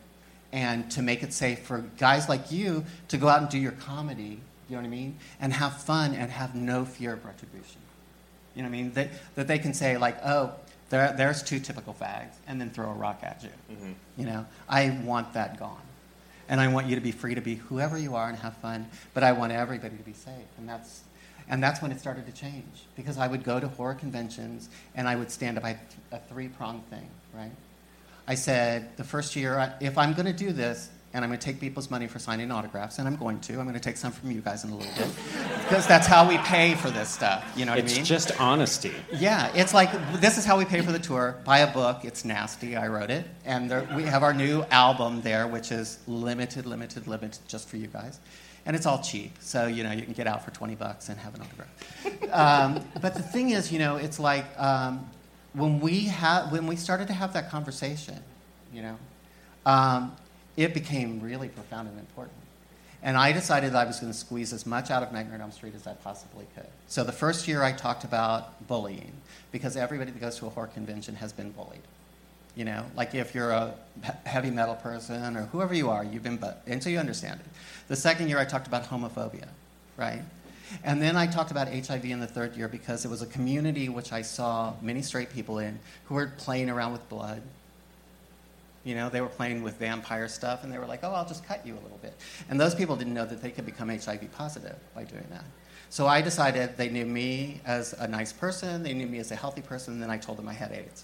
and 0.52 0.90
to 0.92 1.04
make 1.04 1.22
it 1.22 1.32
safe 1.32 1.60
for 1.60 1.86
guys 1.98 2.28
like 2.28 2.52
you 2.52 2.86
to 3.10 3.18
go 3.18 3.28
out 3.28 3.42
and 3.42 3.50
do 3.50 3.60
your 3.60 3.74
comedy, 3.74 4.40
you 4.68 4.76
know 4.76 4.78
what 4.78 4.86
I 4.86 4.90
mean? 4.90 5.18
And 5.40 5.54
have 5.54 5.82
fun 5.84 6.16
and 6.16 6.32
have 6.32 6.56
no 6.56 6.84
fear 6.84 7.14
of 7.14 7.24
retribution. 7.24 7.82
You 8.56 8.64
know 8.64 8.70
what 8.70 8.76
I 8.76 8.82
mean? 8.82 8.94
That, 8.94 9.10
that 9.36 9.48
they 9.48 9.60
can 9.60 9.76
say, 9.76 9.98
like, 9.98 10.18
oh, 10.26 10.54
there, 10.90 11.14
there's 11.16 11.44
two 11.44 11.60
typical 11.60 11.94
fags, 11.94 12.34
and 12.48 12.60
then 12.60 12.72
throw 12.72 12.90
a 12.90 12.94
rock 12.94 13.20
at 13.22 13.44
you. 13.44 13.50
Mm-hmm. 13.72 13.92
You 14.18 14.26
know, 14.26 14.46
I 14.68 14.90
want 15.04 15.34
that 15.34 15.60
gone. 15.60 15.85
And 16.48 16.62
I 16.62 16.68
want 16.68 16.88
you 16.88 16.96
to 16.96 17.02
be 17.02 17.12
free 17.12 17.36
to 17.36 17.42
be 17.42 17.56
whoever 17.56 17.98
you 17.98 18.16
are 18.16 18.30
and 18.30 18.38
have 18.38 18.56
fun, 18.58 18.88
but 19.14 19.24
I 19.24 19.32
want 19.32 19.52
everybody 19.52 19.98
to 19.98 20.04
be 20.04 20.14
safe. 20.14 20.46
And 20.58 20.70
that's, 20.70 21.02
and 21.50 21.62
that's 21.62 21.82
when 21.82 21.92
it 21.92 22.00
started 22.00 22.26
to 22.28 22.32
change. 22.32 22.86
Because 22.96 23.18
I 23.18 23.28
would 23.28 23.44
go 23.44 23.60
to 23.60 23.68
horror 23.68 23.96
conventions 23.96 24.70
and 24.96 25.08
I 25.08 25.16
would 25.16 25.32
stand 25.32 25.58
up. 25.58 25.64
I 25.64 25.78
a 26.12 26.20
three 26.20 26.48
pronged 26.48 26.88
thing, 26.90 27.10
right? 27.34 27.52
I 28.28 28.36
said, 28.36 28.96
the 28.98 29.04
first 29.04 29.36
year, 29.36 29.76
if 29.82 29.98
I'm 29.98 30.14
going 30.14 30.26
to 30.26 30.34
do 30.34 30.52
this, 30.52 30.90
and 31.16 31.24
I'm 31.24 31.30
going 31.30 31.40
to 31.40 31.46
take 31.46 31.62
people's 31.62 31.90
money 31.90 32.08
for 32.08 32.20
signing 32.20 32.52
autographs, 32.52 33.00
and 33.00 33.08
I'm 33.08 33.16
going 33.16 33.40
to, 33.40 33.54
I'm 33.54 33.64
going 33.64 33.74
to 33.74 33.80
take 33.80 33.96
some 33.96 34.12
from 34.12 34.32
you 34.32 34.42
guys 34.42 34.66
in 34.66 34.70
a 34.72 34.76
little 34.76 34.94
bit, 34.98 35.10
because 35.64 35.88
that's 35.88 36.06
how 36.06 36.28
we 36.28 36.38
pay 36.40 36.76
for 36.76 36.90
this 36.90 37.08
stuff. 37.08 37.50
You 37.56 37.64
know 37.64 37.72
what 37.72 37.80
It's 37.80 37.94
I 37.94 37.96
mean? 37.96 38.02
It's 38.02 38.10
just 38.10 38.38
honesty. 38.38 38.92
Yeah, 39.14 39.50
it's 39.56 39.74
like 39.74 39.92
this 40.20 40.38
is 40.38 40.44
how 40.44 40.58
we 40.58 40.66
pay 40.66 40.82
for 40.82 40.92
the 40.92 41.00
tour. 41.00 41.38
Buy 41.46 41.60
a 41.60 41.74
book. 41.74 42.04
It's 42.04 42.26
nasty. 42.26 42.76
I 42.76 42.90
wrote 42.90 43.10
it, 43.10 43.26
and 43.46 43.72
there, 43.72 43.88
we 43.96 44.04
have 44.04 44.24
our 44.24 44.34
new 44.34 44.64
album 44.72 45.22
there, 45.22 45.48
which 45.48 45.72
is 45.72 46.00
limited, 46.06 46.66
limited, 46.66 47.08
limited, 47.08 47.40
just 47.48 47.70
for 47.70 47.78
you 47.78 47.88
guys, 47.88 48.20
and 48.66 48.76
it's 48.76 48.86
all 48.86 49.02
cheap. 49.02 49.32
So 49.40 49.68
you 49.68 49.86
know 49.86 49.94
you 49.94 50.02
can 50.02 50.14
get 50.14 50.28
out 50.28 50.44
for 50.44 50.52
twenty 50.52 50.76
bucks 50.76 51.08
and 51.08 51.18
have 51.18 51.34
an 51.34 51.44
autograph. 51.44 52.34
um, 52.34 52.86
but 53.02 53.16
the 53.16 53.24
thing 53.24 53.52
is, 53.52 53.72
you 53.72 53.80
know, 53.80 53.96
it's 53.96 54.20
like 54.20 54.46
um, 54.60 55.10
when 55.54 55.80
we 55.80 56.02
have 56.08 56.52
when 56.52 56.68
we 56.68 56.76
started 56.76 57.08
to 57.08 57.14
have 57.14 57.32
that 57.32 57.50
conversation, 57.50 58.22
you 58.74 58.82
know, 58.82 58.98
um, 59.66 60.14
it 60.58 60.74
became 60.74 61.22
really 61.22 61.50
profound 61.50 61.88
and 61.88 62.00
important. 62.00 62.38
And 63.04 63.18
I 63.18 63.34
decided 63.34 63.76
I 63.76 63.86
was 63.86 64.00
going 64.00 64.12
to 64.12 64.18
squeeze 64.18 64.52
as 64.52 64.66
much 64.66 64.90
out 64.90 65.04
of 65.04 65.12
Nightmare 65.12 65.36
on 65.36 65.42
Elm 65.42 65.52
Street 65.52 65.76
as 65.76 65.86
I 65.86 65.94
possibly 65.94 66.48
could. 66.56 66.66
So 66.88 67.04
the 67.04 67.12
first 67.12 67.48
year 67.48 67.62
I 67.62 67.72
talked 67.72 68.04
about 68.04 68.68
bullying 68.68 69.14
because 69.52 69.78
everybody 69.78 70.12
that 70.12 70.20
goes 70.20 70.38
to 70.40 70.48
a 70.48 70.50
horror 70.50 70.68
convention 70.68 71.16
has 71.16 71.32
been 71.32 71.52
bullied. 71.52 71.82
You 72.56 72.66
know, 72.66 72.86
like 72.96 73.14
if 73.14 73.36
you're 73.36 73.52
a 73.52 73.76
heavy 74.26 74.50
metal 74.50 74.76
person 74.76 75.36
or 75.38 75.44
whoever 75.48 75.74
you 75.74 75.90
are, 75.90 76.04
you've 76.04 76.24
been, 76.24 76.38
bu- 76.38 76.54
until 76.66 76.92
you 76.92 77.00
understand 77.00 77.42
it. 77.42 77.46
The 77.90 77.96
second 77.96 78.30
year 78.30 78.40
I 78.40 78.46
talked 78.46 78.66
about 78.66 78.86
homophobia, 78.86 79.50
right? 79.98 80.22
And 80.84 81.02
then 81.02 81.16
I 81.16 81.28
talked 81.28 81.52
about 81.52 81.68
HIV 81.68 82.06
in 82.06 82.20
the 82.20 82.28
third 82.28 82.56
year 82.56 82.68
because 82.68 83.06
it 83.06 83.10
was 83.10 83.22
a 83.22 83.28
community 83.28 83.90
which 83.90 84.12
I 84.12 84.22
saw 84.22 84.74
many 84.82 85.02
straight 85.02 85.32
people 85.32 85.60
in 85.60 85.80
who 86.06 86.16
were 86.16 86.32
playing 86.38 86.70
around 86.70 86.94
with 86.94 87.08
blood, 87.08 87.42
you 88.86 88.96
know, 88.96 89.10
they 89.10 89.20
were 89.20 89.28
playing 89.28 89.64
with 89.64 89.78
vampire 89.78 90.30
stuff, 90.30 90.64
and 90.64 90.72
they 90.72 90.78
were 90.78 90.86
like, 90.86 91.04
"Oh, 91.04 91.12
I'll 91.12 91.28
just 91.28 91.46
cut 91.46 91.66
you 91.66 91.74
a 91.74 91.82
little 91.82 92.00
bit." 92.02 92.14
And 92.50 92.60
those 92.60 92.76
people 92.76 92.96
didn't 92.96 93.16
know 93.16 93.26
that 93.26 93.42
they 93.42 93.52
could 93.52 93.66
become 93.66 93.90
HIV 93.90 94.32
positive 94.32 94.78
by 94.94 95.04
doing 95.04 95.26
that. 95.32 95.44
So 95.90 96.08
I 96.08 96.22
decided 96.22 96.78
they 96.78 96.90
knew 96.90 97.06
me 97.06 97.62
as 97.66 97.94
a 97.94 98.08
nice 98.08 98.32
person, 98.32 98.84
they 98.84 98.94
knew 98.94 99.08
me 99.08 99.20
as 99.20 99.32
a 99.32 99.36
healthy 99.36 99.62
person, 99.62 99.96
and 99.96 100.04
then 100.04 100.10
I 100.10 100.18
told 100.18 100.38
them 100.38 100.48
I 100.48 100.54
had 100.54 100.72
AIDS. 100.72 101.04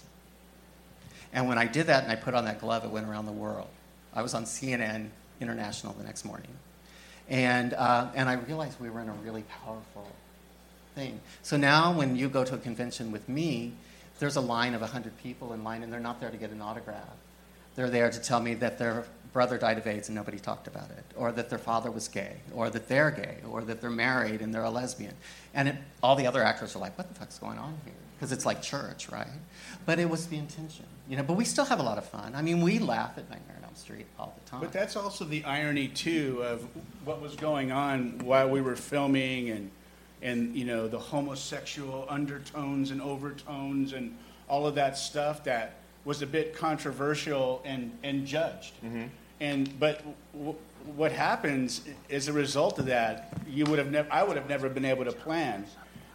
And 1.32 1.48
when 1.48 1.58
I 1.58 1.66
did 1.66 1.86
that 1.86 2.04
and 2.04 2.12
I 2.12 2.16
put 2.16 2.34
on 2.34 2.44
that 2.44 2.60
glove, 2.60 2.84
it 2.84 2.90
went 2.90 3.08
around 3.08 3.26
the 3.26 3.32
world. 3.32 3.68
I 4.14 4.22
was 4.22 4.34
on 4.34 4.44
CNN 4.44 5.08
International 5.40 5.92
the 5.94 6.04
next 6.04 6.24
morning, 6.24 6.50
and 7.28 7.74
uh, 7.74 8.10
and 8.14 8.28
I 8.28 8.34
realized 8.34 8.80
we 8.80 8.90
were 8.90 9.00
in 9.00 9.08
a 9.08 9.14
really 9.14 9.42
powerful 9.64 10.06
thing. 10.94 11.20
So 11.42 11.56
now, 11.56 11.92
when 11.92 12.14
you 12.14 12.28
go 12.28 12.44
to 12.44 12.54
a 12.54 12.58
convention 12.58 13.10
with 13.10 13.28
me, 13.28 13.72
there's 14.20 14.36
a 14.36 14.40
line 14.40 14.74
of 14.74 14.82
100 14.82 15.18
people 15.18 15.52
in 15.52 15.64
line, 15.64 15.82
and 15.82 15.92
they're 15.92 16.00
not 16.00 16.20
there 16.20 16.30
to 16.30 16.36
get 16.36 16.50
an 16.50 16.62
autograph. 16.62 17.08
They're 17.74 17.90
there 17.90 18.10
to 18.10 18.20
tell 18.20 18.40
me 18.40 18.54
that 18.54 18.78
their 18.78 19.04
brother 19.32 19.56
died 19.58 19.78
of 19.78 19.86
AIDS 19.86 20.08
and 20.08 20.16
nobody 20.16 20.38
talked 20.38 20.66
about 20.66 20.90
it, 20.90 21.04
or 21.16 21.32
that 21.32 21.48
their 21.48 21.58
father 21.58 21.90
was 21.90 22.08
gay, 22.08 22.36
or 22.54 22.70
that 22.70 22.88
they're 22.88 23.10
gay, 23.10 23.38
or 23.48 23.62
that 23.62 23.80
they're 23.80 23.90
married 23.90 24.42
and 24.42 24.54
they're 24.54 24.64
a 24.64 24.70
lesbian. 24.70 25.14
And 25.54 25.68
it, 25.68 25.76
all 26.02 26.16
the 26.16 26.26
other 26.26 26.42
actors 26.42 26.76
are 26.76 26.78
like, 26.78 26.96
what 26.98 27.08
the 27.08 27.14
fuck's 27.14 27.38
going 27.38 27.58
on 27.58 27.78
here? 27.84 27.94
Because 28.16 28.30
it's 28.30 28.46
like 28.46 28.62
church, 28.62 29.08
right? 29.08 29.26
But 29.84 29.98
it 29.98 30.08
was 30.08 30.26
the 30.26 30.36
intention, 30.36 30.84
you 31.08 31.16
know. 31.16 31.24
But 31.24 31.34
we 31.34 31.44
still 31.44 31.64
have 31.64 31.80
a 31.80 31.82
lot 31.82 31.98
of 31.98 32.04
fun. 32.04 32.34
I 32.36 32.42
mean, 32.42 32.60
we 32.60 32.78
laugh 32.78 33.18
at 33.18 33.28
Nightmare 33.28 33.56
on 33.58 33.64
Elm 33.64 33.74
Street 33.74 34.06
all 34.18 34.38
the 34.42 34.50
time. 34.50 34.60
But 34.60 34.72
that's 34.72 34.94
also 34.94 35.24
the 35.24 35.44
irony 35.44 35.88
too 35.88 36.40
of 36.44 36.64
what 37.04 37.20
was 37.20 37.34
going 37.34 37.72
on 37.72 38.20
while 38.24 38.48
we 38.48 38.60
were 38.60 38.76
filming 38.76 39.50
and 39.50 39.70
and 40.22 40.54
you 40.54 40.64
know 40.64 40.86
the 40.86 40.98
homosexual 40.98 42.06
undertones 42.08 42.92
and 42.92 43.02
overtones 43.02 43.92
and 43.92 44.16
all 44.48 44.68
of 44.68 44.76
that 44.76 44.96
stuff 44.96 45.42
that 45.42 45.81
was 46.04 46.22
a 46.22 46.26
bit 46.26 46.54
controversial 46.54 47.62
and 47.64 47.96
and 48.02 48.26
judged. 48.26 48.74
Mm-hmm. 48.84 49.04
And 49.40 49.78
but 49.80 50.02
w- 50.32 50.56
what 50.96 51.12
happens 51.12 51.82
as 52.10 52.28
a 52.28 52.32
result 52.32 52.78
of 52.78 52.86
that, 52.86 53.32
you 53.48 53.64
would 53.66 53.78
have 53.78 53.90
never 53.90 54.08
I 54.10 54.22
would 54.22 54.36
have 54.36 54.48
never 54.48 54.68
been 54.68 54.84
able 54.84 55.04
to 55.04 55.12
plan 55.12 55.66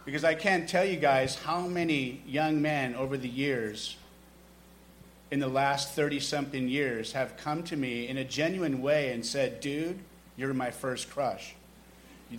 because 0.04 0.24
I 0.24 0.34
can't 0.34 0.68
tell 0.68 0.84
you 0.84 0.96
guys 0.96 1.34
how 1.36 1.66
many 1.66 2.22
young 2.26 2.62
men 2.62 2.94
over 2.94 3.16
the 3.16 3.28
years 3.28 3.96
in 5.30 5.40
the 5.40 5.48
last 5.48 5.90
30 5.94 6.20
something 6.20 6.68
years 6.68 7.12
have 7.12 7.36
come 7.36 7.62
to 7.64 7.76
me 7.76 8.08
in 8.08 8.16
a 8.16 8.24
genuine 8.24 8.80
way 8.80 9.12
and 9.12 9.24
said, 9.24 9.60
Dude, 9.60 9.98
you're 10.36 10.54
my 10.54 10.70
first 10.70 11.10
crush. 11.10 11.54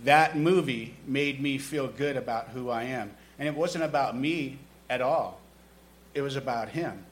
That 0.04 0.36
movie 0.36 0.96
made 1.06 1.40
me 1.40 1.58
feel 1.58 1.88
good 1.88 2.16
about 2.16 2.48
who 2.48 2.70
I 2.70 2.84
am. 2.84 3.12
And 3.38 3.48
it 3.48 3.54
wasn't 3.54 3.84
about 3.84 4.16
me 4.16 4.58
at 4.88 5.00
all, 5.00 5.40
it 6.14 6.22
was 6.22 6.36
about 6.36 6.70
him. 6.70 7.04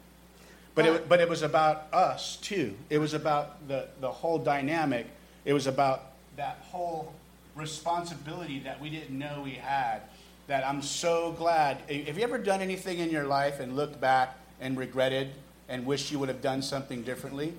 But 0.78 0.86
it, 0.86 1.08
but 1.08 1.20
it 1.20 1.28
was 1.28 1.42
about 1.42 1.92
us 1.92 2.36
too. 2.36 2.72
It 2.88 2.98
was 2.98 3.12
about 3.12 3.66
the, 3.66 3.88
the 4.00 4.12
whole 4.12 4.38
dynamic. 4.38 5.08
It 5.44 5.52
was 5.52 5.66
about 5.66 6.12
that 6.36 6.58
whole 6.70 7.12
responsibility 7.56 8.60
that 8.60 8.80
we 8.80 8.88
didn't 8.88 9.18
know 9.18 9.40
we 9.42 9.54
had. 9.54 10.02
That 10.46 10.64
I'm 10.64 10.80
so 10.80 11.32
glad. 11.32 11.78
Have 11.90 12.16
you 12.16 12.22
ever 12.22 12.38
done 12.38 12.62
anything 12.62 13.00
in 13.00 13.10
your 13.10 13.24
life 13.24 13.58
and 13.58 13.74
looked 13.74 14.00
back 14.00 14.36
and 14.60 14.78
regretted 14.78 15.32
and 15.68 15.84
wished 15.84 16.12
you 16.12 16.20
would 16.20 16.28
have 16.28 16.42
done 16.42 16.62
something 16.62 17.02
differently? 17.02 17.54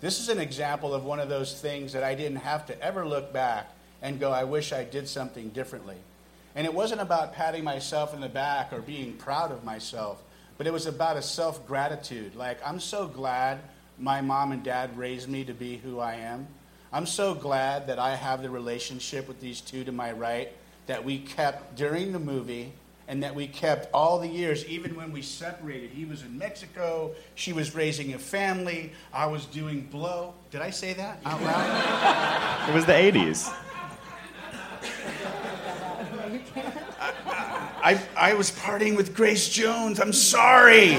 This 0.00 0.20
is 0.20 0.28
an 0.28 0.38
example 0.38 0.94
of 0.94 1.04
one 1.04 1.18
of 1.18 1.28
those 1.28 1.60
things 1.60 1.92
that 1.92 2.04
I 2.04 2.14
didn't 2.14 2.36
have 2.38 2.66
to 2.66 2.80
ever 2.80 3.04
look 3.04 3.32
back 3.32 3.68
and 4.00 4.20
go, 4.20 4.30
I 4.30 4.44
wish 4.44 4.72
I 4.72 4.84
did 4.84 5.08
something 5.08 5.48
differently. 5.48 5.96
And 6.54 6.68
it 6.68 6.72
wasn't 6.72 7.00
about 7.00 7.34
patting 7.34 7.64
myself 7.64 8.14
in 8.14 8.20
the 8.20 8.28
back 8.28 8.72
or 8.72 8.80
being 8.80 9.14
proud 9.14 9.50
of 9.50 9.64
myself, 9.64 10.22
but 10.60 10.66
it 10.66 10.74
was 10.74 10.84
about 10.84 11.16
a 11.16 11.22
self 11.22 11.66
gratitude. 11.66 12.34
Like, 12.34 12.58
I'm 12.62 12.80
so 12.80 13.06
glad 13.06 13.60
my 13.98 14.20
mom 14.20 14.52
and 14.52 14.62
dad 14.62 14.94
raised 14.98 15.26
me 15.26 15.42
to 15.44 15.54
be 15.54 15.78
who 15.78 16.00
I 16.00 16.16
am. 16.16 16.46
I'm 16.92 17.06
so 17.06 17.34
glad 17.34 17.86
that 17.86 17.98
I 17.98 18.14
have 18.14 18.42
the 18.42 18.50
relationship 18.50 19.26
with 19.26 19.40
these 19.40 19.62
two 19.62 19.84
to 19.84 19.92
my 19.92 20.12
right 20.12 20.52
that 20.86 21.02
we 21.02 21.18
kept 21.18 21.76
during 21.76 22.12
the 22.12 22.18
movie 22.18 22.74
and 23.08 23.22
that 23.22 23.34
we 23.34 23.46
kept 23.46 23.88
all 23.94 24.18
the 24.18 24.28
years, 24.28 24.66
even 24.66 24.94
when 24.96 25.12
we 25.12 25.22
separated. 25.22 25.92
He 25.92 26.04
was 26.04 26.20
in 26.20 26.36
Mexico, 26.36 27.12
she 27.36 27.54
was 27.54 27.74
raising 27.74 28.12
a 28.12 28.18
family, 28.18 28.92
I 29.14 29.28
was 29.28 29.46
doing 29.46 29.88
blow. 29.90 30.34
Did 30.50 30.60
I 30.60 30.68
say 30.68 30.92
that 30.92 31.20
out 31.24 31.40
loud? 31.42 32.68
It 32.68 32.74
was 32.74 32.84
the 32.84 32.92
80s. 32.92 33.50
I, 37.90 38.00
I 38.16 38.34
was 38.34 38.52
partying 38.52 38.96
with 38.96 39.16
Grace 39.16 39.48
Jones. 39.48 39.98
I'm 39.98 40.12
sorry. 40.12 40.90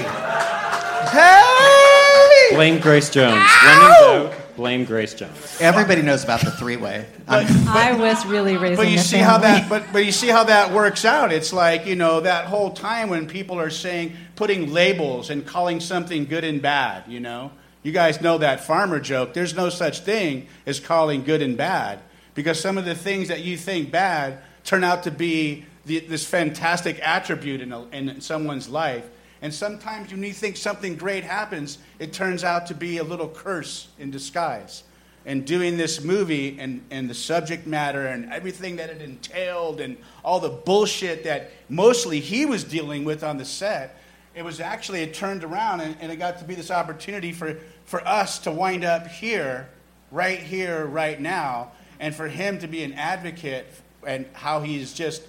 Hey! 1.08 2.48
Blame 2.52 2.80
Grace 2.80 3.08
Jones. 3.08 3.48
When 3.64 3.72
in 3.72 3.80
doubt, 3.80 4.34
blame 4.56 4.84
Grace 4.84 5.14
Jones. 5.14 5.56
Everybody 5.58 6.02
knows 6.02 6.22
about 6.22 6.42
the 6.42 6.50
three-way. 6.50 7.06
But, 7.26 7.50
I 7.66 7.94
was 7.94 8.26
really 8.26 8.58
raising 8.58 8.76
but 8.76 8.90
you 8.90 8.98
a 8.98 9.00
see 9.00 9.16
how 9.16 9.38
that 9.38 9.70
but, 9.70 9.84
but 9.90 10.04
you 10.04 10.12
see 10.12 10.28
how 10.28 10.44
that 10.44 10.70
works 10.70 11.06
out. 11.06 11.32
It's 11.32 11.50
like, 11.50 11.86
you 11.86 11.96
know, 11.96 12.20
that 12.20 12.44
whole 12.44 12.72
time 12.72 13.08
when 13.08 13.26
people 13.26 13.58
are 13.58 13.70
saying 13.70 14.14
putting 14.36 14.70
labels 14.70 15.30
and 15.30 15.46
calling 15.46 15.80
something 15.80 16.26
good 16.26 16.44
and 16.44 16.60
bad, 16.60 17.04
you 17.08 17.20
know. 17.20 17.52
You 17.82 17.92
guys 17.92 18.20
know 18.20 18.36
that 18.36 18.64
farmer 18.64 19.00
joke. 19.00 19.32
There's 19.32 19.54
no 19.54 19.70
such 19.70 20.00
thing 20.00 20.46
as 20.66 20.78
calling 20.78 21.24
good 21.24 21.40
and 21.40 21.56
bad 21.56 22.00
because 22.34 22.60
some 22.60 22.76
of 22.76 22.84
the 22.84 22.94
things 22.94 23.28
that 23.28 23.40
you 23.40 23.56
think 23.56 23.90
bad 23.90 24.40
turn 24.62 24.84
out 24.84 25.04
to 25.04 25.10
be 25.10 25.64
the, 25.84 26.00
this 26.00 26.24
fantastic 26.24 27.00
attribute 27.00 27.60
in, 27.60 27.72
a, 27.72 27.86
in 27.88 28.20
someone's 28.20 28.68
life. 28.68 29.08
And 29.42 29.52
sometimes 29.52 30.12
when 30.12 30.22
you 30.22 30.32
think 30.32 30.56
something 30.56 30.94
great 30.94 31.24
happens, 31.24 31.78
it 31.98 32.12
turns 32.12 32.44
out 32.44 32.66
to 32.68 32.74
be 32.74 32.98
a 32.98 33.04
little 33.04 33.28
curse 33.28 33.88
in 33.98 34.10
disguise. 34.10 34.84
And 35.26 35.44
doing 35.44 35.76
this 35.76 36.02
movie 36.02 36.56
and, 36.58 36.82
and 36.90 37.08
the 37.10 37.14
subject 37.14 37.66
matter 37.66 38.06
and 38.06 38.32
everything 38.32 38.76
that 38.76 38.90
it 38.90 39.02
entailed 39.02 39.80
and 39.80 39.96
all 40.24 40.40
the 40.40 40.48
bullshit 40.48 41.24
that 41.24 41.50
mostly 41.68 42.20
he 42.20 42.46
was 42.46 42.64
dealing 42.64 43.04
with 43.04 43.22
on 43.22 43.36
the 43.36 43.44
set, 43.44 44.00
it 44.34 44.44
was 44.44 44.60
actually, 44.60 45.02
it 45.02 45.12
turned 45.12 45.44
around 45.44 45.80
and, 45.80 45.96
and 46.00 46.10
it 46.10 46.16
got 46.16 46.38
to 46.38 46.44
be 46.44 46.54
this 46.54 46.70
opportunity 46.70 47.32
for, 47.32 47.56
for 47.84 48.06
us 48.06 48.38
to 48.40 48.50
wind 48.50 48.84
up 48.84 49.06
here, 49.06 49.68
right 50.10 50.38
here, 50.38 50.86
right 50.86 51.20
now, 51.20 51.72
and 52.00 52.14
for 52.14 52.28
him 52.28 52.58
to 52.58 52.66
be 52.66 52.82
an 52.82 52.92
advocate 52.94 53.66
and 54.06 54.26
how 54.32 54.60
he's 54.60 54.92
just, 54.92 55.22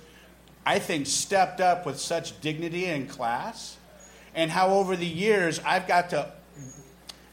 I 0.65 0.79
think, 0.79 1.07
stepped 1.07 1.59
up 1.59 1.85
with 1.85 1.99
such 1.99 2.39
dignity 2.41 2.85
and 2.85 3.09
class, 3.09 3.77
and 4.35 4.49
how 4.49 4.69
over 4.69 4.95
the 4.95 5.05
years 5.05 5.59
I've 5.65 5.87
got 5.87 6.09
to 6.11 6.31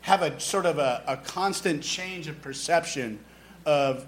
have 0.02 0.22
a 0.22 0.38
sort 0.40 0.66
of 0.66 0.78
a, 0.78 1.02
a 1.06 1.16
constant 1.16 1.82
change 1.82 2.26
of 2.26 2.40
perception 2.42 3.20
of 3.66 4.06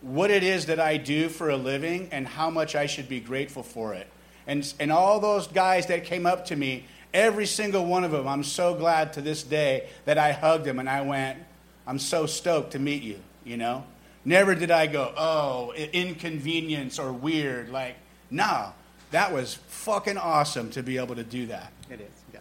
what 0.00 0.30
it 0.30 0.42
is 0.42 0.66
that 0.66 0.80
I 0.80 0.96
do 0.96 1.28
for 1.28 1.50
a 1.50 1.56
living 1.56 2.08
and 2.10 2.26
how 2.26 2.50
much 2.50 2.74
I 2.74 2.86
should 2.86 3.08
be 3.08 3.20
grateful 3.20 3.62
for 3.62 3.94
it. 3.94 4.08
And, 4.46 4.72
and 4.80 4.90
all 4.90 5.20
those 5.20 5.46
guys 5.46 5.86
that 5.86 6.04
came 6.04 6.26
up 6.26 6.46
to 6.46 6.56
me, 6.56 6.86
every 7.14 7.46
single 7.46 7.86
one 7.86 8.02
of 8.02 8.10
them, 8.10 8.26
I'm 8.26 8.42
so 8.42 8.74
glad 8.74 9.12
to 9.14 9.20
this 9.20 9.42
day 9.44 9.88
that 10.04 10.18
I 10.18 10.32
hugged 10.32 10.64
them 10.64 10.80
and 10.80 10.88
I 10.88 11.02
went, 11.02 11.38
I'm 11.86 12.00
so 12.00 12.26
stoked 12.26 12.72
to 12.72 12.78
meet 12.78 13.02
you, 13.02 13.20
you 13.44 13.56
know? 13.56 13.84
Never 14.24 14.54
did 14.54 14.70
I 14.70 14.86
go, 14.86 15.12
oh, 15.16 15.72
inconvenience 15.72 16.98
or 16.98 17.12
weird. 17.12 17.70
Like, 17.70 17.96
no, 18.32 18.72
that 19.12 19.32
was 19.32 19.54
fucking 19.54 20.16
awesome 20.16 20.70
to 20.70 20.82
be 20.82 20.98
able 20.98 21.14
to 21.14 21.22
do 21.22 21.46
that. 21.46 21.70
It 21.88 22.00
is, 22.00 22.10
yeah. 22.32 22.40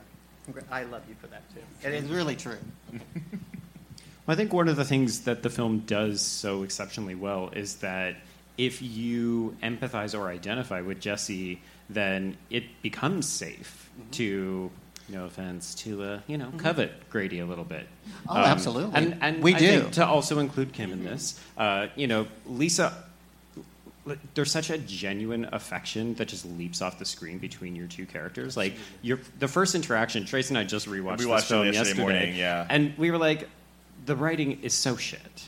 I 0.72 0.84
love 0.84 1.04
you 1.08 1.16
for 1.22 1.28
that 1.28 1.44
too. 1.54 1.62
It 1.88 1.94
is 1.94 2.10
really 2.10 2.36
true. 2.36 2.58
Well, 4.28 4.36
I 4.36 4.38
think 4.38 4.54
one 4.54 4.68
of 4.68 4.76
the 4.76 4.86
things 4.86 5.22
that 5.22 5.42
the 5.42 5.50
film 5.50 5.80
does 5.80 6.22
so 6.22 6.62
exceptionally 6.62 7.16
well 7.16 7.50
is 7.56 7.78
that 7.78 8.18
if 8.56 8.80
you 8.80 9.58
empathize 9.64 10.18
or 10.18 10.28
identify 10.30 10.82
with 10.82 11.00
Jesse, 11.02 11.60
then 11.89 12.38
it 12.52 12.66
becomes 12.84 13.28
safe 13.28 13.89
to, 14.12 14.70
no 15.10 15.26
offense, 15.26 15.74
to 15.76 16.04
uh, 16.04 16.20
you 16.28 16.38
know 16.38 16.52
covet 16.58 17.10
Grady 17.10 17.39
a 17.39 17.48
little 17.48 17.64
bit. 17.64 17.88
Oh, 18.30 18.38
absolutely. 18.38 18.92
And, 18.94 19.18
and 19.22 19.42
We 19.42 19.56
I 19.56 19.58
do. 19.60 19.68
think 19.82 19.94
to 19.94 20.06
also 20.06 20.38
include 20.38 20.72
Kim 20.72 20.92
in 20.92 21.04
this, 21.04 21.39
uh, 21.58 21.88
you 21.96 22.06
know, 22.06 22.28
Lisa. 22.46 22.94
There's 24.34 24.52
such 24.52 24.70
a 24.70 24.78
genuine 24.78 25.47
affection 25.52 26.16
that 26.16 26.28
just 26.28 26.45
leaps 26.45 26.82
off 26.82 26.97
the 26.97 27.06
screen 27.06 27.38
between 27.38 27.76
your 27.76 27.88
two 27.88 28.06
characters. 28.06 28.58
Like 28.58 28.74
your 29.02 29.20
the 29.39 29.47
first 29.47 29.76
interaction, 29.76 30.26
Trace 30.26 30.49
and 30.49 30.58
I 30.58 30.64
just 30.64 30.88
rewatched 30.88 31.20
We 31.20 31.26
this 31.26 31.45
film 31.45 31.66
yesterday 31.66 31.72
yesterday, 31.74 32.02
morning, 32.02 32.36
yeah. 32.36 32.66
and 32.70 32.97
we 32.97 33.12
were 33.12 33.20
like, 33.20 33.47
the 34.06 34.16
writing 34.16 34.62
is 34.64 34.74
so 34.74 34.95
shit. 34.95 35.47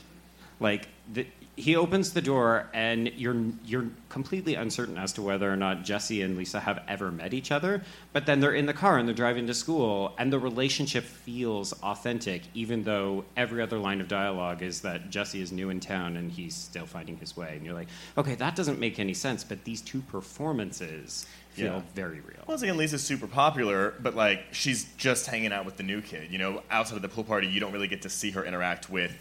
Like 0.60 0.88
the, 1.12 1.26
he 1.56 1.76
opens 1.76 2.12
the 2.12 2.20
door, 2.22 2.68
and 2.74 3.08
you're 3.16 3.36
you're 3.64 3.86
completely 4.08 4.54
uncertain 4.56 4.98
as 4.98 5.12
to 5.14 5.22
whether 5.22 5.52
or 5.52 5.56
not 5.56 5.84
Jesse 5.84 6.22
and 6.22 6.36
Lisa 6.36 6.58
have 6.60 6.82
ever 6.88 7.12
met 7.12 7.32
each 7.34 7.50
other. 7.52 7.82
But 8.12 8.26
then 8.26 8.40
they're 8.40 8.54
in 8.54 8.66
the 8.66 8.72
car 8.72 8.98
and 8.98 9.06
they're 9.08 9.14
driving 9.14 9.46
to 9.46 9.54
school, 9.54 10.14
and 10.18 10.32
the 10.32 10.38
relationship 10.38 11.04
feels 11.04 11.72
authentic, 11.82 12.42
even 12.54 12.82
though 12.84 13.24
every 13.36 13.62
other 13.62 13.78
line 13.78 14.00
of 14.00 14.08
dialogue 14.08 14.62
is 14.62 14.80
that 14.82 15.10
Jesse 15.10 15.40
is 15.40 15.52
new 15.52 15.70
in 15.70 15.80
town 15.80 16.16
and 16.16 16.30
he's 16.30 16.54
still 16.56 16.86
finding 16.86 17.16
his 17.18 17.36
way. 17.36 17.54
And 17.56 17.64
you're 17.64 17.74
like, 17.74 17.88
okay, 18.18 18.34
that 18.36 18.56
doesn't 18.56 18.78
make 18.80 18.98
any 18.98 19.14
sense. 19.14 19.44
But 19.44 19.64
these 19.64 19.80
two 19.80 20.00
performances 20.02 21.26
feel 21.50 21.66
Yeah. 21.66 21.82
very 21.94 22.20
real. 22.20 22.42
Well, 22.46 22.56
again, 22.60 22.76
Lisa's 22.76 23.02
super 23.04 23.26
popular, 23.26 23.94
but 24.00 24.14
like 24.14 24.40
she's 24.52 24.84
just 24.96 25.26
hanging 25.26 25.52
out 25.52 25.64
with 25.64 25.76
the 25.76 25.82
new 25.84 26.00
kid. 26.02 26.30
You 26.30 26.38
know, 26.38 26.62
outside 26.70 26.96
of 26.96 27.02
the 27.02 27.08
pool 27.08 27.24
party, 27.24 27.46
you 27.46 27.60
don't 27.60 27.72
really 27.72 27.88
get 27.88 28.02
to 28.02 28.10
see 28.10 28.32
her 28.32 28.44
interact 28.44 28.90
with 28.90 29.16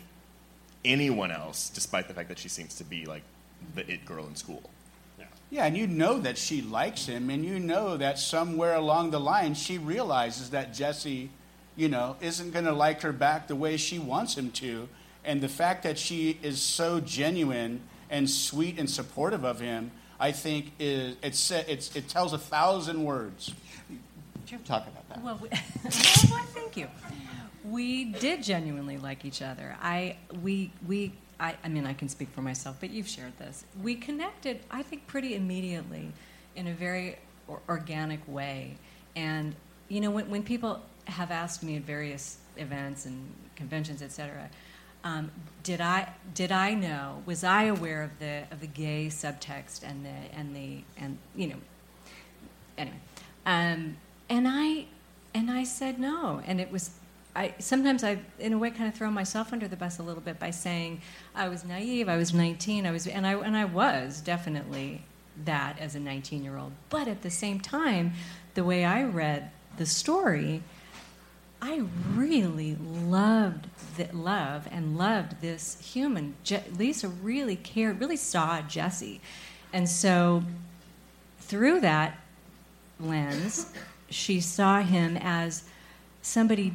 anyone 0.85 1.31
else, 1.31 1.69
despite 1.69 2.07
the 2.07 2.13
fact 2.13 2.29
that 2.29 2.39
she 2.39 2.49
seems 2.49 2.75
to 2.75 2.83
be 2.83 3.05
like 3.05 3.23
the 3.75 3.89
it 3.91 4.05
girl 4.05 4.25
in 4.27 4.35
school. 4.35 4.69
Yeah, 5.49 5.65
and 5.65 5.77
you 5.77 5.85
know 5.85 6.17
that 6.17 6.39
she 6.39 6.63
likes 6.63 7.05
him, 7.05 7.29
and 7.29 7.45
you 7.45 7.59
know 7.59 7.95
that 7.97 8.17
somewhere 8.17 8.73
along 8.73 9.11
the 9.11 9.19
line 9.19 9.53
she 9.53 9.77
realizes 9.77 10.49
that 10.49 10.73
Jesse, 10.73 11.29
you 11.75 11.89
know, 11.89 12.15
isn't 12.21 12.51
going 12.51 12.65
to 12.65 12.73
like 12.73 13.01
her 13.01 13.11
back 13.11 13.47
the 13.47 13.55
way 13.55 13.77
she 13.77 13.99
wants 13.99 14.35
him 14.35 14.49
to. 14.53 14.89
And 15.23 15.41
the 15.41 15.47
fact 15.47 15.83
that 15.83 15.99
she 15.99 16.39
is 16.41 16.59
so 16.59 16.99
genuine 16.99 17.81
and 18.09 18.27
sweet 18.27 18.79
and 18.79 18.89
supportive 18.89 19.43
of 19.43 19.59
him, 19.59 19.91
I 20.19 20.31
think 20.31 20.71
is 20.79 21.17
it's, 21.21 21.51
it's 21.51 21.95
it 21.95 22.09
tells 22.09 22.33
a 22.33 22.39
thousand 22.39 23.03
words. 23.03 23.53
You 24.47 24.57
talk 24.65 24.87
about 24.87 25.07
that. 25.09 25.21
Well, 25.21 25.39
we, 25.39 25.49
well, 26.31 26.45
thank 26.53 26.77
you. 26.77 26.87
We 27.63 28.05
did 28.05 28.43
genuinely 28.43 28.97
like 28.97 29.25
each 29.25 29.41
other. 29.41 29.75
I 29.81 30.17
we 30.41 30.71
we 30.85 31.13
I, 31.39 31.55
I 31.63 31.67
mean 31.69 31.85
I 31.85 31.93
can 31.93 32.09
speak 32.09 32.29
for 32.29 32.41
myself, 32.41 32.77
but 32.79 32.89
you've 32.89 33.07
shared 33.07 33.37
this. 33.37 33.65
We 33.81 33.95
connected, 33.95 34.59
I 34.69 34.83
think, 34.83 35.07
pretty 35.07 35.35
immediately, 35.35 36.11
in 36.55 36.67
a 36.67 36.73
very 36.73 37.17
or- 37.47 37.61
organic 37.69 38.19
way. 38.27 38.77
And 39.15 39.55
you 39.87 40.01
know, 40.01 40.11
when, 40.11 40.29
when 40.29 40.43
people 40.43 40.81
have 41.05 41.31
asked 41.31 41.63
me 41.63 41.75
at 41.77 41.83
various 41.83 42.37
events 42.57 43.05
and 43.05 43.33
conventions, 43.55 44.01
etc., 44.01 44.49
um, 45.03 45.31
did 45.63 45.81
I 45.81 46.13
did 46.33 46.51
I 46.51 46.73
know? 46.73 47.23
Was 47.25 47.43
I 47.43 47.63
aware 47.63 48.03
of 48.03 48.19
the 48.19 48.43
of 48.51 48.61
the 48.61 48.67
gay 48.67 49.07
subtext 49.07 49.83
and 49.83 50.05
the 50.05 50.37
and 50.37 50.55
the 50.55 50.83
and 50.97 51.17
you 51.35 51.47
know 51.47 51.57
anyway, 52.77 52.97
um, 53.45 53.97
and 54.29 54.47
I 54.47 54.85
and 55.33 55.51
I 55.51 55.63
said 55.63 55.99
no, 55.99 56.41
and 56.45 56.61
it 56.61 56.71
was. 56.71 56.91
I 57.35 57.55
sometimes 57.59 58.03
I, 58.03 58.19
in 58.39 58.53
a 58.53 58.57
way, 58.57 58.69
kind 58.69 58.87
of 58.87 58.95
throw 58.95 59.09
myself 59.09 59.51
under 59.53 59.67
the 59.67 59.75
bus 59.75 59.99
a 59.99 60.03
little 60.03 60.21
bit 60.21 60.39
by 60.39 60.51
saying 60.51 61.01
I 61.33 61.49
was 61.49 61.65
naive. 61.65 62.07
I 62.07 62.17
was 62.17 62.33
19. 62.33 62.85
I 62.85 62.91
was, 62.91 63.07
and 63.07 63.25
I 63.25 63.33
and 63.33 63.57
I 63.57 63.65
was 63.65 64.21
definitely 64.21 65.03
that 65.45 65.79
as 65.79 65.95
a 65.95 65.99
19 65.99 66.43
year 66.43 66.57
old. 66.57 66.73
But 66.89 67.07
at 67.07 67.23
the 67.23 67.31
same 67.31 67.59
time, 67.59 68.13
the 68.53 68.63
way 68.63 68.85
I 68.85 69.03
read 69.03 69.49
the 69.77 69.85
story, 69.87 70.61
I 71.59 71.83
really 72.13 72.75
loved 72.75 73.67
the, 73.97 74.09
love 74.15 74.67
and 74.71 74.97
loved 74.97 75.41
this 75.41 75.79
human. 75.93 76.35
Je- 76.43 76.63
Lisa 76.77 77.07
really 77.07 77.55
cared, 77.55 77.99
really 77.99 78.17
saw 78.17 78.61
Jesse, 78.61 79.21
and 79.71 79.89
so 79.89 80.43
through 81.39 81.81
that 81.81 82.19
lens, 82.99 83.73
she 84.09 84.39
saw 84.39 84.81
him 84.81 85.17
as 85.19 85.63
somebody 86.21 86.73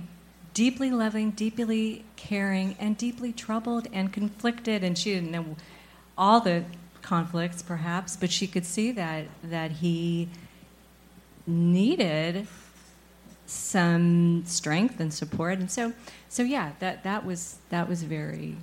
deeply 0.59 0.91
loving, 0.91 1.31
deeply 1.31 2.05
caring, 2.17 2.75
and 2.81 2.99
deeply 2.99 3.33
troubled 3.33 3.87
and 3.93 4.13
conflicted. 4.13 4.83
And 4.83 4.99
she 4.99 5.15
didn't 5.15 5.31
know 5.31 5.55
all 6.17 6.41
the 6.41 6.65
conflicts, 7.01 7.63
perhaps, 7.63 8.17
but 8.17 8.33
she 8.33 8.49
could 8.49 8.67
see 8.67 8.91
that 8.91 9.27
that 9.45 9.71
he 9.71 10.29
needed 11.47 12.49
some 13.47 14.43
strength 14.47 14.99
and 14.99 15.15
support. 15.15 15.61
And 15.61 15.71
so, 15.71 15.93
so 16.29 16.43
yeah, 16.43 16.73
that 16.81 17.05
that 17.05 17.25
was 17.25 17.59
that 17.69 17.89
was 17.89 18.03
very 18.03 18.57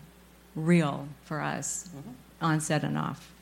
real 0.53 1.07
for 1.23 1.39
us, 1.39 1.89
on 2.41 2.59
set 2.59 2.83
and 2.83 2.97
off. 2.97 3.33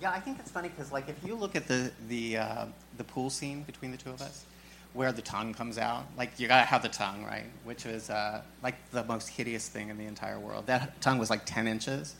Yeah, 0.00 0.12
I 0.12 0.20
think 0.20 0.38
it's 0.38 0.52
funny 0.52 0.68
because, 0.68 0.92
like, 0.92 1.08
if 1.08 1.18
you 1.26 1.34
look 1.34 1.56
at 1.56 1.66
the 1.66 1.90
the 2.06 2.36
uh, 2.36 2.66
the 2.98 3.04
pool 3.04 3.30
scene 3.30 3.64
between 3.64 3.90
the 3.90 3.96
two 3.96 4.10
of 4.10 4.22
us, 4.22 4.44
where 4.92 5.12
the 5.12 5.22
tongue 5.22 5.54
comes 5.54 5.78
out, 5.78 6.04
like 6.16 6.38
you 6.38 6.48
gotta 6.48 6.64
have 6.66 6.82
the 6.82 6.88
tongue, 6.88 7.24
right? 7.24 7.44
Which 7.64 7.86
is 7.86 8.10
uh, 8.10 8.42
like 8.62 8.74
the 8.90 9.04
most 9.04 9.28
hideous 9.28 9.68
thing 9.68 9.88
in 9.88 9.98
the 9.98 10.06
entire 10.06 10.38
world. 10.38 10.66
That 10.66 11.00
tongue 11.00 11.18
was 11.18 11.30
like 11.30 11.42
ten 11.46 11.68
inches, 11.68 12.14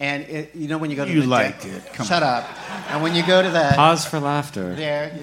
and 0.00 0.24
it, 0.24 0.54
you 0.54 0.68
know 0.68 0.78
when 0.78 0.90
you 0.90 0.96
go 0.96 1.04
to 1.04 1.10
the 1.10 1.14
You 1.16 1.22
the 1.22 1.28
liked 1.28 1.64
it. 1.64 1.82
Come 1.94 2.06
shut 2.06 2.22
up. 2.22 2.44
And 2.90 3.02
when 3.02 3.14
you 3.14 3.26
go 3.26 3.42
to 3.42 3.50
the 3.50 3.72
Pause 3.74 4.04
for 4.06 4.20
laughter. 4.20 4.74
there, 4.74 5.18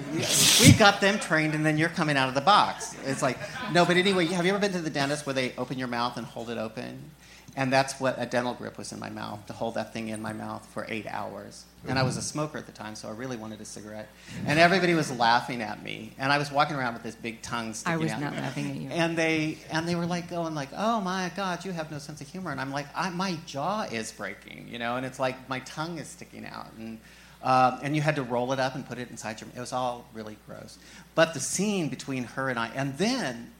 we 0.60 0.72
got 0.72 1.00
them 1.00 1.18
trained, 1.18 1.54
and 1.54 1.64
then 1.64 1.78
you're 1.78 1.88
coming 1.88 2.16
out 2.16 2.28
of 2.28 2.34
the 2.34 2.40
box. 2.40 2.96
It's 3.04 3.22
like 3.22 3.38
no, 3.72 3.84
but 3.84 3.96
anyway, 3.96 4.26
have 4.26 4.44
you 4.44 4.50
ever 4.50 4.60
been 4.60 4.72
to 4.72 4.80
the 4.80 4.90
dentist 4.90 5.24
where 5.26 5.34
they 5.34 5.52
open 5.56 5.78
your 5.78 5.88
mouth 5.88 6.16
and 6.16 6.26
hold 6.26 6.50
it 6.50 6.58
open? 6.58 7.10
And 7.58 7.72
that's 7.72 7.98
what 7.98 8.14
a 8.18 8.24
dental 8.24 8.54
grip 8.54 8.78
was 8.78 8.92
in 8.92 9.00
my 9.00 9.10
mouth 9.10 9.44
to 9.46 9.52
hold 9.52 9.74
that 9.74 9.92
thing 9.92 10.10
in 10.10 10.22
my 10.22 10.32
mouth 10.32 10.64
for 10.66 10.86
eight 10.88 11.08
hours. 11.08 11.64
And 11.88 11.98
I 11.98 12.04
was 12.04 12.16
a 12.16 12.22
smoker 12.22 12.56
at 12.56 12.66
the 12.66 12.72
time, 12.72 12.94
so 12.94 13.08
I 13.08 13.12
really 13.12 13.36
wanted 13.36 13.60
a 13.60 13.64
cigarette. 13.64 14.08
And 14.46 14.60
everybody 14.60 14.94
was 14.94 15.10
laughing 15.10 15.60
at 15.60 15.82
me, 15.82 16.12
and 16.18 16.32
I 16.32 16.38
was 16.38 16.52
walking 16.52 16.76
around 16.76 16.94
with 16.94 17.02
this 17.02 17.16
big 17.16 17.42
tongue 17.42 17.74
sticking 17.74 17.94
out. 17.94 18.00
I 18.00 18.02
was 18.04 18.12
out. 18.12 18.20
not 18.20 18.32
laughing 18.34 18.70
at 18.70 18.76
you. 18.76 18.90
And 18.90 19.18
they 19.18 19.58
and 19.72 19.88
they 19.88 19.96
were 19.96 20.06
like 20.06 20.30
going 20.30 20.54
like, 20.54 20.68
"Oh 20.76 21.00
my 21.00 21.32
God, 21.34 21.64
you 21.64 21.72
have 21.72 21.90
no 21.90 21.98
sense 21.98 22.20
of 22.20 22.28
humor." 22.28 22.52
And 22.52 22.60
I'm 22.60 22.70
like, 22.70 22.86
I, 22.94 23.10
"My 23.10 23.36
jaw 23.44 23.82
is 23.90 24.12
breaking," 24.12 24.68
you 24.70 24.78
know, 24.78 24.94
and 24.94 25.04
it's 25.04 25.18
like 25.18 25.48
my 25.48 25.58
tongue 25.60 25.98
is 25.98 26.06
sticking 26.06 26.46
out, 26.46 26.68
and 26.78 27.00
um, 27.42 27.80
and 27.82 27.96
you 27.96 28.02
had 28.02 28.16
to 28.16 28.22
roll 28.22 28.52
it 28.52 28.60
up 28.60 28.76
and 28.76 28.86
put 28.86 28.98
it 28.98 29.10
inside 29.10 29.40
your. 29.40 29.50
It 29.56 29.60
was 29.60 29.72
all 29.72 30.04
really 30.14 30.36
gross. 30.46 30.78
But 31.16 31.34
the 31.34 31.40
scene 31.40 31.88
between 31.88 32.24
her 32.24 32.50
and 32.50 32.58
I, 32.58 32.68
and 32.68 32.98
then 32.98 33.52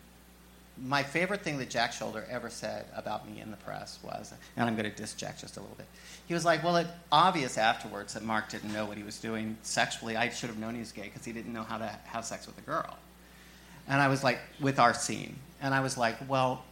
my 0.82 1.02
favorite 1.02 1.42
thing 1.42 1.58
that 1.58 1.70
Jack 1.70 1.92
Sholder 1.92 2.28
ever 2.28 2.50
said 2.50 2.86
about 2.94 3.28
me 3.28 3.40
in 3.40 3.50
the 3.50 3.56
press 3.58 3.98
was, 4.02 4.32
and 4.56 4.68
I'm 4.68 4.76
going 4.76 4.90
to 4.90 4.96
diss 4.96 5.14
Jack 5.14 5.38
just 5.38 5.56
a 5.56 5.60
little 5.60 5.76
bit. 5.76 5.86
He 6.26 6.34
was 6.34 6.44
like, 6.44 6.62
"Well, 6.62 6.76
it's 6.76 6.90
obvious 7.10 7.58
afterwards 7.58 8.14
that 8.14 8.22
Mark 8.22 8.48
didn't 8.48 8.72
know 8.72 8.84
what 8.84 8.96
he 8.96 9.02
was 9.02 9.18
doing 9.18 9.56
sexually. 9.62 10.16
I 10.16 10.28
should 10.28 10.50
have 10.50 10.58
known 10.58 10.74
he 10.74 10.80
was 10.80 10.92
gay 10.92 11.02
because 11.02 11.24
he 11.24 11.32
didn't 11.32 11.52
know 11.52 11.62
how 11.62 11.78
to 11.78 11.86
have 12.04 12.24
sex 12.24 12.46
with 12.46 12.58
a 12.58 12.62
girl." 12.62 12.96
And 13.88 14.02
I 14.02 14.08
was 14.08 14.22
like, 14.22 14.38
with 14.60 14.78
our 14.78 14.92
scene. 14.92 15.36
And 15.62 15.74
I 15.74 15.80
was 15.80 15.96
like, 15.96 16.16
well, 16.28 16.62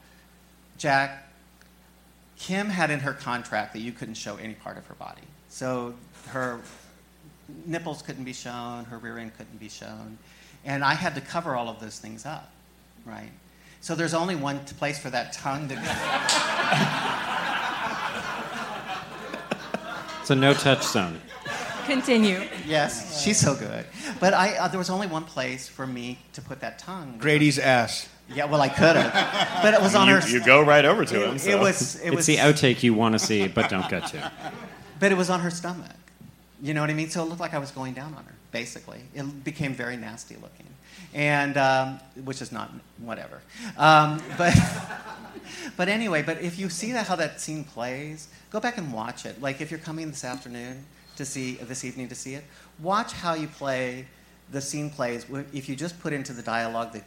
Jack, 0.79 1.27
Kim 2.39 2.69
had 2.69 2.91
in 2.91 3.01
her 3.01 3.15
contract 3.15 3.73
that 3.73 3.81
you 3.81 3.93
couldn't 3.93 4.15
show 4.15 4.37
any 4.37 4.55
part 4.55 4.77
of 4.77 4.87
her 4.87 4.95
body. 4.95 5.23
So 5.49 5.95
her 6.29 6.61
nipples 7.65 8.03
couldn't 8.03 8.25
be 8.25 8.35
shown, 8.35 8.85
her 8.85 8.99
rear 8.99 9.19
end 9.19 9.37
couldn't 9.37 9.59
be 9.59 9.71
shown. 9.71 10.19
And 10.65 10.85
I 10.85 10.95
had 10.95 11.15
to 11.15 11.21
cover 11.21 11.57
all 11.57 11.69
of 11.69 11.81
those 11.81 11.99
things 11.99 12.27
up, 12.27 12.51
right? 13.07 13.31
So 13.87 13.95
there's 13.95 14.15
only 14.15 14.35
one 14.35 14.59
place 14.65 14.99
for 14.99 15.11
that 15.11 15.33
tongue 15.33 15.69
to 15.69 15.77
go. 15.77 15.81
It's 20.21 20.31
a 20.31 20.35
no 20.35 20.55
touch 20.55 20.83
zone. 20.83 21.21
Continue. 21.85 22.43
yes, 22.67 23.23
she's 23.23 23.39
so 23.39 23.55
good. 23.55 23.87
But 24.19 24.35
I, 24.35 24.57
uh, 24.57 24.67
there 24.67 24.79
was 24.79 24.91
only 24.91 25.07
one 25.07 25.23
place 25.23 25.69
for 25.69 25.87
me 25.87 26.19
to 26.33 26.43
put 26.43 26.59
that 26.63 26.81
tongue. 26.81 27.15
Grady's 27.19 27.61
ass. 27.61 28.09
Yeah, 28.29 28.47
well, 28.47 28.61
I 28.61 28.71
could 28.71 28.97
have. 28.97 29.63
But 29.63 29.75
it 29.75 29.81
was 29.81 29.95
on 29.95 30.09
you, 30.09 30.17
her. 30.17 30.29
you 30.31 30.45
go 30.45 30.63
right 30.63 30.85
over 30.85 31.05
to 31.05 31.29
him. 31.29 31.37
it, 31.37 31.43
So. 31.43 31.51
it 31.51 31.61
was. 31.61 31.95
It 32.01 32.09
it's 32.09 32.17
was 32.17 32.27
the 32.27 32.39
outtake 32.39 32.83
you 32.83 32.93
want 32.93 33.13
to 33.13 33.21
see 33.21 33.47
but 33.47 33.71
don't 33.71 33.89
get 33.89 34.09
to. 34.09 34.33
But 34.99 35.13
it 35.13 35.15
was 35.15 35.31
on 35.31 35.39
her 35.39 35.51
stomach. 35.51 35.95
You 36.61 36.75
know 36.75 36.81
what 36.81 36.91
I 36.91 36.95
mean? 36.95 37.09
So 37.09 37.23
it 37.23 37.27
looked 37.27 37.41
like 37.41 37.55
I 37.55 37.59
was 37.59 37.71
going 37.71 37.95
down 37.95 38.15
on 38.15 38.25
her, 38.25 38.35
basically. 38.51 39.03
It 39.15 39.45
became 39.45 39.75
very 39.75 39.97
nasty 39.97 40.35
looking. 40.35 40.67
And, 41.17 41.57
um, 41.57 41.99
which 42.25 42.41
is 42.43 42.53
not, 42.53 42.71
whatever. 42.99 43.41
Um, 43.77 44.23
but, 44.37 44.55
but 45.77 45.89
anyway, 45.89 46.23
but 46.23 46.43
if 46.43 46.59
you 46.59 46.69
see 46.69 46.93
that, 46.93 47.07
how 47.07 47.17
that 47.17 47.41
scene 47.41 47.65
plays, 47.65 48.29
go 48.51 48.61
back 48.61 48.77
and 48.77 48.93
watch 48.93 49.27
it. 49.27 49.41
Like 49.41 49.61
if 49.61 49.71
you're 49.71 49.81
coming 49.81 50.11
this 50.11 50.25
afternoon 50.25 50.85
to 51.17 51.25
see, 51.25 51.55
this 51.55 51.85
evening 51.85 52.09
to 52.09 52.15
see 52.15 52.35
it, 52.35 52.45
watch 52.81 53.13
how 53.13 53.35
you 53.35 53.49
play, 53.49 54.07
the 54.53 54.61
scene 54.61 54.91
plays. 54.91 55.27
If 55.53 55.69
you 55.69 55.75
just 55.75 55.99
put 56.01 56.13
into 56.13 56.33
the 56.33 56.43
dialogue 56.43 56.93
the, 56.93 57.03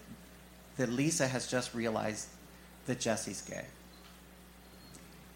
that 0.77 0.89
Lisa 0.89 1.27
has 1.27 1.45
just 1.45 1.73
realized 1.75 2.27
that 2.87 2.99
Jesse's 2.99 3.41
gay. 3.41 3.65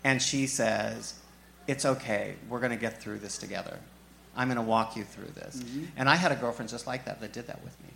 And 0.04 0.22
she 0.22 0.48
says, 0.48 1.16
It's 1.68 1.86
okay. 1.86 2.36
We're 2.50 2.60
going 2.60 2.72
to 2.72 2.78
get 2.78 3.02
through 3.02 3.20
this 3.20 3.38
together. 3.38 3.80
I'm 4.36 4.48
going 4.48 4.58
to 4.58 4.64
walk 4.64 4.98
you 4.98 5.04
through 5.04 5.32
this. 5.36 5.58
Mm-hmm. 5.58 5.86
And 5.96 6.10
I 6.10 6.16
had 6.16 6.32
a 6.32 6.36
girlfriend 6.36 6.70
just 6.70 6.88
like 6.88 7.06
that 7.06 7.22
that 7.22 7.32
did 7.32 7.48
that 7.48 7.64
with 7.64 7.80
me. 7.82 7.90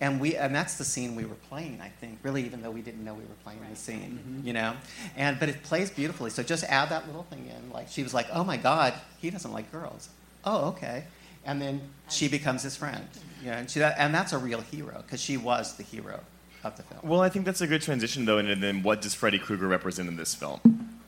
And 0.00 0.20
we 0.20 0.36
and 0.36 0.54
that's 0.54 0.74
the 0.74 0.84
scene 0.84 1.16
we 1.16 1.24
were 1.24 1.34
playing, 1.48 1.80
I 1.80 1.88
think, 1.88 2.20
really 2.22 2.44
even 2.44 2.62
though 2.62 2.70
we 2.70 2.82
didn't 2.82 3.04
know 3.04 3.14
we 3.14 3.22
were 3.24 3.34
playing 3.42 3.60
the 3.68 3.74
scene, 3.76 4.20
Mm-hmm. 4.22 4.46
you 4.46 4.52
know? 4.52 4.74
And 5.16 5.38
but 5.40 5.48
it 5.48 5.62
plays 5.64 5.90
beautifully. 5.90 6.30
So 6.30 6.42
just 6.42 6.62
add 6.64 6.90
that 6.90 7.06
little 7.06 7.24
thing 7.24 7.46
in. 7.48 7.70
Like 7.72 7.88
she 7.88 8.02
was 8.04 8.14
like, 8.14 8.26
"Oh 8.32 8.44
my 8.44 8.56
god, 8.56 8.94
he 9.18 9.30
doesn't 9.30 9.52
like 9.52 9.72
girls." 9.72 10.08
Oh, 10.44 10.68
okay. 10.68 11.04
And 11.44 11.60
then 11.60 11.80
she 12.08 12.28
becomes 12.28 12.62
his 12.62 12.76
friend. 12.76 13.06
You 13.42 13.50
know, 13.50 13.56
and, 13.58 13.70
she, 13.70 13.82
and 13.82 14.14
that's 14.14 14.32
a 14.32 14.38
real 14.38 14.60
hero 14.60 15.02
because 15.04 15.20
she 15.20 15.36
was 15.36 15.74
the 15.76 15.82
hero 15.82 16.20
of 16.64 16.76
the 16.76 16.82
film. 16.82 17.00
Well, 17.04 17.20
I 17.20 17.28
think 17.28 17.44
that's 17.44 17.60
a 17.60 17.66
good 17.66 17.82
transition, 17.82 18.24
though, 18.24 18.38
and 18.38 18.62
then 18.62 18.82
what 18.82 19.00
does 19.00 19.14
Freddy 19.14 19.38
Krueger 19.38 19.66
represent 19.68 20.08
in 20.08 20.16
this 20.16 20.34
film? 20.34 20.60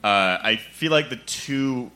Uh, 0.03 0.38
I 0.43 0.57
feel 0.72 0.91
like 0.93 1.11
the 1.11 1.16
two 1.16 1.91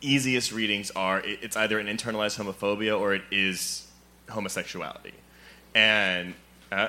easiest 0.00 0.52
readings 0.52 0.90
are 0.96 1.20
it- 1.20 1.38
it's 1.42 1.56
either 1.56 1.78
an 1.78 1.86
internalized 1.86 2.38
homophobia 2.38 2.98
or 2.98 3.14
it 3.14 3.22
is 3.30 3.86
homosexuality. 4.30 5.12
And 5.74 6.34
uh, 6.70 6.88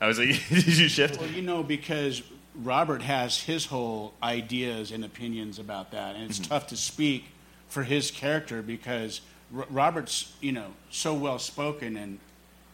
I 0.00 0.06
was 0.06 0.18
like, 0.18 0.28
did 0.48 0.66
you 0.66 0.88
shift? 0.88 1.20
Well, 1.20 1.30
you 1.30 1.42
know, 1.42 1.62
because 1.62 2.22
Robert 2.54 3.02
has 3.02 3.40
his 3.40 3.66
whole 3.66 4.14
ideas 4.22 4.90
and 4.90 5.04
opinions 5.04 5.58
about 5.58 5.92
that, 5.92 6.16
and 6.16 6.28
it's 6.28 6.38
tough 6.38 6.66
to 6.68 6.76
speak 6.76 7.26
for 7.68 7.84
his 7.84 8.10
character 8.10 8.62
because 8.62 9.20
R- 9.56 9.66
Robert's, 9.70 10.32
you 10.40 10.52
know, 10.52 10.68
so 10.90 11.14
well 11.14 11.38
spoken 11.38 11.96
and 11.96 12.18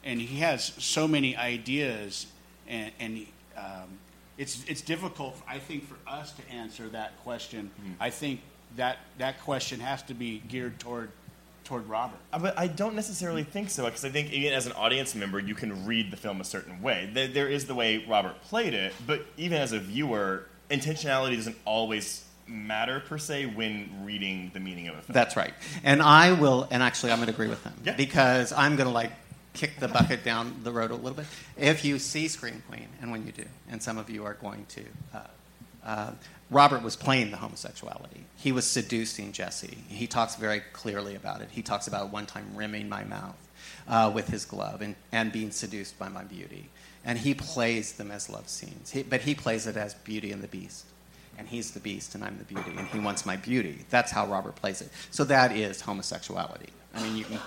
and 0.05 0.21
he 0.21 0.41
has 0.41 0.73
so 0.79 1.09
many 1.09 1.37
ideas, 1.37 2.27
and 2.69 2.93
and 3.01 3.27
um, 3.57 3.99
it's 4.37 4.65
it's 4.69 4.83
difficult, 4.83 5.37
I 5.49 5.59
think, 5.59 5.89
for 5.89 5.97
us 6.07 6.33
to 6.33 6.51
answer 6.51 6.89
that 6.91 7.13
question. 7.25 7.71
I 7.99 8.11
think 8.11 8.41
that 8.77 8.99
that 9.19 9.41
question 9.41 9.81
has 9.81 10.03
to 10.05 10.15
be 10.15 10.43
geared 10.49 10.79
toward 10.79 11.11
toward 11.65 11.87
Robert. 11.89 12.19
Uh, 12.33 12.39
But 12.39 12.59
I 12.59 12.67
don't 12.67 12.95
necessarily 12.95 13.43
think 13.45 13.71
so, 13.71 13.85
because 13.85 14.05
I 14.05 14.11
think 14.11 14.33
even 14.33 14.53
as 14.53 14.67
an 14.67 14.73
audience 14.73 15.15
member, 15.15 15.39
you 15.39 15.55
can 15.55 15.87
read 15.87 16.11
the 16.11 16.17
film 16.17 16.41
a 16.41 16.45
certain 16.45 16.81
way. 16.83 17.11
There, 17.13 17.29
there 17.29 17.49
is 17.49 17.67
the 17.67 17.75
way 17.75 18.05
Robert 18.07 18.41
played 18.43 18.75
it, 18.75 18.93
but 19.07 19.25
even 19.37 19.59
as 19.59 19.73
a 19.73 19.79
viewer, 19.79 20.47
intentionality 20.71 21.37
doesn't 21.37 21.57
always 21.65 22.25
matter 22.47 23.01
per 23.01 23.17
se 23.17 23.47
when 23.47 23.89
reading 24.05 24.51
the 24.53 24.61
meaning 24.61 24.89
of 24.89 24.95
a 24.97 25.03
film. 25.03 25.15
That's 25.15 25.37
right. 25.37 25.55
And 25.83 26.03
I 26.03 26.33
will, 26.33 26.69
and 26.71 26.83
actually, 26.83 27.13
I'm 27.13 27.19
going 27.19 27.29
to 27.29 27.33
agree 27.35 27.49
with 27.49 27.63
him 27.65 27.73
Yeah. 27.85 27.97
because 27.97 28.53
I'm 28.53 28.77
going 28.77 28.87
to 28.89 28.93
like 28.95 29.13
kick 29.55 29.79
the 29.81 29.89
bucket 29.89 30.25
down 30.25 30.61
the 30.63 30.71
road 30.73 30.91
a 30.91 30.95
little 30.95 31.15
bit. 31.15 31.27
If 31.57 31.85
you 31.85 31.99
see 31.99 32.29
Scream 32.29 32.63
Queen, 32.69 32.89
and 33.01 33.11
when 33.11 33.25
you 33.25 33.33
do, 33.33 33.45
and 33.71 33.83
some 33.83 33.97
of 33.99 34.11
you 34.11 34.25
are 34.27 34.35
going 34.35 34.67
to, 34.71 34.83
uh, 35.15 35.21
uh, 35.85 36.13
Robert 36.51 36.83
was 36.83 36.97
playing 36.97 37.31
the 37.31 37.37
homosexuality. 37.37 38.25
He 38.37 38.53
was 38.53 38.67
seducing 38.67 39.33
Jesse. 39.33 39.79
He 39.89 40.07
talks 40.07 40.37
very 40.37 40.61
clearly 40.73 41.15
about 41.15 41.41
it. 41.41 41.49
He 41.51 41.63
talks 41.63 41.87
about 41.87 42.13
one 42.13 42.27
time 42.27 42.47
rimming 42.55 42.89
my 42.89 43.05
mouth 43.05 43.37
uh, 43.89 44.11
with 44.15 44.29
his 44.29 44.45
glove 44.45 44.83
and, 44.83 44.95
and 45.13 45.33
being 45.33 45.51
seduced 45.51 45.99
by 45.99 46.09
my 46.09 46.25
beauty. 46.25 46.69
And 47.05 47.19
he 47.19 47.35
plays 47.35 47.93
them 47.93 48.11
as 48.11 48.31
love 48.31 48.49
scenes, 48.49 48.91
he, 48.91 49.03
but 49.03 49.23
he 49.23 49.35
plays 49.35 49.67
it 49.67 49.77
as 49.77 49.95
Beauty 49.95 50.33
and 50.33 50.43
the 50.43 50.49
Beast 50.49 50.87
and 51.39 51.49
he's 51.49 51.73
the 51.73 51.81
beast 51.81 52.15
and 52.15 52.25
I'm 52.25 52.39
the 52.39 52.45
beauty 52.45 52.73
and 52.77 52.87
he 52.89 52.99
wants 52.99 53.27
my 53.27 53.37
beauty. 53.37 53.85
That's 53.91 54.11
how 54.11 54.27
Robert 54.27 54.57
plays 54.57 54.81
it. 54.81 54.91
So 55.11 55.25
that 55.25 55.53
is 55.53 55.81
homosexuality. 55.81 56.69
I 56.95 57.03
mean, 57.03 57.17
you 57.17 57.25
can. 57.25 57.41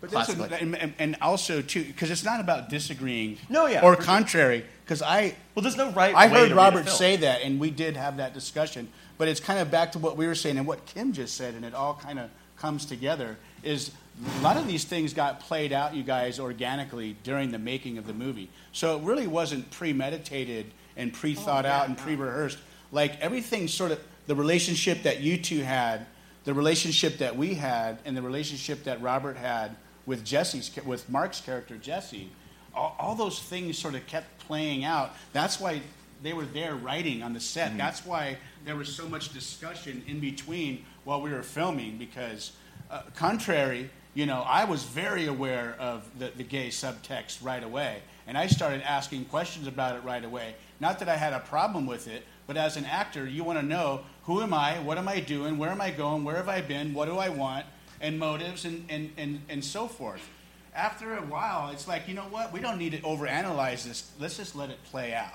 But 0.00 0.10
that's 0.10 0.30
a, 0.30 0.60
and, 0.60 0.94
and- 0.98 1.16
also 1.20 1.60
too, 1.60 1.84
because 1.84 2.10
it's 2.10 2.24
not 2.24 2.40
about 2.40 2.70
disagreeing. 2.70 3.36
No, 3.50 3.66
yeah. 3.66 3.82
Or 3.82 3.96
contrary, 3.96 4.64
because 4.84 5.02
I 5.02 5.34
well, 5.54 5.62
there's 5.62 5.76
no 5.76 5.90
right 5.90 6.14
I 6.14 6.28
heard 6.28 6.36
to 6.36 6.42
read 6.44 6.52
a 6.52 6.54
Robert 6.54 6.88
say 6.88 7.16
that, 7.16 7.42
and 7.42 7.60
we 7.60 7.70
did 7.70 7.96
have 7.96 8.16
that 8.16 8.32
discussion. 8.32 8.88
But 9.18 9.28
it's 9.28 9.40
kind 9.40 9.58
of 9.58 9.70
back 9.70 9.92
to 9.92 9.98
what 9.98 10.16
we 10.16 10.26
were 10.26 10.34
saying 10.34 10.56
and 10.56 10.66
what 10.66 10.86
Kim 10.86 11.12
just 11.12 11.36
said, 11.36 11.54
and 11.54 11.64
it 11.64 11.74
all 11.74 11.94
kind 11.94 12.18
of 12.18 12.30
comes 12.56 12.86
together. 12.86 13.36
Is 13.62 13.90
a 14.38 14.42
lot 14.42 14.56
of 14.56 14.66
these 14.66 14.84
things 14.84 15.12
got 15.12 15.40
played 15.40 15.72
out, 15.72 15.94
you 15.94 16.02
guys, 16.02 16.40
organically 16.40 17.16
during 17.22 17.50
the 17.50 17.58
making 17.58 17.98
of 17.98 18.06
the 18.06 18.12
movie. 18.12 18.48
So 18.72 18.96
it 18.96 19.02
really 19.02 19.26
wasn't 19.26 19.70
premeditated 19.70 20.72
and 20.96 21.12
pre-thought 21.12 21.66
oh, 21.66 21.68
out 21.68 21.88
and 21.88 21.96
pre-rehearsed. 21.96 22.58
Like 22.92 23.20
everything, 23.20 23.68
sort 23.68 23.92
of 23.92 24.00
the 24.26 24.34
relationship 24.34 25.02
that 25.04 25.20
you 25.20 25.36
two 25.36 25.60
had, 25.60 26.06
the 26.44 26.54
relationship 26.54 27.18
that 27.18 27.36
we 27.36 27.54
had, 27.54 27.98
and 28.04 28.16
the 28.16 28.22
relationship 28.22 28.84
that 28.84 29.00
Robert 29.00 29.36
had 29.36 29.76
with 30.06 30.24
Jesse's, 30.24 30.70
with 30.84 31.08
Mark's 31.08 31.40
character 31.40 31.76
Jesse 31.76 32.30
all, 32.74 32.96
all 32.98 33.14
those 33.14 33.40
things 33.40 33.78
sort 33.78 33.94
of 33.94 34.06
kept 34.06 34.38
playing 34.38 34.84
out. 34.84 35.14
That's 35.32 35.60
why 35.60 35.82
they 36.22 36.32
were 36.32 36.44
there 36.44 36.74
writing 36.74 37.22
on 37.22 37.32
the 37.32 37.40
set. 37.40 37.76
That's 37.76 38.04
why 38.04 38.36
there 38.64 38.76
was 38.76 38.94
so 38.94 39.08
much 39.08 39.32
discussion 39.32 40.02
in 40.06 40.20
between 40.20 40.84
while 41.04 41.22
we 41.22 41.30
were 41.30 41.42
filming 41.42 41.96
because, 41.96 42.52
uh, 42.90 43.02
contrary, 43.16 43.90
you 44.12 44.26
know, 44.26 44.42
I 44.42 44.64
was 44.64 44.82
very 44.82 45.26
aware 45.26 45.76
of 45.78 46.06
the, 46.18 46.32
the 46.36 46.42
gay 46.42 46.68
subtext 46.68 47.38
right 47.42 47.62
away. 47.62 48.02
And 48.26 48.36
I 48.36 48.48
started 48.48 48.82
asking 48.82 49.26
questions 49.26 49.66
about 49.66 49.96
it 49.96 50.04
right 50.04 50.24
away. 50.24 50.54
Not 50.78 50.98
that 50.98 51.08
I 51.08 51.16
had 51.16 51.32
a 51.32 51.40
problem 51.40 51.86
with 51.86 52.06
it, 52.06 52.24
but 52.46 52.56
as 52.56 52.76
an 52.76 52.84
actor, 52.84 53.26
you 53.26 53.44
want 53.44 53.58
to 53.58 53.64
know 53.64 54.00
who 54.24 54.42
am 54.42 54.52
I, 54.52 54.78
what 54.80 54.98
am 54.98 55.08
I 55.08 55.20
doing, 55.20 55.58
where 55.58 55.70
am 55.70 55.80
I 55.80 55.90
going, 55.90 56.24
where 56.24 56.36
have 56.36 56.48
I 56.48 56.60
been, 56.60 56.92
what 56.92 57.06
do 57.06 57.18
I 57.18 57.28
want, 57.28 57.64
and 58.00 58.18
motives 58.18 58.64
and, 58.64 58.84
and, 58.88 59.12
and, 59.16 59.40
and 59.48 59.64
so 59.64 59.86
forth 59.86 60.28
after 60.74 61.16
a 61.16 61.22
while, 61.22 61.70
it's 61.70 61.88
like, 61.88 62.08
you 62.08 62.14
know 62.14 62.22
what? 62.22 62.52
We 62.52 62.60
don't 62.60 62.78
need 62.78 62.92
to 62.92 62.98
overanalyze 62.98 63.84
this. 63.84 64.10
Let's 64.18 64.36
just 64.36 64.54
let 64.54 64.70
it 64.70 64.82
play 64.84 65.14
out. 65.14 65.32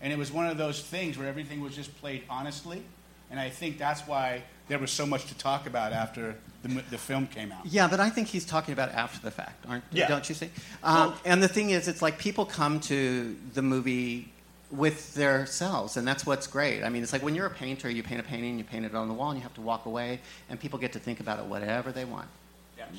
And 0.00 0.12
it 0.12 0.18
was 0.18 0.32
one 0.32 0.46
of 0.46 0.58
those 0.58 0.80
things 0.80 1.16
where 1.16 1.28
everything 1.28 1.60
was 1.60 1.74
just 1.74 1.96
played 2.00 2.22
honestly. 2.28 2.82
And 3.30 3.40
I 3.40 3.48
think 3.48 3.78
that's 3.78 4.02
why 4.02 4.42
there 4.68 4.78
was 4.78 4.90
so 4.90 5.06
much 5.06 5.26
to 5.26 5.34
talk 5.36 5.66
about 5.66 5.92
after 5.92 6.36
the, 6.62 6.82
the 6.90 6.98
film 6.98 7.26
came 7.26 7.52
out. 7.52 7.64
Yeah, 7.64 7.88
but 7.88 8.00
I 8.00 8.10
think 8.10 8.28
he's 8.28 8.44
talking 8.44 8.72
about 8.72 8.90
after 8.90 9.20
the 9.20 9.30
fact, 9.30 9.64
aren't? 9.68 9.84
Yeah. 9.92 10.08
Don't 10.08 10.28
you 10.28 10.34
see? 10.34 10.50
Um, 10.82 11.14
and 11.24 11.42
the 11.42 11.48
thing 11.48 11.70
is, 11.70 11.88
it's 11.88 12.02
like 12.02 12.18
people 12.18 12.44
come 12.44 12.80
to 12.80 13.36
the 13.54 13.62
movie 13.62 14.32
with 14.76 15.14
their 15.14 15.46
selves, 15.46 15.96
and 15.96 16.06
that's 16.06 16.26
what's 16.26 16.46
great. 16.46 16.82
I 16.82 16.88
mean, 16.88 17.02
it's 17.02 17.12
like 17.12 17.22
when 17.22 17.34
you're 17.34 17.46
a 17.46 17.50
painter, 17.50 17.88
you 17.90 18.02
paint 18.02 18.20
a 18.20 18.24
painting, 18.24 18.58
you 18.58 18.64
paint 18.64 18.84
it 18.84 18.94
on 18.94 19.08
the 19.08 19.14
wall, 19.14 19.30
and 19.30 19.38
you 19.38 19.42
have 19.42 19.54
to 19.54 19.60
walk 19.60 19.86
away, 19.86 20.20
and 20.48 20.58
people 20.58 20.78
get 20.78 20.92
to 20.94 20.98
think 20.98 21.20
about 21.20 21.38
it 21.38 21.44
whatever 21.46 21.92
they 21.92 22.04
want, 22.04 22.28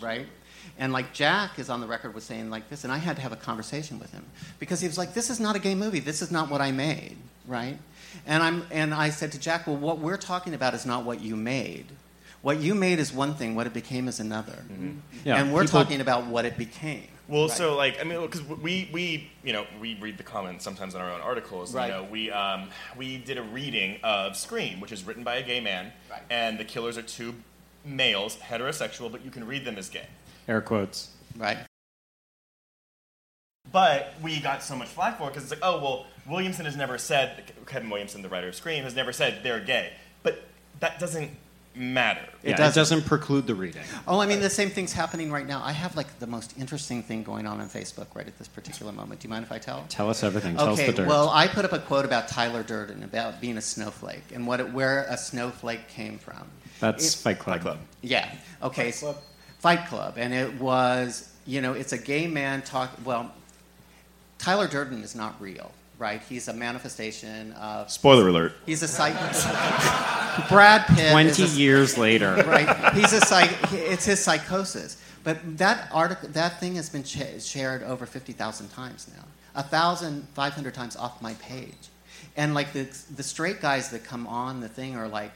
right? 0.01 0.25
And 0.79 0.91
like 0.93 1.13
Jack 1.13 1.59
is 1.59 1.69
on 1.69 1.81
the 1.81 1.87
record 1.87 2.13
with 2.15 2.23
saying 2.23 2.49
like 2.49 2.69
this, 2.69 2.83
and 2.83 2.93
I 2.93 2.97
had 2.97 3.15
to 3.17 3.21
have 3.21 3.31
a 3.31 3.35
conversation 3.35 3.99
with 3.99 4.11
him 4.11 4.25
because 4.59 4.79
he 4.79 4.87
was 4.87 4.97
like, 4.97 5.13
"This 5.13 5.29
is 5.29 5.39
not 5.39 5.55
a 5.55 5.59
gay 5.59 5.75
movie. 5.75 5.99
This 5.99 6.21
is 6.21 6.31
not 6.31 6.49
what 6.49 6.61
I 6.61 6.71
made, 6.71 7.17
right?" 7.47 7.77
And 8.25 8.41
I'm 8.41 8.65
and 8.71 8.93
I 8.93 9.09
said 9.09 9.31
to 9.33 9.39
Jack, 9.39 9.67
"Well, 9.67 9.75
what 9.77 9.99
we're 9.99 10.17
talking 10.17 10.53
about 10.53 10.73
is 10.73 10.85
not 10.85 11.03
what 11.03 11.21
you 11.21 11.35
made. 11.35 11.85
What 12.41 12.59
you 12.59 12.73
made 12.75 12.99
is 12.99 13.11
one 13.13 13.33
thing. 13.35 13.55
What 13.55 13.67
it 13.67 13.73
became 13.73 14.07
is 14.07 14.19
another. 14.19 14.53
Mm-hmm. 14.53 14.87
Mm-hmm. 14.87 15.27
Yeah, 15.27 15.37
and 15.37 15.53
we're 15.53 15.63
people- 15.65 15.83
talking 15.83 16.01
about 16.01 16.25
what 16.27 16.45
it 16.45 16.57
became." 16.57 17.07
Well, 17.27 17.47
Right. 17.47 17.57
so 17.57 17.75
like 17.75 17.99
I 17.99 18.03
mean, 18.03 18.21
because 18.21 18.43
we 18.43 18.89
we 18.93 19.31
you 19.43 19.51
know 19.53 19.65
we 19.81 19.95
read 19.95 20.17
the 20.17 20.23
comments 20.23 20.63
sometimes 20.63 20.93
on 20.95 21.01
our 21.01 21.09
own 21.11 21.21
articles. 21.21 21.73
Right. 21.73 21.87
You 21.87 21.91
know, 21.93 22.03
we 22.03 22.29
um, 22.31 22.69
we 22.95 23.17
did 23.17 23.37
a 23.37 23.43
reading 23.43 23.97
of 24.03 24.37
Scream, 24.37 24.79
which 24.79 24.91
is 24.91 25.03
written 25.03 25.23
by 25.23 25.35
a 25.37 25.43
gay 25.43 25.59
man, 25.59 25.91
Right. 26.09 26.21
and 26.29 26.59
the 26.59 26.65
killers 26.65 26.97
are 26.97 27.01
two 27.01 27.33
males, 27.83 28.35
heterosexual, 28.37 29.11
but 29.11 29.23
you 29.25 29.31
can 29.31 29.45
read 29.47 29.65
them 29.65 29.77
as 29.77 29.89
gay. 29.89 30.07
Air 30.47 30.61
quotes. 30.61 31.09
right. 31.37 31.57
But 33.71 34.13
we 34.21 34.39
got 34.39 34.63
so 34.63 34.75
much 34.75 34.87
flack 34.89 35.17
for 35.17 35.23
it 35.25 35.27
because 35.33 35.43
it's 35.43 35.51
like, 35.51 35.59
oh 35.63 35.81
well, 35.81 36.05
Williamson 36.27 36.65
has 36.65 36.75
never 36.77 36.97
said 36.97 37.51
Kevin 37.65 37.89
Williamson, 37.89 38.21
the 38.21 38.29
writer 38.29 38.47
of 38.47 38.55
Scream, 38.55 38.83
has 38.83 38.95
never 38.95 39.11
said 39.11 39.39
they're 39.43 39.59
gay, 39.59 39.93
but 40.23 40.43
that 40.79 40.99
doesn't 40.99 41.31
matter. 41.75 42.21
It, 42.43 42.51
yeah, 42.51 42.57
doesn't. 42.57 42.71
it 42.71 42.75
doesn't 42.75 43.05
preclude 43.05 43.47
the 43.47 43.55
reading. 43.55 43.81
Oh, 44.07 44.19
I 44.19 44.25
mean, 44.25 44.39
the 44.39 44.49
same 44.49 44.69
thing's 44.69 44.93
happening 44.93 45.31
right 45.31 45.45
now. 45.47 45.61
I 45.63 45.71
have 45.71 45.95
like 45.95 46.19
the 46.19 46.27
most 46.27 46.57
interesting 46.57 47.03
thing 47.03 47.23
going 47.23 47.45
on 47.47 47.59
on 47.59 47.69
Facebook 47.69 48.07
right 48.13 48.27
at 48.27 48.37
this 48.37 48.47
particular 48.47 48.91
moment. 48.91 49.21
Do 49.21 49.27
you 49.27 49.29
mind 49.29 49.45
if 49.45 49.51
I 49.51 49.57
tell? 49.57 49.85
Tell 49.89 50.09
us 50.09 50.23
everything. 50.23 50.55
Tell 50.55 50.69
okay, 50.69 50.87
us 50.87 50.95
the 50.95 51.01
dirt. 51.03 51.07
well, 51.07 51.29
I 51.29 51.47
put 51.47 51.65
up 51.65 51.73
a 51.73 51.79
quote 51.79 52.05
about 52.05 52.27
Tyler 52.27 52.63
Durden 52.63 53.03
about 53.03 53.41
being 53.41 53.57
a 53.57 53.61
snowflake 53.61 54.23
and 54.33 54.47
what 54.47 54.59
it, 54.59 54.71
where 54.71 55.03
a 55.09 55.17
snowflake 55.17 55.87
came 55.87 56.17
from. 56.17 56.47
That's 56.79 57.15
It- 57.15 57.19
Fight 57.19 57.39
Club. 57.39 57.55
Fight 57.55 57.61
Club. 57.61 57.77
Yeah. 58.01 58.29
Okay. 58.61 58.91
Fight 58.91 58.99
Club. 58.99 59.17
Fight 59.59 59.87
Club, 59.87 60.13
and 60.17 60.33
it 60.33 60.59
was 60.59 61.31
you 61.45 61.61
know 61.61 61.73
it's 61.73 61.93
a 61.93 61.97
gay 61.97 62.27
man 62.27 62.61
talk. 62.61 62.91
Well, 63.03 63.31
Tyler 64.37 64.67
Durden 64.67 65.01
is 65.01 65.15
not 65.15 65.39
real, 65.41 65.71
right? 65.97 66.21
He's 66.27 66.47
a 66.47 66.53
manifestation 66.53 67.53
of. 67.53 67.91
Spoiler 67.91 68.27
alert. 68.27 68.53
He's 68.65 68.83
a 68.83 68.87
psych. 68.87 69.13
Brad 70.49 70.85
Pitt. 70.87 71.11
Twenty 71.11 71.29
is 71.29 71.55
a, 71.55 71.59
years 71.59 71.97
later. 71.97 72.35
Right. 72.47 72.93
He's 72.93 73.13
a 73.13 73.21
psych. 73.21 73.51
It's 73.71 74.05
his 74.05 74.19
psychosis. 74.19 75.01
But 75.23 75.57
that 75.57 75.89
article, 75.91 76.29
that 76.29 76.59
thing 76.59 76.75
has 76.75 76.89
been 76.89 77.03
sh- 77.03 77.43
shared 77.43 77.83
over 77.83 78.05
fifty 78.05 78.33
thousand 78.33 78.69
times 78.69 79.09
now. 79.15 79.23
A 79.55 79.63
thousand 79.63 80.27
five 80.33 80.53
hundred 80.53 80.73
times 80.73 80.95
off 80.95 81.21
my 81.21 81.33
page, 81.35 81.89
and 82.37 82.53
like 82.53 82.73
the 82.73 82.87
the 83.15 83.23
straight 83.23 83.61
guys 83.61 83.89
that 83.89 84.03
come 84.03 84.27
on 84.27 84.59
the 84.61 84.69
thing 84.69 84.95
are 84.95 85.07
like, 85.07 85.31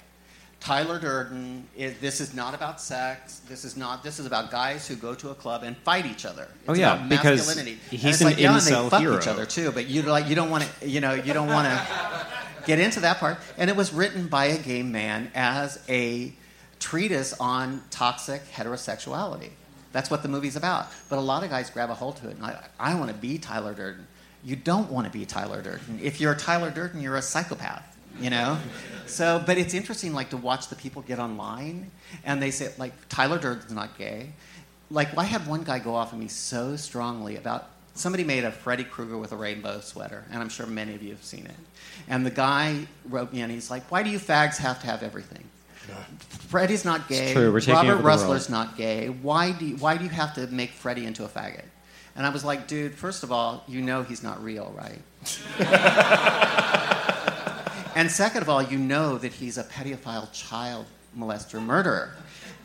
Tyler 0.59 0.99
Durden. 0.99 1.67
Is, 1.75 1.97
this 1.99 2.19
is 2.19 2.33
not 2.33 2.53
about 2.53 2.81
sex. 2.81 3.39
This 3.47 3.63
is 3.63 3.77
not. 3.77 4.03
This 4.03 4.19
is 4.19 4.25
about 4.25 4.51
guys 4.51 4.87
who 4.87 4.95
go 4.95 5.13
to 5.15 5.29
a 5.29 5.35
club 5.35 5.63
and 5.63 5.77
fight 5.77 6.05
each 6.05 6.25
other. 6.25 6.47
Oh, 6.67 6.71
it's 6.73 6.79
Oh, 6.79 6.81
yeah, 6.81 6.95
about 6.95 7.09
because 7.09 7.47
masculinity. 7.47 7.79
And 7.91 7.99
he's 7.99 8.05
it's 8.15 8.21
an 8.21 8.27
like, 8.27 8.39
yeah, 8.39 8.53
and 8.53 8.61
they 8.61 8.89
fuck 8.89 9.01
hero. 9.01 9.17
each 9.17 9.27
other 9.27 9.45
too. 9.45 9.71
But 9.71 9.87
you 9.87 10.01
like 10.01 10.27
you 10.27 10.35
don't 10.35 10.49
want 10.49 10.63
to. 10.81 10.87
You 10.89 10.99
know 11.01 11.13
you 11.13 11.33
don't 11.33 11.47
want 11.47 11.67
to 11.67 12.25
get 12.65 12.79
into 12.79 12.99
that 13.01 13.17
part. 13.19 13.37
And 13.57 13.69
it 13.69 13.75
was 13.75 13.93
written 13.93 14.27
by 14.27 14.45
a 14.45 14.57
gay 14.57 14.83
man 14.83 15.31
as 15.33 15.81
a 15.87 16.33
treatise 16.79 17.33
on 17.39 17.81
toxic 17.89 18.41
heterosexuality. 18.51 19.49
That's 19.91 20.09
what 20.11 20.23
the 20.23 20.29
movie's 20.29 20.55
about. 20.55 20.87
But 21.09 21.17
a 21.19 21.21
lot 21.21 21.43
of 21.43 21.49
guys 21.49 21.69
grab 21.69 21.89
a 21.89 21.93
hold 21.95 22.17
to 22.17 22.29
it 22.29 22.35
and 22.37 22.45
I, 22.45 22.63
I 22.79 22.95
want 22.95 23.09
to 23.09 23.15
be 23.17 23.37
Tyler 23.37 23.73
Durden. 23.73 24.07
You 24.43 24.55
don't 24.55 24.89
want 24.91 25.05
to 25.05 25.11
be 25.11 25.25
Tyler 25.25 25.61
Durden. 25.61 25.99
If 26.01 26.21
you're 26.21 26.35
Tyler 26.35 26.69
Durden, 26.71 27.01
you're 27.01 27.15
a 27.17 27.21
psychopath. 27.21 27.97
You 28.19 28.29
know, 28.29 28.57
so 29.05 29.41
but 29.45 29.57
it's 29.57 29.73
interesting 29.73 30.13
like 30.13 30.31
to 30.31 30.37
watch 30.37 30.67
the 30.67 30.75
people 30.75 31.01
get 31.01 31.19
online 31.19 31.89
and 32.23 32.41
they 32.41 32.51
say 32.51 32.71
like 32.77 32.93
Tyler 33.07 33.39
Durden's 33.39 33.71
not 33.71 33.97
gay. 33.97 34.31
Like 34.91 35.17
I 35.17 35.23
had 35.23 35.47
one 35.47 35.63
guy 35.63 35.79
go 35.79 35.95
off 35.95 36.13
on 36.13 36.19
me 36.19 36.27
so 36.27 36.75
strongly 36.75 37.37
about 37.37 37.69
somebody 37.93 38.23
made 38.23 38.43
a 38.43 38.51
Freddy 38.51 38.83
Krueger 38.83 39.17
with 39.17 39.31
a 39.31 39.35
rainbow 39.35 39.79
sweater, 39.81 40.25
and 40.31 40.41
I'm 40.41 40.49
sure 40.49 40.65
many 40.65 40.95
of 40.95 41.03
you 41.03 41.11
have 41.11 41.23
seen 41.23 41.45
it. 41.45 41.55
And 42.07 42.25
the 42.25 42.31
guy 42.31 42.87
wrote 43.05 43.31
me 43.31 43.41
and 43.41 43.51
he's 43.51 43.69
like, 43.69 43.89
"Why 43.91 44.03
do 44.03 44.09
you 44.09 44.19
fags 44.19 44.57
have 44.57 44.79
to 44.81 44.87
have 44.87 45.03
everything?" 45.03 45.43
Freddy's 46.47 46.85
not 46.85 47.07
gay. 47.07 47.33
true, 47.33 47.51
we're 47.51 47.59
taking 47.59 47.75
Robert 47.75 47.91
over 47.91 47.97
the 48.01 48.03
world. 48.03 48.19
Rusler's 48.21 48.49
not 48.49 48.77
gay. 48.77 49.09
Why 49.09 49.51
do 49.51 49.65
you, 49.65 49.75
why 49.77 49.97
do 49.97 50.03
you 50.03 50.09
have 50.09 50.33
to 50.35 50.47
make 50.47 50.71
Freddy 50.71 51.05
into 51.05 51.25
a 51.25 51.27
faggot? 51.27 51.65
And 52.15 52.25
I 52.25 52.29
was 52.29 52.43
like, 52.43 52.67
dude, 52.67 52.95
first 52.95 53.23
of 53.23 53.31
all, 53.31 53.63
you 53.67 53.81
know 53.81 54.03
he's 54.03 54.23
not 54.23 54.43
real, 54.43 54.73
right? 54.75 54.99
and 57.99 58.09
second 58.09 58.43
of 58.43 58.47
all, 58.47 58.63
you 58.63 58.77
know 58.77 59.17
that 59.17 59.33
he's 59.33 59.57
a 59.57 59.63
pedophile 59.65 60.31
child 60.31 60.85
molester 61.17 61.61
murderer. 61.61 62.13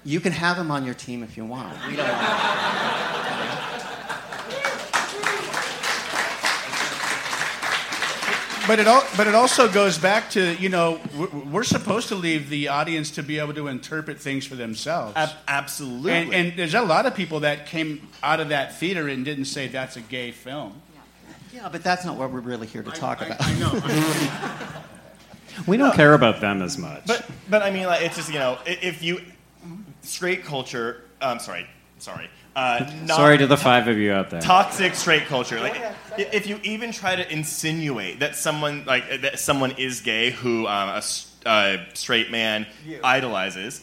You 0.05 0.21
can 0.21 0.31
have 0.31 0.57
him 0.57 0.71
on 0.71 0.85
your 0.85 0.95
team 0.95 1.25
if 1.25 1.37
you 1.37 1.45
want. 1.45 1.77
We 1.89 1.97
don't. 1.97 2.07
But 8.69 8.79
it, 8.79 8.87
al- 8.87 9.07
but 9.17 9.27
it 9.27 9.35
also 9.35 9.69
goes 9.69 9.99
back 9.99 10.31
to, 10.31 10.55
you 10.55 10.69
know, 10.69 11.01
we're, 11.19 11.27
we're 11.27 11.65
supposed 11.65 12.09
to 12.09 12.15
leave 12.15 12.49
the 12.49 12.69
audience 12.69 13.11
to 13.13 13.25
be 13.25 13.41
able 13.41 13.55
to 13.55 13.67
interpret 13.67 14.21
things 14.21 14.47
for 14.47 14.55
themselves. 14.55 15.17
Ab- 15.17 15.37
absolutely. 15.49 16.13
And, 16.13 16.33
and 16.33 16.57
there's 16.57 16.75
a 16.75 16.83
lot 16.83 17.07
of 17.07 17.17
people 17.17 17.41
that 17.41 17.67
came 17.67 18.07
out 18.23 18.39
of 18.39 18.51
that 18.51 18.77
theater 18.77 19.09
and 19.09 19.25
didn't 19.25 19.47
say 19.47 19.67
that's 19.67 19.97
a 19.97 20.01
gay 20.01 20.31
film. 20.31 20.81
Yeah, 21.53 21.69
but 21.71 21.83
that's 21.83 22.05
not 22.05 22.17
what 22.17 22.31
we're 22.31 22.39
really 22.39 22.69
here 22.69 22.85
to 22.85 22.91
talk 22.93 23.21
about. 23.21 23.39
I 23.41 23.59
know. 23.59 24.81
We 25.67 25.77
don't 25.77 25.95
care 25.95 26.15
about 26.15 26.41
them 26.41 26.63
as 26.63 26.77
much. 26.79 27.07
But 27.07 27.25
but 27.49 27.63
I 27.63 27.71
mean, 27.71 27.87
like, 27.87 28.03
it's 28.03 28.17
just 28.17 28.29
you 28.33 28.39
know, 28.39 28.59
if 28.67 29.03
you 29.03 29.21
straight 30.03 30.45
culture. 30.45 31.03
I'm 31.21 31.39
sorry, 31.39 31.67
sorry. 31.99 32.29
Uh, 32.57 32.89
not 33.07 33.17
Sorry 33.17 33.39
to 33.39 33.47
the 33.49 33.57
five 33.57 33.89
of 33.89 33.99
you 33.99 34.13
out 34.13 34.31
there. 34.31 34.41
toxic 34.41 34.95
straight 34.95 35.25
culture. 35.27 35.59
Like, 35.61 35.77
i- 35.77 35.95
if 36.33 36.47
you 36.47 36.61
even 36.63 36.93
try 36.93 37.17
to 37.17 37.33
insinuate 37.33 38.21
that 38.21 38.37
someone 38.37 38.85
like 38.85 39.23
that 39.23 39.41
someone 39.41 39.73
is 39.73 40.01
gay 40.03 40.31
who 40.31 40.67
um, 40.69 40.89
a 40.91 40.97
s- 40.99 41.35
uh, 41.47 41.79
straight 41.95 42.31
man 42.31 42.67
idolizes, 43.03 43.83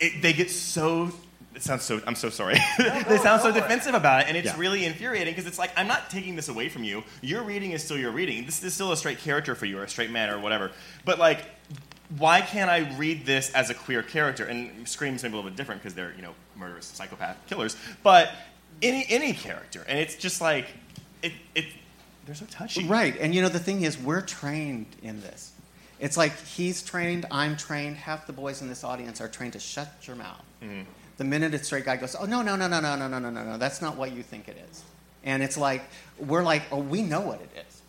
it, 0.00 0.20
they 0.22 0.32
get 0.32 0.50
so. 0.50 1.10
It 1.54 1.62
sounds 1.62 1.82
so. 1.84 2.00
I'm 2.06 2.14
so 2.16 2.30
sorry. 2.30 2.56
they 2.78 3.18
sound 3.18 3.40
so 3.42 3.52
defensive 3.52 3.94
about 3.94 4.22
it, 4.22 4.28
and 4.28 4.36
it's 4.36 4.46
Yeah. 4.46 4.58
really 4.58 4.84
infuriating 4.84 5.32
because 5.32 5.46
it's 5.46 5.58
like 5.58 5.70
I'm 5.76 5.86
not 5.86 6.10
taking 6.10 6.34
this 6.36 6.48
away 6.48 6.68
from 6.68 6.82
you. 6.84 7.04
Your 7.20 7.42
reading 7.42 7.72
is 7.72 7.84
still 7.84 7.96
your 7.98 8.10
reading. 8.10 8.44
This 8.44 8.62
is 8.62 8.74
still 8.74 8.90
a 8.92 8.96
straight 8.96 9.18
character 9.18 9.54
for 9.54 9.66
you, 9.66 9.78
or 9.78 9.84
a 9.84 9.88
straight 9.88 10.10
man, 10.10 10.30
or 10.30 10.40
whatever. 10.40 10.72
But 11.04 11.18
like, 11.18 11.44
why 12.18 12.40
can't 12.40 12.68
I 12.70 12.90
read 12.96 13.24
this 13.24 13.50
as 13.54 13.70
a 13.70 13.74
queer 13.74 14.02
character? 14.02 14.44
And 14.44 14.86
Scream's 14.88 15.22
maybe 15.22 15.34
a 15.34 15.36
little 15.36 15.48
bit 15.50 15.56
different 15.56 15.80
because 15.80 15.94
they're 15.94 16.12
you 16.16 16.22
know 16.22 16.34
murderous 16.56 16.86
psychopath 16.86 17.36
killers, 17.46 17.76
but 18.02 18.32
any 18.82 19.06
any 19.08 19.32
character, 19.32 19.84
and 19.88 19.98
it's 19.98 20.16
just 20.16 20.40
like 20.40 20.66
it 21.22 21.32
it 21.54 21.66
they're 22.26 22.34
so 22.34 22.46
touchy. 22.46 22.84
Right, 22.86 23.16
and 23.20 23.32
you 23.34 23.42
know 23.42 23.48
the 23.48 23.58
thing 23.60 23.82
is, 23.82 23.96
we're 23.96 24.22
trained 24.22 24.86
in 25.02 25.20
this. 25.20 25.52
It's 26.00 26.16
like 26.16 26.36
he's 26.44 26.82
trained, 26.82 27.26
I'm 27.30 27.56
trained. 27.56 27.96
Half 27.96 28.26
the 28.26 28.32
boys 28.32 28.60
in 28.60 28.68
this 28.68 28.82
audience 28.82 29.20
are 29.20 29.28
trained 29.28 29.52
to 29.52 29.60
shut 29.60 29.88
your 30.02 30.16
mouth. 30.16 30.42
Mm-hmm. 30.60 30.82
The 31.16 31.24
minute 31.24 31.54
a 31.54 31.62
straight 31.62 31.84
guy 31.84 31.96
goes, 31.96 32.14
"Oh 32.14 32.24
no, 32.24 32.42
no, 32.42 32.56
no, 32.56 32.68
no, 32.68 32.80
no, 32.80 32.96
no, 32.96 33.08
no, 33.08 33.18
no, 33.18 33.30
no, 33.30 33.44
no," 33.44 33.58
that's 33.58 33.80
not 33.80 33.96
what 33.96 34.12
you 34.12 34.22
think 34.22 34.48
it 34.48 34.56
is. 34.70 34.82
And 35.22 35.42
it's 35.42 35.56
like 35.56 35.82
we're 36.18 36.42
like, 36.42 36.62
"Oh, 36.72 36.78
we 36.78 37.02
know 37.02 37.20
what 37.20 37.40
it 37.40 37.50
is," 37.66 37.82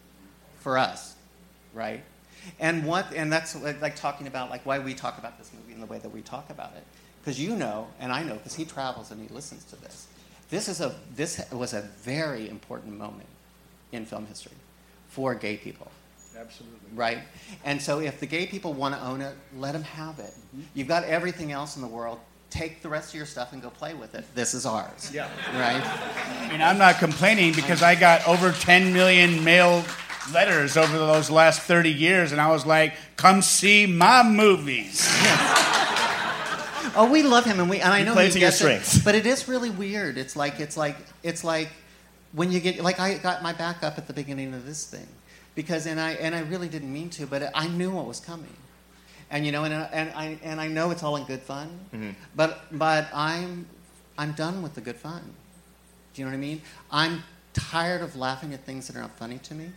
for 0.59 0.77
us, 0.77 1.15
right? 1.73 2.03
And 2.59 2.85
what, 2.85 3.11
and 3.13 3.31
that's 3.31 3.55
like, 3.55 3.81
like 3.81 3.95
talking 3.95 4.27
about 4.27 4.49
like 4.49 4.65
why 4.65 4.79
we 4.79 4.93
talk 4.93 5.17
about 5.17 5.37
this 5.37 5.51
movie 5.53 5.73
in 5.73 5.79
the 5.79 5.85
way 5.87 5.97
that 5.99 6.09
we 6.09 6.21
talk 6.21 6.49
about 6.49 6.73
it, 6.75 6.83
because 7.21 7.39
you 7.39 7.55
know, 7.55 7.87
and 7.99 8.11
I 8.11 8.23
know, 8.23 8.35
because 8.35 8.55
he 8.55 8.65
travels 8.65 9.11
and 9.11 9.21
he 9.21 9.33
listens 9.33 9.63
to 9.65 9.75
this. 9.77 10.07
This 10.49 10.69
is 10.69 10.79
a 10.81 10.95
this 11.15 11.41
was 11.51 11.73
a 11.73 11.81
very 11.81 12.47
important 12.47 12.97
moment 12.97 13.29
in 13.91 14.05
film 14.05 14.27
history 14.27 14.53
for 15.09 15.33
gay 15.33 15.57
people. 15.57 15.91
Absolutely. 16.37 16.79
Right? 16.93 17.19
And 17.63 17.81
so 17.81 17.99
if 17.99 18.19
the 18.19 18.25
gay 18.25 18.45
people 18.45 18.73
want 18.73 18.93
to 18.93 19.01
own 19.01 19.21
it, 19.21 19.35
let 19.57 19.71
them 19.71 19.83
have 19.83 20.19
it. 20.19 20.31
Mm-hmm. 20.31 20.61
You've 20.73 20.87
got 20.87 21.03
everything 21.05 21.51
else 21.51 21.75
in 21.75 21.81
the 21.81 21.87
world. 21.87 22.19
Take 22.49 22.81
the 22.81 22.89
rest 22.89 23.09
of 23.09 23.15
your 23.15 23.25
stuff 23.25 23.53
and 23.53 23.61
go 23.61 23.69
play 23.69 23.93
with 23.93 24.15
it. 24.15 24.23
This 24.33 24.53
is 24.53 24.65
ours. 24.65 25.11
Yeah. 25.13 25.29
Right? 25.53 25.81
I 25.83 26.49
mean, 26.51 26.61
I'm 26.61 26.77
not 26.77 26.99
complaining 26.99 27.53
because 27.53 27.83
I 27.83 27.95
got 27.95 28.25
over 28.27 28.51
10 28.51 28.93
million 28.93 29.43
mail 29.43 29.83
letters 30.33 30.77
over 30.77 30.97
those 30.97 31.29
last 31.29 31.61
30 31.61 31.91
years, 31.91 32.31
and 32.31 32.39
I 32.39 32.49
was 32.49 32.65
like, 32.65 32.93
come 33.17 33.41
see 33.41 33.85
my 33.85 34.23
movies. 34.23 35.07
Oh, 36.97 37.11
we 37.11 37.23
love 37.23 37.43
him, 37.43 37.59
and 37.59 37.69
we 37.69 37.81
and 37.81 37.93
I 37.93 37.99
You 37.99 38.05
know 38.05 38.13
play 38.13 38.27
he 38.27 38.31
to 38.31 38.39
your 38.39 38.51
gets 38.51 38.95
it, 38.95 39.03
but 39.03 39.15
it 39.15 39.25
is 39.25 39.49
really 39.49 39.69
weird. 39.69 40.17
It's 40.17 40.35
like 40.35 40.61
it's 40.61 40.77
like 40.77 40.95
it's 41.23 41.43
like 41.43 41.69
when 42.31 42.51
you 42.51 42.61
get 42.61 42.79
like 42.81 42.99
I 43.01 43.15
got 43.15 43.43
my 43.43 43.51
back 43.51 43.83
up 43.83 43.97
at 43.97 44.07
the 44.07 44.13
beginning 44.13 44.53
of 44.53 44.65
this 44.65 44.85
thing 44.85 45.07
because 45.55 45.87
and 45.87 45.99
I 45.99 46.11
and 46.11 46.33
I 46.33 46.41
really 46.41 46.69
didn't 46.69 46.93
mean 46.93 47.09
to, 47.11 47.27
but 47.27 47.51
I 47.53 47.67
knew 47.67 47.91
what 47.91 48.05
was 48.05 48.21
coming, 48.21 48.55
and 49.29 49.45
you 49.45 49.51
know, 49.51 49.63
and 49.63 49.73
and 49.73 50.11
I 50.15 50.37
and 50.43 50.59
I 50.61 50.67
know 50.67 50.91
it's 50.91 51.03
all 51.03 51.15
in 51.15 51.23
good 51.25 51.41
fun, 51.41 51.67
Mm-hmm. 51.93 52.11
but 52.35 52.65
but 52.71 53.07
I'm 53.13 53.67
I'm 54.17 54.31
done 54.33 54.61
with 54.61 54.75
the 54.75 54.81
good 54.81 54.95
fun. 54.97 55.21
Do 56.13 56.21
you 56.21 56.25
know 56.25 56.31
what 56.31 56.37
I 56.37 56.39
mean? 56.39 56.61
I'm 56.91 57.23
tired 57.53 58.01
of 58.01 58.15
laughing 58.15 58.53
at 58.53 58.63
things 58.65 58.87
that 58.87 58.95
are 58.95 59.01
not 59.01 59.17
funny 59.17 59.37
to 59.39 59.53
me, 59.53 59.71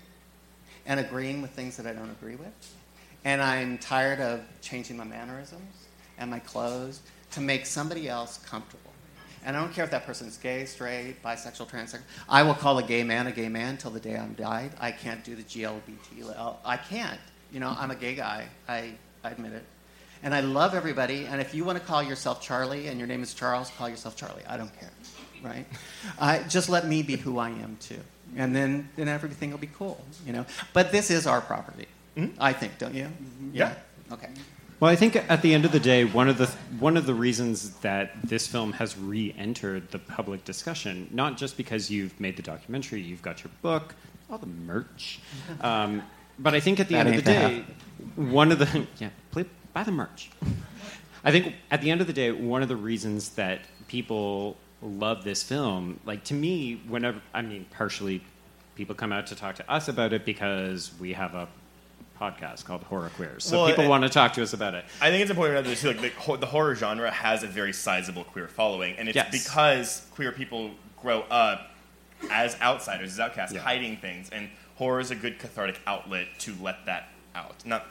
and 0.87 1.01
agreeing 1.01 1.43
with 1.43 1.51
things 1.53 1.77
that 1.77 1.87
I 1.87 1.93
don't 1.93 2.11
agree 2.11 2.37
with. 2.37 2.53
And 3.25 3.43
I'm 3.43 3.79
tired 3.79 4.21
of 4.21 4.41
changing 4.61 4.97
my 4.97 5.05
mannerisms 5.05 5.87
and 6.19 6.31
my 6.31 6.39
clothes 6.39 7.01
to 7.33 7.41
make 7.41 7.67
somebody 7.67 8.09
else 8.09 8.39
comfortable. 8.47 8.93
And 9.45 9.57
I 9.57 9.61
don't 9.61 9.73
care 9.73 9.85
if 9.85 9.91
that 9.91 10.07
person's 10.07 10.37
gay, 10.37 10.65
straight, 10.67 11.17
bisexual, 11.25 11.69
transsexual. 11.69 12.03
I 12.29 12.43
will 12.43 12.55
call 12.55 12.79
a 12.79 12.83
gay 12.83 13.03
man 13.03 13.27
a 13.27 13.33
gay 13.33 13.49
man 13.49 13.77
till 13.77 13.91
the 13.91 14.01
day 14.01 14.17
I'm 14.17 14.35
died. 14.35 14.71
I 14.81 14.93
can't 14.93 15.25
do 15.25 15.35
the 15.35 15.43
GLBT. 15.43 16.57
I 16.65 16.77
can't. 16.77 17.21
You 17.53 17.61
know, 17.61 17.75
I'm 17.79 17.91
a 17.91 17.95
gay 17.97 18.15
guy. 18.15 18.47
I, 18.69 18.93
I 19.29 19.33
admit 19.33 19.53
it. 19.53 19.65
And 20.23 20.35
I 20.35 20.41
love 20.41 20.75
everybody. 20.75 21.27
And 21.27 21.41
if 21.41 21.55
you 21.55 21.65
want 21.65 21.79
to 21.79 21.85
call 21.85 22.03
yourself 22.03 22.41
Charlie 22.41 22.89
and 22.89 22.99
your 22.99 23.07
name 23.07 23.23
is 23.23 23.35
Charles, 23.35 23.71
call 23.77 23.89
yourself 23.89 24.17
Charlie. 24.17 24.43
I 24.49 24.57
don't 24.57 24.73
care. 24.81 24.91
Right? 25.43 25.67
Uh, 26.19 26.43
just 26.49 26.69
let 26.69 26.87
me 26.87 27.03
be 27.03 27.17
who 27.17 27.39
I 27.39 27.51
am 27.51 27.77
too. 27.81 28.01
And 28.37 28.57
then, 28.57 28.89
then 28.97 29.07
everything 29.07 29.51
will 29.51 29.59
be 29.59 29.69
cool. 29.69 30.03
You 30.27 30.33
know. 30.33 30.47
But 30.73 30.93
this 30.93 31.11
is 31.11 31.27
our 31.27 31.41
property. 31.41 31.87
I 32.41 32.53
think, 32.53 32.79
don't 32.79 32.95
you? 32.95 33.09
Yeah. 33.53 33.75
Okay. 34.11 34.29
Well, 34.81 34.91
I 34.91 34.97
think 34.97 35.15
at 35.15 35.43
the 35.43 35.55
end 35.55 35.65
of 35.65 35.71
the 35.71 35.79
day, 35.79 36.05
one 36.05 36.29
of 36.29 36.39
the 36.39 36.47
one 36.81 36.97
of 36.97 37.07
the 37.07 37.15
reasons 37.15 37.71
that 37.81 38.11
this 38.25 38.47
film 38.49 38.73
has 38.73 38.99
re-entered 38.99 39.91
the 39.93 40.01
public 40.01 40.45
discussion, 40.45 41.09
not 41.13 41.37
just 41.37 41.57
because 41.57 41.91
you've 41.91 42.19
made 42.19 42.37
the 42.37 42.43
documentary, 42.43 43.01
you've 43.03 43.23
got 43.23 43.45
your 43.45 43.53
book, 43.63 43.95
all 44.31 44.39
the 44.39 44.47
merch, 44.47 45.21
um, 45.61 46.03
but 46.39 46.55
I 46.55 46.61
think 46.61 46.81
at 46.81 46.89
the 46.89 46.95
That 46.95 47.07
end 47.07 47.17
of 47.17 47.25
the 47.25 47.31
ain't 47.31 47.67
day, 47.67 47.75
one 48.17 48.53
of 48.53 48.59
the 48.59 48.87
yeah, 48.99 49.11
play, 49.31 49.45
buy 49.73 49.85
the 49.85 49.93
merch. 49.93 50.31
I 51.25 51.31
think 51.33 51.55
at 51.71 51.81
the 51.83 51.91
end 51.91 52.01
of 52.01 52.07
the 52.07 52.13
day, 52.13 52.31
one 52.31 52.63
of 52.63 52.69
the 52.69 52.77
reasons 52.77 53.31
that 53.31 53.61
people 53.89 54.57
love 54.83 55.25
this 55.25 55.43
film, 55.43 55.99
like 56.05 56.25
to 56.25 56.35
me, 56.35 56.81
whenever 56.89 57.21
I 57.35 57.43
mean, 57.43 57.67
partially, 57.71 58.23
people 58.77 58.95
come 58.95 59.13
out 59.13 59.27
to 59.29 59.35
talk 59.35 59.57
to 59.57 59.71
us 59.71 59.89
about 59.89 60.13
it 60.13 60.25
because 60.25 60.93
we 61.01 61.13
have 61.15 61.35
a 61.35 61.49
podcast 62.21 62.65
called 62.65 62.83
Horror 62.85 63.11
Queers, 63.17 63.45
so 63.45 63.59
Well, 63.59 63.67
people 63.69 63.89
want 63.89 64.03
to 64.05 64.09
talk 64.11 64.33
to 64.35 64.43
us 64.43 64.53
about 64.53 64.75
it. 64.75 64.85
I 65.01 65.11
think 65.11 65.23
it's 65.23 65.31
important 65.31 65.65
to 65.67 65.77
too, 65.77 65.89
like 65.93 66.01
the, 66.01 66.37
the 66.37 66.47
horror 66.47 66.75
genre 66.75 67.11
has 67.11 67.43
a 67.45 67.47
very 67.47 67.73
sizable 67.73 68.25
queer 68.25 68.49
following, 68.49 68.97
and 68.97 69.09
it's 69.09 69.15
Yes. 69.17 69.31
because 69.47 70.07
queer 70.13 70.33
people 70.33 70.73
grow 71.01 71.21
up 71.31 71.71
as 72.31 72.61
outsiders, 72.61 73.13
as 73.13 73.21
outcasts, 73.21 73.55
Yeah. 73.55 73.61
hiding 73.61 73.99
things, 73.99 74.31
and 74.31 74.49
horror 74.77 74.99
is 74.99 75.13
a 75.13 75.15
good 75.15 75.39
cathartic 75.39 75.81
outlet 75.87 76.27
to 76.41 76.55
let 76.61 76.87
that 76.87 77.09
out. 77.37 77.65
Not, 77.65 77.87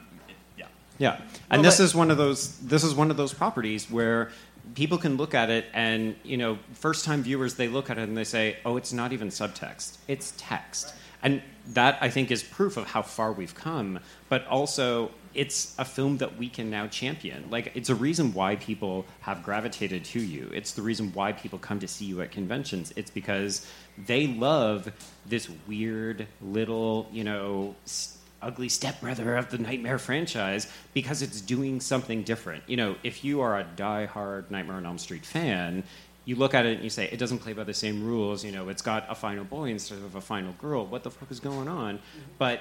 yeah. 0.98 1.20
And 1.50 1.62
Well, 1.62 1.64
this 1.64 1.78
but- 1.78 1.84
is 1.84 1.96
one 1.96 2.12
of 2.12 2.18
those. 2.18 2.58
This 2.60 2.84
is 2.84 2.94
one 2.96 3.12
of 3.12 3.18
those 3.18 3.34
properties 3.34 3.90
where 3.90 4.32
people 4.76 4.98
can 4.98 5.16
look 5.18 5.34
at 5.34 5.50
it, 5.50 5.66
and 5.74 6.16
you 6.24 6.38
know, 6.38 6.58
first-time 6.74 7.24
viewers 7.24 7.56
they 7.56 7.68
look 7.68 7.90
at 7.90 7.98
it 7.98 8.04
and 8.08 8.18
they 8.18 8.24
say, 8.26 8.58
"Oh, 8.66 8.78
it's 8.78 8.92
not 8.94 9.14
even 9.14 9.30
subtext; 9.30 9.98
it's 10.08 10.34
text." 10.38 10.94
and 11.24 11.42
that 11.74 11.98
I 12.00 12.10
think 12.12 12.30
is 12.30 12.44
proof 12.44 12.78
of 12.78 12.86
how 12.86 13.02
far 13.02 13.32
we've 13.32 13.56
come. 13.56 14.00
But 14.30 14.46
also, 14.46 15.10
it's 15.34 15.74
a 15.80 15.84
film 15.84 16.18
that 16.20 16.38
we 16.38 16.48
can 16.48 16.70
now 16.70 16.86
champion. 16.86 17.46
Like, 17.50 17.72
it's 17.74 17.90
a 17.90 17.96
reason 17.96 18.34
why 18.34 18.56
people 18.58 19.04
have 19.22 19.42
gravitated 19.44 20.06
to 20.06 20.20
you. 20.20 20.52
It's 20.54 20.74
the 20.74 20.84
reason 20.84 21.12
why 21.14 21.32
people 21.34 21.58
come 21.58 21.80
to 21.80 21.88
see 21.88 22.06
you 22.06 22.22
at 22.22 22.32
conventions. 22.32 22.94
It's 22.96 23.10
because 23.10 23.66
they 23.98 24.28
love 24.28 24.92
this 25.26 25.50
weird 25.68 26.28
little, 26.40 27.10
you 27.12 27.24
know. 27.24 27.76
s- 27.86 28.17
Ugly 28.42 28.70
stepbrother 28.70 29.36
of 29.36 29.50
the 29.50 29.58
Nightmare 29.58 29.98
franchise 29.98 30.72
because 30.94 31.22
it's 31.22 31.42
doing 31.42 31.82
something 31.82 32.24
different. 32.24 32.64
You 32.68 32.78
know, 32.78 32.96
if 33.04 33.24
you 33.24 33.42
are 33.42 33.60
a 33.60 33.64
die-hard 33.64 34.52
Nightmare 34.52 34.78
on 34.78 34.86
Elm 34.86 34.98
Street 35.00 35.26
fan, 35.26 35.84
you 36.26 36.36
look 36.36 36.54
at 36.54 36.66
it 36.66 36.76
and 36.76 36.84
you 36.84 36.90
say 36.90 37.06
it 37.06 37.18
doesn't 37.18 37.40
play 37.40 37.54
by 37.54 37.64
the 37.64 37.74
same 37.74 38.06
rules. 38.06 38.44
You 38.44 38.52
know, 38.52 38.70
it's 38.70 38.82
got 38.82 39.06
a 39.10 39.16
final 39.16 39.44
boy 39.44 39.70
instead 39.70 40.00
of 40.00 40.16
a 40.16 40.22
final 40.22 40.54
girl. 40.54 40.86
What 40.86 41.04
the 41.04 41.10
fuck 41.10 41.32
is 41.32 41.40
going 41.40 41.68
on? 41.68 42.00
But 42.38 42.60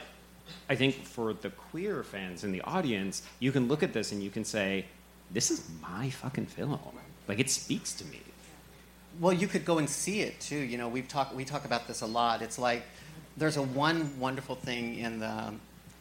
I 0.70 0.76
think 0.76 1.04
for 1.04 1.34
the 1.34 1.50
queer 1.50 2.02
fans 2.04 2.44
in 2.44 2.52
the 2.52 2.62
audience, 2.62 3.22
you 3.40 3.52
can 3.52 3.68
look 3.68 3.82
at 3.82 3.92
this 3.92 4.12
and 4.12 4.22
you 4.22 4.30
can 4.30 4.44
say, 4.44 4.86
"This 5.32 5.50
is 5.50 5.68
my 5.82 6.10
fucking 6.10 6.46
film. 6.46 6.78
Like 7.26 7.40
it 7.40 7.50
speaks 7.50 7.92
to 7.94 8.04
me." 8.04 8.20
Well, 9.18 9.32
you 9.32 9.48
could 9.48 9.64
go 9.64 9.78
and 9.78 9.90
see 9.90 10.20
it 10.20 10.40
too. 10.40 10.56
You 10.58 10.78
know, 10.78 10.88
we've 10.88 11.08
talked 11.08 11.34
we 11.34 11.44
talk 11.44 11.64
about 11.64 11.88
this 11.88 12.02
a 12.02 12.06
lot. 12.06 12.42
It's 12.42 12.58
like 12.58 12.84
there's 13.36 13.56
a 13.56 13.62
one 13.62 14.18
wonderful 14.20 14.54
thing 14.54 14.98
in 14.98 15.18
the 15.18 15.52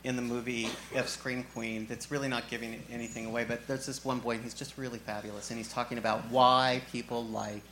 in 0.06 0.16
the 0.16 0.22
movie 0.22 0.70
of 0.96 1.10
Scream 1.10 1.44
Queen 1.54 1.86
that's 1.90 2.12
really 2.12 2.28
not 2.28 2.48
giving 2.50 2.82
anything 2.92 3.26
away. 3.26 3.44
But 3.44 3.68
there's 3.68 3.86
this 3.88 4.06
one 4.06 4.20
boy, 4.20 4.36
and 4.36 4.44
he's 4.44 4.54
just 4.54 4.78
really 4.78 5.00
fabulous, 5.00 5.50
and 5.50 5.58
he's 5.58 5.72
talking 5.72 5.98
about 5.98 6.24
why 6.30 6.82
people 6.92 7.26
like 7.26 7.64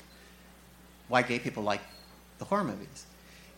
why 1.08 1.22
gay 1.22 1.40
people 1.40 1.64
like 1.64 1.82
the 2.40 2.46
horror 2.46 2.64
movies, 2.64 3.06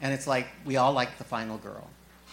and 0.01 0.13
it's 0.13 0.27
like 0.27 0.47
we 0.65 0.77
all 0.77 0.93
like 0.93 1.17
the 1.17 1.23
final 1.23 1.57
girl, 1.57 1.87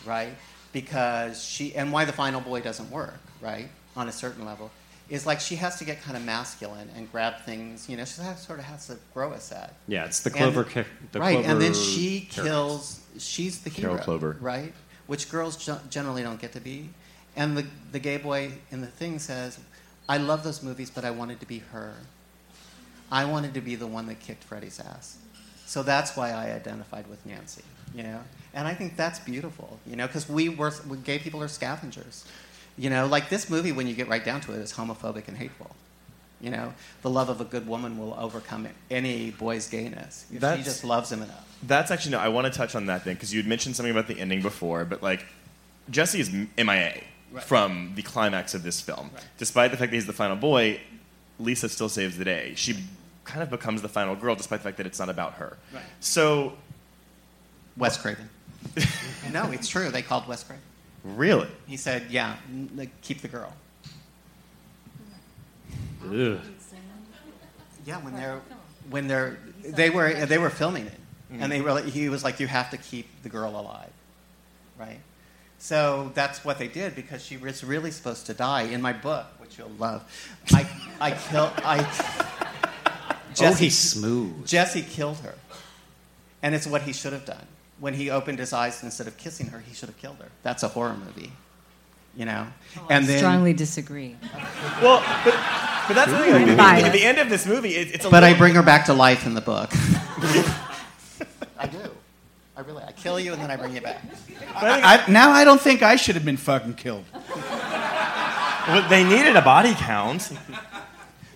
right? 0.05 0.34
Because 0.72 1.43
she 1.45 1.74
and 1.74 1.93
why 1.93 2.05
the 2.05 2.12
final 2.12 2.40
boy 2.40 2.61
doesn't 2.61 2.90
work, 2.90 3.20
right? 3.40 3.68
On 3.97 4.09
a 4.09 4.12
certain 4.12 4.45
level, 4.45 4.70
is 5.11 5.26
like 5.26 5.38
she 5.38 5.55
has 5.57 5.78
to 5.78 5.84
get 5.84 6.03
kind 6.03 6.16
of 6.16 6.24
masculine 6.24 6.88
and 6.97 7.11
grab 7.12 7.40
things. 7.45 7.88
You 7.88 7.97
know, 7.99 8.05
she 8.05 8.20
sort 8.36 8.59
of 8.59 8.64
has 8.64 8.86
to 8.88 8.97
grow 9.14 9.32
a 9.32 9.38
set. 9.40 9.74
Yeah, 9.86 10.07
it's 10.07 10.20
the 10.20 10.30
And- 10.30 10.38
clover. 10.38 10.64
ca- 10.64 10.84
the 11.12 11.20
right, 11.20 11.45
and 11.45 11.61
then 11.61 11.74
she 11.74 12.26
kills. 12.30 12.99
She's 13.18 13.61
the 13.61 13.68
Carol 13.70 13.99
Clover. 13.99 14.38
right? 14.40 14.72
Which 15.07 15.30
girls 15.30 15.57
generally 15.90 16.22
don't 16.22 16.40
get 16.40 16.53
to 16.53 16.61
be. 16.61 16.90
And 17.34 17.57
the 17.57 17.66
the 17.90 17.98
gay 17.98 18.18
boy 18.18 18.53
in 18.70 18.80
the 18.80 18.86
thing 18.86 19.18
says, 19.18 19.59
"I 20.09 20.18
love 20.18 20.44
those 20.44 20.62
movies, 20.62 20.90
but 20.90 21.05
I 21.05 21.11
wanted 21.11 21.40
to 21.40 21.46
be 21.46 21.59
her. 21.72 21.94
I 23.11 23.24
wanted 23.24 23.55
to 23.55 23.61
be 23.61 23.74
the 23.74 23.86
one 23.86 24.07
that 24.07 24.20
kicked 24.20 24.44
Freddy's 24.44 24.80
ass. 24.80 25.18
So 25.66 25.82
that's 25.82 26.16
why 26.16 26.30
I 26.30 26.53
identified 26.53 27.07
with 27.09 27.24
Nancy. 27.26 27.62
You 27.94 28.05
know, 28.05 28.20
and 28.55 28.66
I 28.66 28.74
think 28.74 28.96
that's 28.96 29.18
beautiful. 29.18 29.78
You 29.86 29.96
know, 29.96 30.07
because 30.07 30.28
we 30.28 30.48
were 30.48 30.70
gay 31.05 31.18
people 31.18 31.42
are 31.42 31.48
scavengers. 31.48 32.24
You 32.78 32.88
know, 32.88 33.07
like 33.07 33.28
this 33.28 33.50
movie, 33.50 33.72
when 33.72 33.86
you 33.86 33.94
get 33.94 34.09
right 34.09 34.24
down 34.24 34.40
to 34.42 34.53
it, 34.53 34.59
is 34.59 34.72
homophobic 34.72 35.28
and 35.28 35.36
hateful. 35.36 35.74
You 36.43 36.51
know, 36.51 36.74
the 37.03 37.09
love 37.11 37.28
of 37.28 37.40
a 37.40 37.45
good 37.45 37.66
woman 37.68 37.99
will 37.99 38.14
overcome 38.18 38.66
any 38.90 39.30
boy's 39.30 39.68
gayness 39.68 40.26
if 40.32 40.43
she 40.59 40.62
just 40.64 40.82
loves 40.84 41.11
him 41.12 41.22
enough. 41.22 41.49
That's 41.62 41.90
actually 41.93 42.12
no. 42.12 42.18
I 42.18 42.28
want 42.28 42.53
to 42.53 42.57
touch 42.59 42.74
on 42.74 42.86
that 42.86 43.03
thing 43.05 43.14
because 43.14 43.32
you 43.32 43.40
had 43.40 43.49
mentioned 43.49 43.76
something 43.76 43.93
about 43.93 44.09
the 44.09 44.18
ending 44.18 44.43
before, 44.43 44.84
but 44.84 45.03
like 45.03 45.24
Jesse 45.90 46.20
is 46.20 46.30
MIA 46.59 47.03
Right. 47.30 47.43
from 47.45 47.93
the 47.95 48.03
climax 48.03 48.53
of 48.55 48.62
this 48.62 48.80
film, 48.82 49.11
despite 49.38 49.70
the 49.70 49.78
fact 49.78 49.90
that 49.90 49.97
he's 49.97 50.07
the 50.07 50.12
final 50.12 50.36
boy. 50.36 50.80
Lisa 51.38 51.68
still 51.70 51.88
saves 51.88 52.18
the 52.18 52.24
day. 52.26 52.53
She 52.57 52.76
kind 53.24 53.43
of 53.43 53.49
becomes 53.49 53.80
the 53.80 53.88
final 53.88 54.14
girl, 54.14 54.34
despite 54.34 54.61
the 54.61 54.64
fact 54.64 54.76
that 54.76 54.86
it's 54.86 54.99
not 54.99 55.09
about 55.09 55.34
her. 55.34 55.57
Right. 55.72 55.82
So 56.01 56.53
Wes 57.76 57.97
Craven. 57.97 58.28
no, 59.32 59.51
it's 59.51 59.66
true. 59.68 59.88
They 59.90 60.03
called 60.03 60.28
Wes 60.28 60.45
Craven. 60.45 60.62
really, 61.05 61.49
He 61.66 61.76
said, 61.78 62.07
"Yeah, 62.11 62.36
like, 62.74 62.90
keep 63.01 63.22
the 63.22 63.28
girl." 63.28 63.53
Ugh. 66.07 66.40
Yeah, 67.84 67.96
when 67.98 68.14
they're 68.14 68.40
when 68.90 69.09
they're 69.09 69.38
they 69.64 69.90
were 69.90 70.12
they 70.26 70.38
were 70.38 70.50
filming 70.50 70.86
it, 70.86 71.00
and 71.30 71.50
they 71.50 71.59
mm-hmm. 71.59 71.66
really 71.66 71.90
he 71.90 72.09
was 72.09 72.22
like, 72.22 72.40
"You 72.40 72.46
have 72.46 72.70
to 72.70 72.76
keep 72.76 73.07
the 73.22 73.28
girl 73.28 73.50
alive," 73.50 73.90
right? 74.78 75.00
So 75.59 76.11
that's 76.14 76.44
what 76.44 76.59
they 76.59 76.68
did 76.68 76.94
because 76.94 77.24
she 77.24 77.36
was 77.36 77.62
really 77.64 77.90
supposed 77.90 78.26
to 78.26 78.34
die. 78.34 78.62
In 78.62 78.82
my 78.82 78.92
book, 78.92 79.26
which 79.38 79.59
you'll 79.59 79.70
love, 79.78 80.03
I 80.53 80.66
I 81.00 81.11
killed 81.12 81.53
I. 81.59 81.78
oh, 83.40 83.55
he's 83.55 83.78
smooth. 83.78 84.46
Jesse 84.46 84.82
killed 84.82 85.18
her, 85.18 85.34
and 86.42 86.55
it's 86.55 86.66
what 86.66 86.82
he 86.82 86.92
should 86.92 87.12
have 87.12 87.24
done. 87.24 87.46
When 87.80 87.94
he 87.94 88.11
opened 88.11 88.38
his 88.38 88.53
eyes 88.53 88.82
instead 88.82 89.09
of 89.09 89.16
kissing 89.16 89.48
her, 89.48 89.59
he 89.59 89.74
should 89.74 89.88
have 89.88 89.98
killed 89.98 90.18
her. 90.18 90.28
That's 90.42 90.62
a 90.62 90.68
horror 90.68 90.94
movie, 90.94 91.32
you 92.17 92.25
know. 92.25 92.47
Oh, 92.77 92.87
and 92.91 93.05
then, 93.07 93.19
Strongly 93.19 93.53
disagree. 93.53 94.17
well, 94.83 95.03
but, 95.25 95.35
but 95.89 95.95
that's 95.95 96.11
the 96.11 96.19
thing. 96.19 96.33
Like, 96.33 96.59
at, 96.59 96.81
the, 96.81 96.87
at 96.87 96.93
the 96.93 97.05
end 97.05 97.19
of 97.19 97.29
this 97.29 97.47
movie, 97.47 97.75
it, 97.77 97.95
it's 97.95 98.05
a 98.05 98.11
but 98.11 98.25
I 98.25 98.35
bring 98.37 98.55
her 98.55 98.63
back 98.63 98.87
to 98.87 98.95
life 98.95 99.27
in 99.27 99.35
the 99.35 99.41
book. 99.41 99.71
I 101.59 101.67
do. 101.67 101.79
I 102.57 102.61
really. 102.61 102.83
I 102.85 102.93
kill 102.93 103.19
you 103.19 103.33
and 103.33 103.41
then 103.43 103.51
I 103.51 103.57
bring 103.57 103.75
you 103.75 103.81
back. 103.81 104.03
I, 104.55 105.05
now 105.11 105.31
I 105.31 105.45
don't 105.45 105.61
think 105.61 105.83
I 105.83 105.97
should 105.97 106.15
have 106.15 106.25
been 106.25 106.37
fucking 106.37 106.75
killed. 106.75 107.05
Well, 107.13 108.89
they 108.89 109.03
needed 109.05 109.35
a 109.37 109.43
body 109.43 109.75
count. 109.75 110.31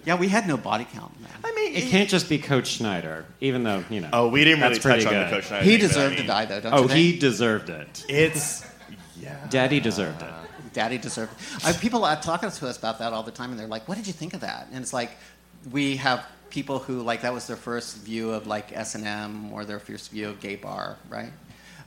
Yeah, 0.04 0.14
we 0.16 0.28
had 0.28 0.46
no 0.46 0.56
body 0.56 0.86
count, 0.92 1.20
man. 1.20 1.30
I 1.44 1.52
mean, 1.54 1.74
It 1.74 1.88
can't 1.90 2.08
just 2.08 2.28
be 2.28 2.38
Coach 2.38 2.68
Schneider, 2.68 3.24
even 3.40 3.64
though 3.64 3.82
you 3.90 4.00
know. 4.02 4.10
Oh, 4.12 4.28
we 4.28 4.44
didn't 4.44 4.60
really 4.60 4.74
that's 4.74 4.82
pretty 4.84 5.02
touch 5.02 5.12
on 5.12 5.18
the 5.18 5.24
good. 5.24 5.34
coach. 5.34 5.46
Schneider 5.48 5.64
He 5.64 5.70
thing, 5.78 5.80
but 5.80 5.84
I 5.84 5.88
deserved 5.88 6.16
to 6.18 6.26
die, 6.26 6.44
though, 6.44 6.60
don't 6.60 6.74
Oh, 6.74 6.82
you 6.82 6.88
think? 6.88 6.98
he 7.00 7.18
deserved 7.18 7.70
it. 7.70 8.04
It's 8.08 8.64
yeah. 9.20 9.44
Daddy 9.50 9.80
deserved 9.80 10.22
it. 10.22 10.28
Daddy 10.76 10.98
deserved. 10.98 11.32
Uh, 11.64 11.72
people 11.80 12.04
are 12.04 12.20
talking 12.20 12.50
to 12.50 12.68
us 12.68 12.76
about 12.76 12.98
that 12.98 13.14
all 13.14 13.22
the 13.22 13.30
time, 13.32 13.50
and 13.50 13.58
they're 13.58 13.66
like, 13.66 13.88
"What 13.88 13.96
did 13.96 14.06
you 14.06 14.12
think 14.12 14.34
of 14.34 14.40
that?" 14.42 14.68
And 14.72 14.82
it's 14.82 14.92
like, 14.92 15.10
we 15.72 15.96
have 15.96 16.26
people 16.50 16.78
who 16.80 17.00
like 17.00 17.22
that 17.22 17.32
was 17.32 17.46
their 17.46 17.56
first 17.56 17.96
view 18.04 18.30
of 18.32 18.46
like 18.46 18.72
S 18.76 18.94
and 18.94 19.06
M 19.06 19.52
or 19.54 19.64
their 19.64 19.78
first 19.80 20.10
view 20.10 20.28
of 20.28 20.38
gay 20.38 20.56
bar, 20.56 20.98
right? 21.08 21.32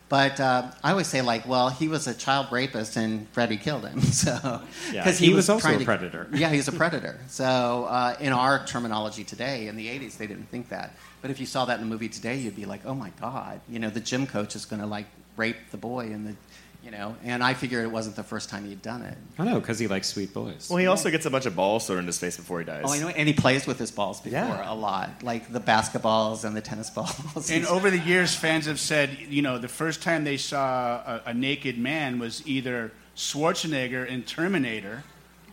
But 0.10 0.40
uh, 0.40 0.72
I 0.84 0.90
always 0.90 1.06
say 1.06 1.22
like, 1.22 1.48
well, 1.48 1.70
he 1.70 1.88
was 1.88 2.08
a 2.08 2.16
child 2.16 2.48
rapist 2.52 2.98
and 2.98 3.30
Freddy 3.30 3.58
killed 3.58 3.86
him, 3.88 4.02
so 4.24 4.60
Yeah, 4.92 5.04
'cause 5.04 5.20
he 5.20 5.32
was 5.36 5.50
also 5.50 5.62
trying 5.68 5.76
a 5.76 5.80
to- 5.80 5.86
predator. 5.86 6.28
Yeah, 6.34 6.50
he's 6.50 6.68
a 6.68 6.72
predator. 6.72 7.20
So 7.28 7.86
uh, 7.88 8.16
in 8.20 8.34
our 8.34 8.66
terminology 8.66 9.24
today, 9.24 9.68
in 9.68 9.76
the 9.76 9.86
'80s, 9.88 10.18
they 10.18 10.26
didn't 10.26 10.50
think 10.50 10.70
that. 10.70 10.96
But 11.22 11.30
if 11.30 11.40
you 11.40 11.46
saw 11.46 11.66
that 11.66 11.78
in 11.78 11.84
a 11.86 11.88
movie 11.88 12.10
today, 12.10 12.38
you'd 12.38 12.56
be 12.56 12.66
like, 12.66 12.82
oh 12.88 12.96
my 12.96 13.12
god, 13.22 13.62
you 13.70 13.78
know, 13.78 13.92
the 13.92 14.00
gym 14.00 14.26
coach 14.26 14.56
is 14.56 14.66
going 14.66 14.82
to 14.82 14.88
like 14.88 15.06
rape 15.38 15.58
the 15.70 15.78
boy, 15.78 16.06
and 16.08 16.26
the, 16.28 16.36
you 16.84 16.92
know, 16.92 17.16
and 17.24 17.44
I 17.44 17.54
figured 17.54 17.84
it 17.84 17.92
wasn't 17.92 18.16
the 18.16 18.24
first 18.24 18.50
time 18.50 18.66
he'd 18.66 18.82
done 18.82 19.02
it. 19.02 19.18
I 19.38 19.44
know 19.46 19.60
because 19.60 19.80
he 19.80 19.88
likes 19.88 20.08
sweet 20.08 20.34
boys. 20.34 20.68
Well, 20.70 20.78
he 20.78 20.88
also 20.88 21.12
gets 21.12 21.26
a 21.26 21.30
bunch 21.30 21.46
of 21.46 21.56
balls 21.56 21.86
thrown 21.88 22.00
in 22.00 22.06
his 22.08 22.18
face 22.18 22.38
before 22.38 22.60
he 22.60 22.66
dies. 22.66 22.84
Oh, 22.88 22.92
I 22.94 23.00
know, 23.00 23.10
and 23.10 23.28
he 23.28 23.34
plays 23.34 23.68
with 23.68 23.78
his 23.78 23.92
balls 23.92 24.22
before 24.22 24.40
Yeah. 24.40 24.72
a 24.72 24.76
lot, 24.76 25.22
like 25.22 25.52
the 25.52 25.60
basketballs 25.60 26.46
and 26.46 26.56
the 26.56 26.62
tennis 26.62 26.90
balls. 26.90 27.50
And 27.52 27.66
over 27.68 27.90
the 27.92 28.00
years, 28.00 28.34
fans 28.36 28.66
have 28.66 28.80
said, 28.80 29.18
you 29.30 29.42
know, 29.42 29.58
the 29.58 29.68
first 29.68 30.02
time 30.02 30.24
they 30.24 30.38
saw 30.38 30.98
a, 31.06 31.22
a 31.28 31.34
naked 31.34 31.78
man 31.78 32.18
was 32.18 32.42
either 32.48 32.92
Schwarzenegger 33.16 34.08
in 34.08 34.24
Terminator 34.24 35.04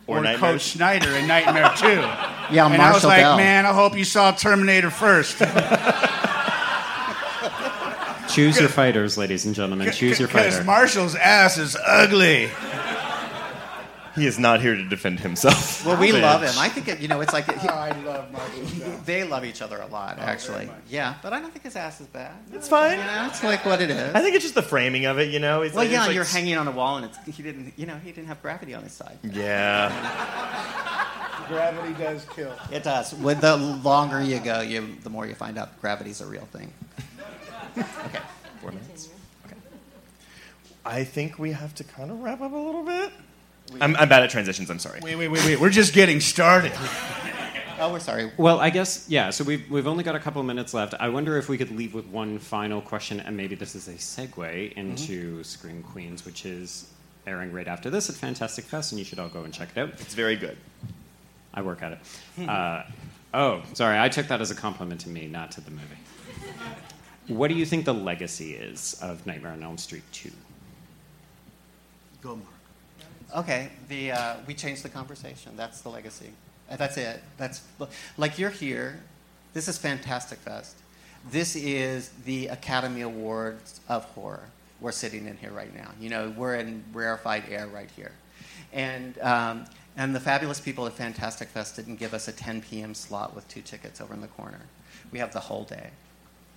Or 0.07 0.19
or, 0.19 0.21
Nightmare. 0.21 0.51
Coach 0.53 0.61
Schneider 0.61 1.09
in 1.11 1.27
Nightmare 1.27 1.73
2. 1.75 1.87
yeah, 2.55 2.65
and 2.65 2.81
I 2.81 2.93
was 2.93 3.03
Marshall 3.03 3.09
like, 3.09 3.19
Bell. 3.19 3.35
man, 3.37 3.65
I 3.65 3.73
hope 3.73 3.97
you 3.97 4.05
saw 4.05 4.31
Terminator 4.31 4.89
first. 4.89 5.41
Choose 8.37 8.59
your 8.59 8.69
fighters, 8.69 9.17
ladies 9.17 9.47
and 9.47 9.55
gentlemen. 9.55 9.91
Choose 9.91 10.19
your 10.19 10.27
Because. 10.27 10.63
Marshall's 10.63 11.15
ass 11.15 11.57
is 11.57 11.75
ugly. 11.83 12.51
he 14.15 14.27
is 14.27 14.37
not 14.37 14.61
here 14.61 14.75
to 14.75 14.87
defend 14.87 15.21
himself. 15.21 15.83
Well, 15.83 15.99
we 15.99 16.11
Bitch. 16.11 16.21
love 16.21 16.43
him. 16.43 16.53
I 16.55 16.69
think 16.69 16.87
it, 16.87 16.99
you 16.99 17.07
know, 17.07 17.21
it's 17.21 17.33
like 17.33 17.45
he, 17.45 17.67
I 17.67 17.99
love 18.03 18.31
Marshall. 18.31 18.99
they 19.05 19.23
love 19.23 19.43
each 19.43 19.63
other 19.63 19.79
a 19.79 19.87
lot, 19.87 20.17
oh, 20.19 20.21
actually. 20.21 20.69
Yeah, 20.87 21.15
but 21.23 21.33
I 21.33 21.39
don't 21.39 21.51
think 21.51 21.63
his 21.63 21.75
ass 21.75 21.99
is 21.99 22.05
bad. 22.05 22.35
It's 22.53 22.67
fine. 22.67 22.99
You 22.99 23.05
know, 23.05 23.25
it's 23.25 23.43
like 23.43 23.65
what 23.65 23.81
it 23.81 23.89
is. 23.89 24.13
I 24.13 24.21
think 24.21 24.35
it's 24.35 24.43
just 24.45 24.53
the 24.53 24.61
framing 24.61 25.05
of 25.05 25.17
it, 25.17 25.31
you 25.31 25.39
know. 25.39 25.63
It's 25.63 25.73
well, 25.73 25.85
like, 25.85 25.91
yeah, 25.91 26.01
it's 26.01 26.07
like- 26.09 26.15
you're 26.15 26.23
hanging 26.23 26.57
on 26.57 26.67
a 26.67 26.71
wall, 26.71 26.97
and 26.97 27.05
it's, 27.07 27.17
he 27.35 27.41
didn't, 27.41 27.73
you 27.75 27.87
know, 27.87 27.95
he 27.95 28.11
didn't 28.11 28.27
have 28.27 28.39
gravity 28.43 28.75
on 28.75 28.83
his 28.83 28.93
side. 28.93 29.17
Yeah. 29.23 29.91
Gravity 31.47 31.93
does 31.93 32.25
kill. 32.35 32.53
It 32.73 32.83
does. 32.83 33.13
With 33.13 33.39
the 33.39 33.55
longer 33.55 34.21
you 34.21 34.39
go, 34.39 34.59
you 34.59 34.95
the 35.01 35.09
more 35.09 35.25
you 35.25 35.33
find 35.33 35.57
out 35.57 35.79
gravity's 35.79 36.19
a 36.19 36.25
real 36.25 36.45
thing. 36.51 36.73
Okay. 37.77 38.19
Four 38.61 38.71
minutes. 38.71 39.09
Okay. 39.45 39.55
I 40.85 41.03
think 41.03 41.37
we 41.39 41.51
have 41.51 41.75
to 41.75 41.83
kind 41.83 42.11
of 42.11 42.21
wrap 42.21 42.41
up 42.41 42.51
a 42.51 42.55
little 42.55 42.83
bit. 42.83 43.11
I'm, 43.81 43.95
I'm 43.97 44.09
bad 44.09 44.23
at 44.23 44.29
transitions. 44.29 44.69
I'm 44.69 44.79
sorry. 44.79 44.99
Wait, 45.03 45.15
wait, 45.15 45.27
wait, 45.27 45.43
wait. 45.45 45.59
We're 45.59 45.69
just 45.69 45.93
getting 45.93 46.19
started. 46.19 46.71
Oh, 47.79 47.91
we're 47.91 47.99
sorry. 47.99 48.31
Well, 48.37 48.59
I 48.59 48.71
guess 48.71 49.05
yeah. 49.07 49.29
So 49.29 49.43
we've 49.43 49.69
we've 49.69 49.85
only 49.85 50.03
got 50.03 50.15
a 50.15 50.19
couple 50.19 50.41
of 50.41 50.47
minutes 50.47 50.73
left. 50.73 50.95
I 50.99 51.09
wonder 51.09 51.37
if 51.37 51.47
we 51.47 51.59
could 51.59 51.69
leave 51.69 51.93
with 51.93 52.07
one 52.07 52.39
final 52.39 52.81
question, 52.81 53.19
and 53.19 53.37
maybe 53.37 53.53
this 53.53 53.75
is 53.75 53.87
a 53.87 53.93
segue 53.93 54.73
into 54.73 55.43
Scream 55.43 55.83
Queens, 55.83 56.25
which 56.25 56.43
is 56.45 56.89
airing 57.27 57.51
right 57.51 57.67
after 57.67 57.91
this 57.91 58.09
at 58.09 58.15
Fantastic 58.15 58.65
Fest, 58.65 58.91
and 58.91 58.97
you 58.99 59.05
should 59.05 59.19
all 59.19 59.29
go 59.29 59.43
and 59.43 59.53
check 59.53 59.69
it 59.75 59.79
out. 59.79 59.89
It's 59.99 60.15
very 60.15 60.35
good. 60.35 60.57
I 61.53 61.61
work 61.61 61.83
at 61.83 61.91
it. 61.93 62.49
Uh, 62.49 62.83
oh, 63.33 63.61
sorry, 63.73 63.99
I 63.99 64.09
took 64.09 64.27
that 64.27 64.41
as 64.41 64.49
a 64.49 64.55
compliment 64.55 65.01
to 65.01 65.09
me, 65.09 65.27
not 65.27 65.51
to 65.51 65.61
the 65.61 65.69
movie. 65.71 65.97
What 67.27 67.49
do 67.49 67.55
you 67.55 67.65
think 67.65 67.85
the 67.85 67.93
legacy 67.93 68.53
is 68.53 68.97
of 69.01 69.25
Nightmare 69.25 69.51
on 69.51 69.63
Elm 69.63 69.77
Street 69.77 70.03
2? 70.11 70.31
Go, 72.21 72.35
Mark. 72.35 72.47
Okay, 73.35 73.69
the 73.89 74.11
uh, 74.11 74.35
we 74.47 74.53
changed 74.53 74.83
the 74.83 74.89
conversation. 74.89 75.51
That's 75.57 75.81
the 75.81 75.89
legacy. 75.89 76.29
Uh, 76.69 76.77
That's 76.77 76.97
it. 76.97 77.21
That's 77.37 77.61
like 78.17 78.39
you're 78.39 78.49
here. 78.49 79.01
This 79.53 79.67
is 79.67 79.77
Fantastic 79.77 80.39
Fest. 80.39 80.77
This 81.29 81.55
is 81.55 82.09
the 82.25 82.47
Academy 82.47 83.01
Awards 83.01 83.81
of 83.89 84.05
horror. 84.05 84.49
We're 84.79 84.93
sitting 84.93 85.27
in 85.27 85.35
here 85.37 85.51
right 85.51 85.75
now. 85.75 85.91
You 85.99 86.09
know, 86.09 86.33
we're 86.37 86.55
in 86.55 86.83
rarefied 86.93 87.43
air 87.49 87.67
right 87.67 87.89
here, 87.95 88.13
and 88.71 89.17
um, 89.19 89.65
and 89.97 90.15
the 90.15 90.19
fabulous 90.19 90.61
people 90.61 90.85
at 90.85 90.93
Fantastic 90.93 91.49
Fest 91.49 91.75
didn't 91.75 91.97
give 91.97 92.13
us 92.13 92.27
a 92.27 92.31
10 92.31 92.61
p.m. 92.61 92.93
slot 92.93 93.35
with 93.35 93.47
two 93.47 93.61
tickets 93.61 93.99
over 93.99 94.13
in 94.13 94.21
the 94.21 94.27
corner. 94.27 94.61
We 95.11 95.19
have 95.19 95.33
the 95.33 95.39
whole 95.39 95.63
day, 95.63 95.89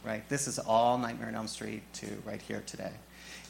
right? 0.05 0.27
This 0.29 0.49
is 0.49 0.59
all 0.59 0.99
Nightmare 0.99 1.29
on 1.29 1.35
Elm 1.35 1.49
Street 1.49 1.83
2 1.95 2.23
right 2.25 2.41
here 2.41 2.63
today. 2.67 2.93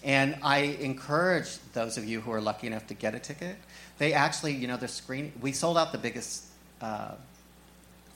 And 0.02 0.36
I 0.42 0.58
encourage 0.80 1.58
those 1.72 1.98
of 1.98 2.06
you 2.06 2.20
who 2.20 2.32
are 2.32 2.40
lucky 2.40 2.66
enough 2.66 2.86
to 2.86 2.94
get 2.94 3.14
a 3.14 3.18
ticket. 3.18 3.56
They 3.98 4.14
actually, 4.14 4.54
you 4.54 4.66
know, 4.66 4.76
they're 4.76 4.88
screening. 4.88 5.32
We 5.40 5.52
sold 5.52 5.76
out 5.76 5.92
the 5.92 5.98
biggest 5.98 6.46
uh, 6.80 7.12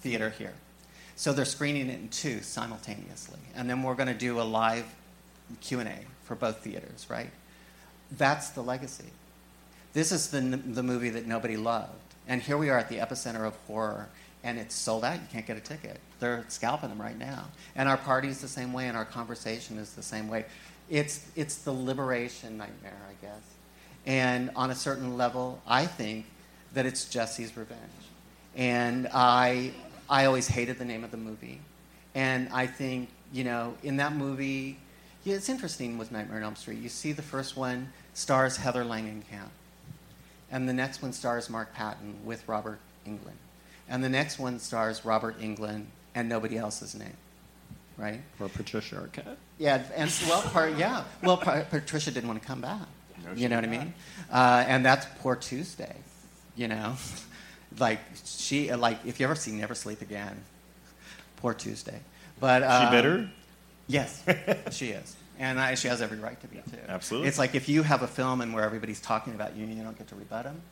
theater 0.00 0.30
here, 0.30 0.54
so 1.14 1.32
they're 1.32 1.44
screening 1.44 1.90
it 1.90 2.00
in 2.00 2.08
two 2.08 2.40
simultaneously, 2.40 3.38
and 3.54 3.68
then 3.68 3.82
we're 3.82 3.94
going 3.94 4.08
to 4.08 4.14
do 4.14 4.40
a 4.40 4.42
live 4.42 4.86
Q 5.60 5.80
and 5.80 5.88
A 5.88 5.98
for 6.22 6.34
both 6.34 6.60
theaters. 6.64 7.06
Right? 7.10 7.30
That's 8.12 8.50
the 8.50 8.62
legacy. 8.62 9.10
This 9.92 10.10
is 10.10 10.28
the 10.28 10.40
the 10.40 10.82
movie 10.82 11.10
that 11.10 11.26
nobody 11.26 11.58
loved, 11.58 12.14
and 12.26 12.40
here 12.40 12.56
we 12.56 12.70
are 12.70 12.78
at 12.78 12.88
the 12.88 12.96
epicenter 12.96 13.46
of 13.46 13.54
horror, 13.66 14.08
and 14.42 14.58
it's 14.58 14.74
sold 14.74 15.04
out. 15.04 15.20
You 15.20 15.28
can't 15.30 15.46
get 15.46 15.58
a 15.58 15.60
ticket. 15.60 16.00
They're 16.24 16.46
scalping 16.48 16.88
them 16.88 17.02
right 17.02 17.18
now, 17.18 17.48
and 17.76 17.86
our 17.86 17.98
party's 17.98 18.40
the 18.40 18.48
same 18.48 18.72
way, 18.72 18.88
and 18.88 18.96
our 18.96 19.04
conversation 19.04 19.76
is 19.76 19.92
the 19.92 20.02
same 20.02 20.26
way. 20.26 20.46
It's 20.88 21.26
it's 21.36 21.56
the 21.56 21.72
liberation 21.72 22.56
nightmare, 22.56 22.96
I 23.06 23.12
guess. 23.22 23.42
And 24.06 24.50
on 24.56 24.70
a 24.70 24.74
certain 24.74 25.18
level, 25.18 25.60
I 25.66 25.84
think 25.84 26.24
that 26.72 26.86
it's 26.86 27.04
Jesse's 27.10 27.54
revenge. 27.58 27.80
And 28.56 29.06
I 29.12 29.72
I 30.08 30.24
always 30.24 30.48
hated 30.48 30.78
the 30.78 30.86
name 30.86 31.04
of 31.04 31.10
the 31.10 31.18
movie. 31.18 31.60
And 32.14 32.48
I 32.54 32.68
think, 32.68 33.10
you 33.30 33.44
know, 33.44 33.74
in 33.82 33.98
that 33.98 34.14
movie, 34.14 34.78
yeah, 35.24 35.34
it's 35.34 35.50
interesting 35.50 35.98
with 35.98 36.10
Nightmare 36.10 36.38
on 36.38 36.44
Elm 36.44 36.56
Street. 36.56 36.78
You 36.78 36.88
see 36.88 37.12
the 37.12 37.20
first 37.20 37.54
one 37.54 37.92
stars 38.14 38.56
Heather 38.56 38.82
Langenkamp. 38.82 39.50
And 40.50 40.66
the 40.66 40.72
next 40.72 41.02
one 41.02 41.12
stars 41.12 41.50
Mark 41.50 41.74
Patton 41.74 42.16
with 42.24 42.48
Robert 42.48 42.78
Englund. 43.06 43.40
And 43.90 44.02
the 44.02 44.08
next 44.08 44.38
one 44.38 44.58
stars 44.58 45.04
Robert 45.04 45.38
Englund 45.38 45.84
and 46.14 46.28
nobody 46.28 46.56
else's 46.56 46.94
name. 46.94 47.16
Right? 47.96 48.20
Or 48.40 48.48
Patricia 48.48 48.96
Arquette? 48.96 49.36
Yeah, 49.58 49.82
and 49.94 50.12
well, 50.28 50.42
part 50.42 50.76
yeah. 50.76 51.04
Well, 51.22 51.36
part, 51.36 51.70
Patricia 51.70 52.10
didn't 52.10 52.28
want 52.28 52.42
to 52.42 52.46
come 52.46 52.60
back. 52.60 52.80
she 53.36 53.42
you 53.42 53.48
know 53.48 53.56
what 53.56 53.64
I 53.64 53.68
mean? 53.68 53.94
Uh, 54.32 54.64
and 54.66 54.84
that's 54.84 55.06
poor 55.20 55.36
Tuesday. 55.36 55.94
You 56.56 56.68
know, 56.68 56.96
like 57.78 58.00
she 58.24 58.72
like 58.74 58.98
if 59.06 59.20
you 59.20 59.24
ever 59.24 59.36
see 59.36 59.52
Never 59.52 59.76
Sleep 59.76 60.02
Again, 60.02 60.36
poor 61.36 61.54
Tuesday. 61.54 62.00
But 62.40 62.62
She 62.62 62.66
um, 62.66 62.90
bitter? 62.90 63.30
Yes, 63.86 64.24
she 64.72 64.88
is, 64.88 65.14
and 65.38 65.60
I, 65.60 65.76
she 65.76 65.86
has 65.86 66.02
every 66.02 66.18
right 66.18 66.40
to 66.40 66.48
be 66.48 66.56
too. 66.56 66.78
Absolutely. 66.88 67.28
It's 67.28 67.38
like 67.38 67.54
if 67.54 67.68
you 67.68 67.84
have 67.84 68.02
a 68.02 68.08
film 68.08 68.40
and 68.40 68.52
where 68.52 68.64
everybody's 68.64 69.00
talking 69.00 69.34
about 69.34 69.54
you 69.54 69.64
and 69.64 69.76
you 69.76 69.84
don't 69.84 69.96
get 69.96 70.08
to 70.08 70.16
rebut 70.16 70.44
them, 70.44 70.62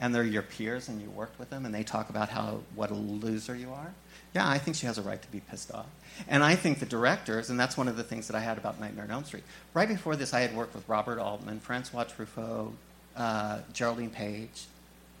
and 0.00 0.14
they're 0.14 0.24
your 0.24 0.42
peers 0.42 0.88
and 0.88 1.00
you 1.00 1.10
worked 1.10 1.38
with 1.38 1.50
them 1.50 1.66
and 1.66 1.74
they 1.74 1.82
talk 1.82 2.08
about 2.08 2.30
how 2.30 2.60
what 2.74 2.90
a 2.90 2.94
loser 2.94 3.54
you 3.54 3.70
are. 3.72 3.92
Yeah, 4.34 4.48
I 4.48 4.58
think 4.58 4.76
she 4.76 4.86
has 4.86 4.96
a 4.96 5.02
right 5.02 5.20
to 5.20 5.28
be 5.28 5.40
pissed 5.40 5.72
off. 5.72 5.86
And 6.28 6.44
I 6.44 6.54
think 6.54 6.78
the 6.78 6.86
directors, 6.86 7.50
and 7.50 7.58
that's 7.58 7.76
one 7.76 7.88
of 7.88 7.96
the 7.96 8.04
things 8.04 8.28
that 8.28 8.36
I 8.36 8.40
had 8.40 8.58
about 8.58 8.80
Nightmare 8.80 9.04
on 9.04 9.10
Elm 9.10 9.24
Street. 9.24 9.42
Right 9.74 9.88
before 9.88 10.16
this, 10.16 10.32
I 10.32 10.40
had 10.40 10.54
worked 10.54 10.74
with 10.74 10.88
Robert 10.88 11.18
Altman, 11.18 11.60
Francois 11.60 12.04
Truffaut, 12.04 12.72
uh, 13.16 13.60
Geraldine 13.72 14.10
Page, 14.10 14.66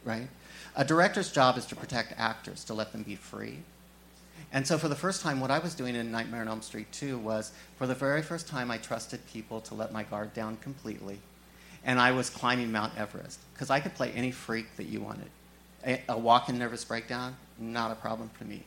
right? 0.04 0.28
A 0.76 0.84
director's 0.84 1.32
job 1.32 1.58
is 1.58 1.66
to 1.66 1.76
protect 1.76 2.14
actors, 2.16 2.62
to 2.64 2.74
let 2.74 2.92
them 2.92 3.02
be 3.02 3.16
free. 3.16 3.58
And 4.52 4.66
so, 4.66 4.78
for 4.78 4.88
the 4.88 4.96
first 4.96 5.22
time, 5.22 5.40
what 5.40 5.50
I 5.50 5.58
was 5.58 5.74
doing 5.74 5.94
in 5.94 6.10
Nightmare 6.10 6.40
on 6.40 6.48
Elm 6.48 6.62
Street 6.62 6.90
2 6.92 7.18
was, 7.18 7.52
for 7.76 7.86
the 7.86 7.94
very 7.94 8.22
first 8.22 8.48
time, 8.48 8.70
I 8.70 8.78
trusted 8.78 9.20
people 9.32 9.60
to 9.62 9.74
let 9.74 9.92
my 9.92 10.02
guard 10.02 10.34
down 10.34 10.56
completely. 10.58 11.18
And 11.84 12.00
I 12.00 12.12
was 12.12 12.30
climbing 12.30 12.72
Mount 12.72 12.96
Everest 12.96 13.38
because 13.54 13.70
I 13.70 13.80
could 13.80 13.94
play 13.94 14.12
any 14.12 14.30
freak 14.30 14.76
that 14.76 14.86
you 14.86 15.00
wanted. 15.00 15.30
A, 15.86 16.02
a 16.10 16.18
walk-in 16.18 16.58
nervous 16.58 16.84
breakdown, 16.84 17.36
not 17.58 17.90
a 17.90 17.94
problem 17.94 18.30
for 18.36 18.44
me. 18.44 18.64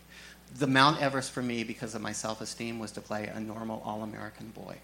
The 0.55 0.67
Mount 0.67 1.01
Everest 1.01 1.31
for 1.31 1.41
me, 1.41 1.63
because 1.63 1.95
of 1.95 2.01
my 2.01 2.11
self-esteem, 2.11 2.79
was 2.79 2.91
to 2.93 3.01
play 3.01 3.27
a 3.27 3.39
normal 3.39 3.81
all-American 3.83 4.49
boy. 4.49 4.77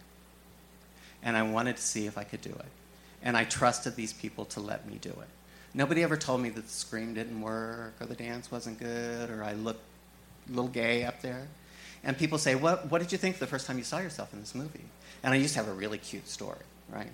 And 1.22 1.38
I 1.38 1.44
wanted 1.44 1.76
to 1.78 1.82
see 1.82 2.08
if 2.08 2.18
I 2.18 2.24
could 2.24 2.42
do 2.42 2.52
it. 2.52 2.66
And 3.22 3.38
I 3.38 3.44
trusted 3.44 3.96
these 3.96 4.14
people 4.14 4.46
to 4.46 4.60
let 4.60 4.88
me 4.88 4.98
do 5.02 5.10
it. 5.10 5.28
Nobody 5.74 6.02
ever 6.02 6.18
told 6.18 6.42
me 6.42 6.50
that 6.50 6.66
the 6.66 6.72
scream 6.72 7.14
didn't 7.14 7.42
work 7.42 7.94
or 8.00 8.08
the 8.08 8.16
dance 8.16 8.52
wasn't 8.52 8.80
good 8.80 9.30
or 9.30 9.44
I 9.44 9.54
looked 9.54 9.84
a 10.48 10.52
little 10.52 10.70
gay 10.70 11.04
up 11.04 11.22
there. 11.22 11.48
And 12.04 12.18
people 12.18 12.38
say, 12.38 12.56
what, 12.56 12.90
what 12.90 13.02
did 13.02 13.12
you 13.12 13.18
think 13.18 13.38
the 13.38 13.48
first 13.48 13.68
time 13.68 13.78
you 13.78 13.84
saw 13.84 14.00
yourself 14.00 14.34
in 14.34 14.40
this 14.40 14.56
movie? 14.56 14.86
And 15.22 15.34
I 15.34 15.38
used 15.38 15.54
to 15.54 15.60
have 15.60 15.68
a 15.68 15.74
really 15.74 15.98
cute 15.98 16.28
story, 16.28 16.58
right? 16.90 17.12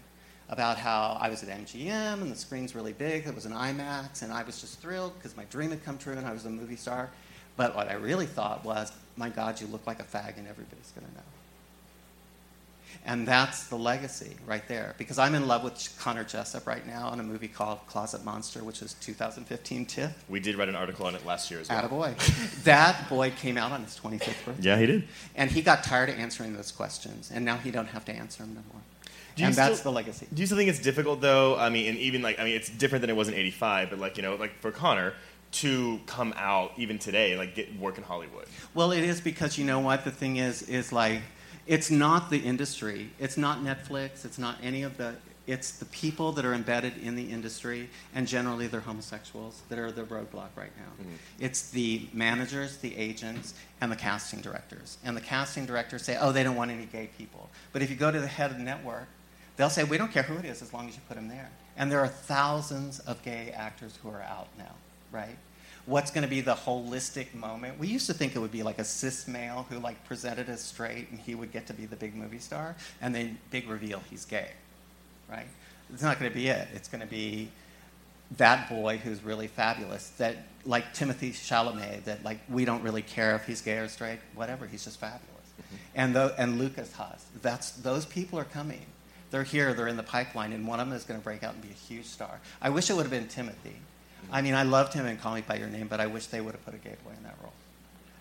About 0.47 0.77
how 0.77 1.17
I 1.19 1.29
was 1.29 1.41
at 1.43 1.49
MGM 1.49 2.21
and 2.21 2.31
the 2.31 2.35
screen's 2.35 2.75
really 2.75 2.93
big. 2.93 3.25
It 3.25 3.33
was 3.33 3.45
an 3.45 3.53
IMAX, 3.53 4.21
and 4.21 4.31
I 4.31 4.43
was 4.43 4.61
just 4.61 4.79
thrilled 4.79 5.15
because 5.15 5.35
my 5.35 5.45
dream 5.45 5.71
had 5.71 5.83
come 5.83 5.97
true 5.97 6.13
and 6.13 6.25
I 6.25 6.31
was 6.31 6.45
a 6.45 6.49
movie 6.49 6.75
star. 6.75 7.09
But 7.57 7.75
what 7.75 7.89
I 7.89 7.93
really 7.93 8.25
thought 8.25 8.65
was, 8.65 8.91
my 9.17 9.29
God, 9.29 9.61
you 9.61 9.67
look 9.67 9.87
like 9.87 9.99
a 9.99 10.03
fag 10.03 10.37
and 10.37 10.47
everybody's 10.47 10.91
going 10.91 11.07
to 11.07 11.13
know. 11.13 11.23
And 13.05 13.27
that's 13.27 13.67
the 13.67 13.75
legacy 13.75 14.35
right 14.47 14.67
there. 14.67 14.95
Because 14.97 15.19
I'm 15.19 15.35
in 15.35 15.47
love 15.47 15.63
with 15.63 15.95
Connor 15.99 16.23
Jessup 16.23 16.65
right 16.65 16.85
now 16.87 17.13
in 17.13 17.19
a 17.19 17.23
movie 17.23 17.47
called 17.47 17.79
Closet 17.87 18.23
Monster, 18.23 18.63
which 18.63 18.81
is 18.81 18.93
2015 19.01 19.85
TIFF. 19.85 20.25
We 20.29 20.39
did 20.39 20.55
write 20.55 20.69
an 20.69 20.75
article 20.75 21.05
on 21.05 21.13
it 21.13 21.25
last 21.25 21.51
year 21.51 21.59
as 21.59 21.69
well. 21.69 21.87
Attaboy. 21.87 22.63
that 22.63 23.07
boy 23.09 23.31
came 23.31 23.57
out 23.57 23.71
on 23.71 23.83
his 23.83 23.99
25th 23.99 24.45
birthday. 24.45 24.53
Yeah, 24.61 24.77
he 24.77 24.85
did. 24.85 25.07
And 25.35 25.51
he 25.51 25.61
got 25.61 25.83
tired 25.83 26.09
of 26.09 26.17
answering 26.17 26.55
those 26.55 26.71
questions, 26.71 27.31
and 27.33 27.45
now 27.45 27.57
he 27.57 27.69
don't 27.69 27.87
have 27.87 28.05
to 28.05 28.13
answer 28.13 28.43
them 28.43 28.55
no 28.55 28.61
more. 28.73 28.81
Do 29.35 29.43
and 29.43 29.53
that's 29.53 29.79
still- 29.79 29.91
the 29.91 29.95
legacy. 29.95 30.27
Do 30.33 30.41
you 30.41 30.45
still 30.45 30.57
think 30.57 30.69
it's 30.69 30.79
difficult 30.79 31.19
though? 31.19 31.57
I 31.57 31.69
mean, 31.69 31.89
and 31.89 31.97
even 31.97 32.21
like 32.21 32.39
I 32.39 32.45
mean, 32.45 32.55
it's 32.55 32.69
different 32.69 33.01
than 33.01 33.09
it 33.09 33.15
was 33.17 33.27
in 33.27 33.33
'85, 33.33 33.89
but 33.89 33.99
like 33.99 34.15
you 34.15 34.23
know, 34.23 34.35
like 34.35 34.57
for 34.61 34.71
Connor 34.71 35.13
to 35.55 35.99
come 36.05 36.33
out 36.37 36.73
even 36.77 36.99
today, 36.99 37.37
like 37.37 37.55
get 37.55 37.77
work 37.79 37.97
in 37.97 38.03
Hollywood. 38.03 38.45
Well, 38.73 38.91
it 38.91 39.03
is 39.03 39.21
because 39.21 39.57
you 39.57 39.65
know 39.65 39.79
what 39.79 40.03
the 40.03 40.11
thing 40.11 40.37
is 40.37 40.61
is 40.63 40.91
like 40.91 41.21
it's 41.67 41.89
not 41.89 42.29
the 42.29 42.37
industry, 42.37 43.09
it's 43.19 43.37
not 43.37 43.59
Netflix, 43.59 44.25
it's 44.25 44.37
not 44.37 44.57
any 44.61 44.83
of 44.83 44.97
the. 44.97 45.15
It's 45.47 45.73
the 45.77 45.85
people 45.85 46.31
that 46.31 46.43
are 46.43 46.55
embedded 46.55 46.97
in 46.97 47.15
the 47.15 47.29
industry, 47.31 47.87
and 48.15 48.27
generally 48.27 48.65
they're 48.65 48.79
homosexuals 48.79 49.61
that 49.69 49.77
are 49.77 49.91
the 49.91 50.01
roadblock 50.01 50.49
right 50.55 50.71
now. 50.75 50.91
Mm-hmm. 50.99 51.15
It's 51.39 51.69
the 51.69 52.07
managers, 52.13 52.77
the 52.77 52.97
agents, 52.97 53.53
and 53.79 53.91
the 53.91 53.95
casting 53.95 54.41
directors. 54.41 54.97
And 55.03 55.15
the 55.15 55.21
casting 55.21 55.67
directors 55.67 56.01
say, 56.01 56.17
"Oh, 56.19 56.31
they 56.31 56.41
don't 56.41 56.55
want 56.55 56.71
any 56.71 56.85
gay 56.85 57.09
people." 57.15 57.51
But 57.73 57.83
if 57.83 57.91
you 57.91 57.95
go 57.95 58.11
to 58.11 58.19
the 58.19 58.27
head 58.27 58.49
of 58.49 58.57
the 58.57 58.63
network, 58.63 59.07
they'll 59.55 59.69
say, 59.69 59.83
"We 59.83 59.97
don't 59.99 60.11
care 60.11 60.23
who 60.23 60.35
it 60.35 60.45
is 60.45 60.63
as 60.63 60.73
long 60.73 60.89
as 60.89 60.95
you 60.95 61.01
put 61.07 61.15
them 61.15 61.27
there." 61.27 61.51
And 61.77 61.91
there 61.91 61.99
are 61.99 62.07
thousands 62.07 62.99
of 62.99 63.21
gay 63.21 63.51
actors 63.55 63.99
who 64.01 64.09
are 64.09 64.23
out 64.23 64.47
now, 64.57 64.73
right? 65.11 65.37
What's 65.85 66.09
going 66.09 66.23
to 66.23 66.29
be 66.29 66.41
the 66.41 66.55
holistic 66.55 67.33
moment. 67.35 67.77
We 67.77 67.87
used 67.87 68.07
to 68.07 68.13
think 68.13 68.35
it 68.35 68.39
would 68.39 68.51
be 68.51 68.63
like 68.63 68.79
a 68.79 68.83
cis 68.83 69.27
male 69.27 69.67
who 69.69 69.77
like 69.79 70.03
presented 70.05 70.49
as 70.49 70.61
straight 70.61 71.11
and 71.11 71.19
he 71.19 71.35
would 71.35 71.51
get 71.51 71.67
to 71.67 71.73
be 71.73 71.85
the 71.85 71.95
big 71.95 72.15
movie 72.15 72.39
star, 72.39 72.75
and 73.01 73.13
then 73.13 73.37
big 73.51 73.69
reveal 73.69 74.01
he's 74.09 74.25
gay, 74.25 74.49
right? 75.29 75.45
It's 75.93 76.01
not 76.01 76.19
going 76.19 76.31
to 76.31 76.35
be 76.35 76.47
it. 76.47 76.67
It's 76.73 76.87
going 76.87 77.01
to 77.01 77.07
be 77.07 77.49
that 78.37 78.69
boy 78.69 78.97
who's 78.97 79.23
really 79.23 79.47
fabulous. 79.47 80.09
That 80.17 80.37
like 80.65 80.93
Timothy 80.93 81.31
Chalamet. 81.31 82.05
That 82.05 82.23
like 82.23 82.39
we 82.49 82.65
don't 82.65 82.81
really 82.83 83.01
care 83.03 83.35
if 83.35 83.45
he's 83.45 83.61
gay 83.61 83.77
or 83.77 83.87
straight, 83.87 84.19
whatever. 84.33 84.65
He's 84.65 84.83
just 84.83 84.99
fabulous. 84.99 85.21
Mm-hmm. 85.29 85.75
And 85.95 86.15
the, 86.15 86.35
and 86.37 86.59
Lukas 86.59 86.91
Haas. 86.93 87.25
That's 87.41 87.71
those 87.71 88.05
people 88.05 88.39
are 88.39 88.45
coming. 88.45 88.85
They're 89.31 89.43
here. 89.43 89.73
They're 89.73 89.87
in 89.87 89.97
the 89.97 90.03
pipeline, 90.03 90.53
and 90.53 90.67
one 90.67 90.79
of 90.79 90.87
them 90.87 90.95
is 90.95 91.03
going 91.03 91.19
to 91.19 91.23
break 91.23 91.43
out 91.43 91.53
and 91.53 91.61
be 91.61 91.69
a 91.69 91.73
huge 91.73 92.05
star. 92.05 92.39
I 92.61 92.69
wish 92.69 92.89
it 92.89 92.95
would 92.95 93.03
have 93.03 93.11
been 93.11 93.27
Timothy. 93.27 93.75
I 94.31 94.41
mean, 94.41 94.53
I 94.53 94.63
loved 94.63 94.93
him 94.93 95.05
in 95.05 95.17
Call 95.17 95.35
Me 95.35 95.41
by 95.41 95.57
Your 95.57 95.67
Name, 95.67 95.87
but 95.87 95.99
I 95.99 96.07
wish 96.07 96.27
they 96.27 96.41
would 96.41 96.53
have 96.53 96.65
put 96.65 96.73
a 96.73 96.77
gay 96.77 96.95
boy 97.03 97.11
in 97.15 97.23
that 97.23 97.37
role. 97.41 97.53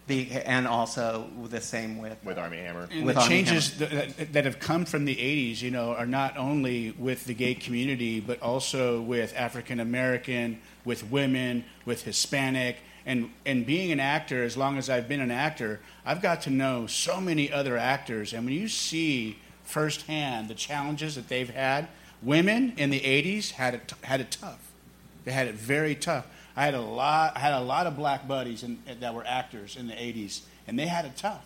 Be, 0.07 0.31
and 0.31 0.69
also 0.69 1.31
the 1.49 1.63
same 1.63 1.97
with 1.97 2.23
With 2.23 2.37
Armie 2.37 2.59
Hammer. 2.59 2.89
And 2.93 3.07
With 3.07 3.15
the 3.15 3.23
Armie 3.23 3.35
changes 3.35 3.79
that, 3.79 4.33
that 4.35 4.45
have 4.45 4.59
come 4.59 4.85
from 4.85 5.07
the 5.07 5.17
80s, 5.17 5.63
you 5.63 5.71
know, 5.71 5.95
are 5.95 6.07
not 6.07 6.37
only 6.37 6.91
with 6.99 7.25
the 7.25 7.33
gay 7.33 7.55
community, 7.55 8.21
but 8.21 8.41
also 8.43 9.01
with 9.01 9.35
African 9.35 9.81
American, 9.81 10.61
with 10.85 11.11
women, 11.11 11.65
with 11.87 12.03
Hispanic. 12.03 12.77
And, 13.07 13.31
and 13.47 13.65
being 13.65 13.93
an 13.93 14.01
actor, 14.01 14.45
as 14.45 14.59
long 14.59 14.77
as 14.77 14.91
I've 14.91 15.09
been 15.09 15.21
an 15.21 15.31
actor, 15.31 15.81
I've 16.05 16.21
got 16.21 16.43
to 16.43 16.51
know 16.51 16.87
so 16.87 17.19
many 17.19 17.51
other 17.51 17.79
actors. 17.79 18.35
And 18.35 18.45
when 18.45 18.55
you 18.55 18.69
see 18.69 19.39
firsthand 19.63 20.49
the 20.49 20.55
challenges 20.55 21.15
that 21.15 21.29
they've 21.29 21.49
had, 21.49 21.89
women 22.23 22.75
in 22.77 22.91
the 22.91 23.01
80s 23.01 23.53
had 23.53 23.75
it, 23.75 23.93
had 24.03 24.21
it 24.21 24.31
tough. 24.31 24.71
They 25.25 25.33
had 25.33 25.47
it 25.47 25.55
very 25.55 25.95
tough. 25.95 26.27
I 26.57 26.65
had 26.65 26.75
a 26.75 26.81
lot. 26.81 27.37
I 27.37 27.41
had 27.41 27.55
a 27.55 27.61
lot 27.61 27.87
of 27.87 27.97
black 27.97 28.29
buddies 28.29 28.63
in, 28.63 28.79
that 29.01 29.15
were 29.15 29.27
actors 29.27 29.77
in 29.77 29.87
the 29.87 29.95
'80s, 29.95 30.43
and 30.67 30.79
they 30.79 30.87
had 30.87 31.05
it 31.05 31.17
tough. 31.17 31.45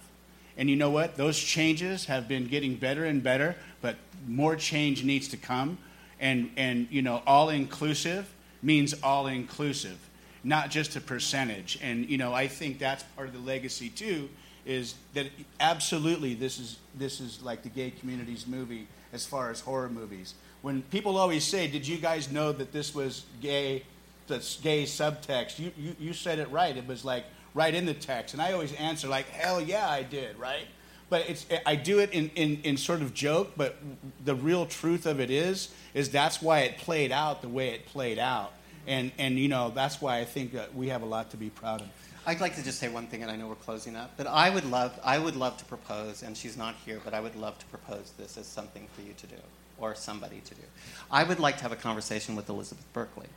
And 0.58 0.68
you 0.68 0.74
know 0.74 0.90
what? 0.90 1.16
Those 1.16 1.38
changes 1.38 2.06
have 2.06 2.26
been 2.26 2.48
getting 2.48 2.74
better 2.74 3.04
and 3.04 3.22
better, 3.22 3.54
but 3.80 3.96
more 4.26 4.56
change 4.56 5.04
needs 5.04 5.28
to 5.28 5.36
come. 5.36 5.78
And, 6.20 6.50
and 6.56 6.88
you 6.90 7.00
know, 7.00 7.22
all 7.28 7.48
inclusive 7.48 8.28
means 8.60 8.92
all 9.04 9.28
inclusive, 9.28 9.98
not 10.42 10.70
just 10.70 10.96
a 10.96 11.00
percentage. 11.00 11.78
And, 11.80 12.10
you 12.10 12.18
know, 12.18 12.34
I 12.34 12.48
think 12.48 12.80
that's 12.80 13.04
part 13.14 13.28
of 13.28 13.34
the 13.34 13.40
legacy, 13.40 13.88
too, 13.88 14.28
is 14.66 14.96
that 15.14 15.26
absolutely 15.60 16.34
this 16.34 16.58
is, 16.58 16.78
this 16.96 17.20
is 17.20 17.40
like 17.40 17.62
the 17.62 17.68
gay 17.68 17.92
community's 17.92 18.44
movie 18.44 18.88
as 19.12 19.24
far 19.24 19.50
as 19.50 19.60
horror 19.60 19.88
movies. 19.88 20.34
When 20.62 20.82
people 20.82 21.16
always 21.16 21.44
say, 21.44 21.68
Did 21.68 21.86
you 21.86 21.98
guys 21.98 22.30
know 22.30 22.52
that 22.52 22.72
this 22.72 22.94
was 22.94 23.24
gay? 23.40 23.84
That's 24.26 24.56
gay 24.58 24.84
subtext. 24.84 25.58
You, 25.58 25.72
you, 25.78 25.96
you 25.98 26.12
said 26.12 26.38
it 26.38 26.50
right. 26.50 26.76
It 26.76 26.86
was 26.86 27.04
like 27.04 27.24
right 27.54 27.74
in 27.74 27.86
the 27.86 27.94
text. 27.94 28.34
And 28.34 28.42
I 28.42 28.52
always 28.52 28.72
answer 28.74 29.08
like, 29.08 29.28
hell 29.28 29.60
yeah, 29.60 29.88
I 29.88 30.02
did, 30.02 30.38
right? 30.38 30.66
But 31.10 31.28
it's, 31.28 31.46
I 31.66 31.74
do 31.74 31.98
it 32.00 32.12
in, 32.12 32.30
in, 32.34 32.60
in 32.62 32.76
sort 32.76 33.00
of 33.02 33.14
joke, 33.14 33.52
but 33.56 33.76
the 34.24 34.34
real 34.34 34.66
truth 34.66 35.06
of 35.06 35.20
it 35.20 35.30
is, 35.30 35.70
is 35.94 36.10
that's 36.10 36.42
why 36.42 36.60
it 36.60 36.78
played 36.78 37.10
out 37.10 37.42
the 37.42 37.48
way 37.48 37.70
it 37.70 37.86
played 37.86 38.18
out. 38.18 38.52
And, 38.86 39.10
and 39.18 39.38
you 39.38 39.48
know, 39.48 39.70
that's 39.74 40.00
why 40.00 40.18
I 40.18 40.24
think 40.24 40.52
that 40.52 40.74
we 40.74 40.88
have 40.88 41.02
a 41.02 41.06
lot 41.06 41.30
to 41.30 41.36
be 41.36 41.50
proud 41.50 41.80
of. 41.80 41.88
I'd 42.26 42.40
like 42.40 42.56
to 42.56 42.62
just 42.62 42.78
say 42.78 42.90
one 42.90 43.06
thing, 43.06 43.22
and 43.22 43.30
I 43.30 43.36
know 43.36 43.46
we're 43.46 43.54
closing 43.54 43.96
up, 43.96 44.12
but 44.18 44.26
I 44.26 44.50
would 44.50 44.66
love, 44.66 44.98
I 45.02 45.18
would 45.18 45.34
love 45.34 45.56
to 45.58 45.64
propose, 45.64 46.22
and 46.22 46.36
she's 46.36 46.58
not 46.58 46.74
here, 46.84 47.00
but 47.02 47.14
I 47.14 47.20
would 47.20 47.36
love 47.36 47.58
to 47.58 47.66
propose 47.66 48.12
this 48.18 48.36
as 48.36 48.46
something 48.46 48.86
for 48.92 49.00
you 49.00 49.14
to 49.14 49.26
do, 49.26 49.36
or 49.78 49.94
somebody 49.94 50.40
to 50.40 50.54
do. 50.54 50.62
I 51.10 51.24
would 51.24 51.40
like 51.40 51.56
to 51.58 51.62
have 51.62 51.72
a 51.72 51.76
conversation 51.76 52.36
with 52.36 52.48
Elizabeth 52.48 52.84
Berkley 52.92 53.28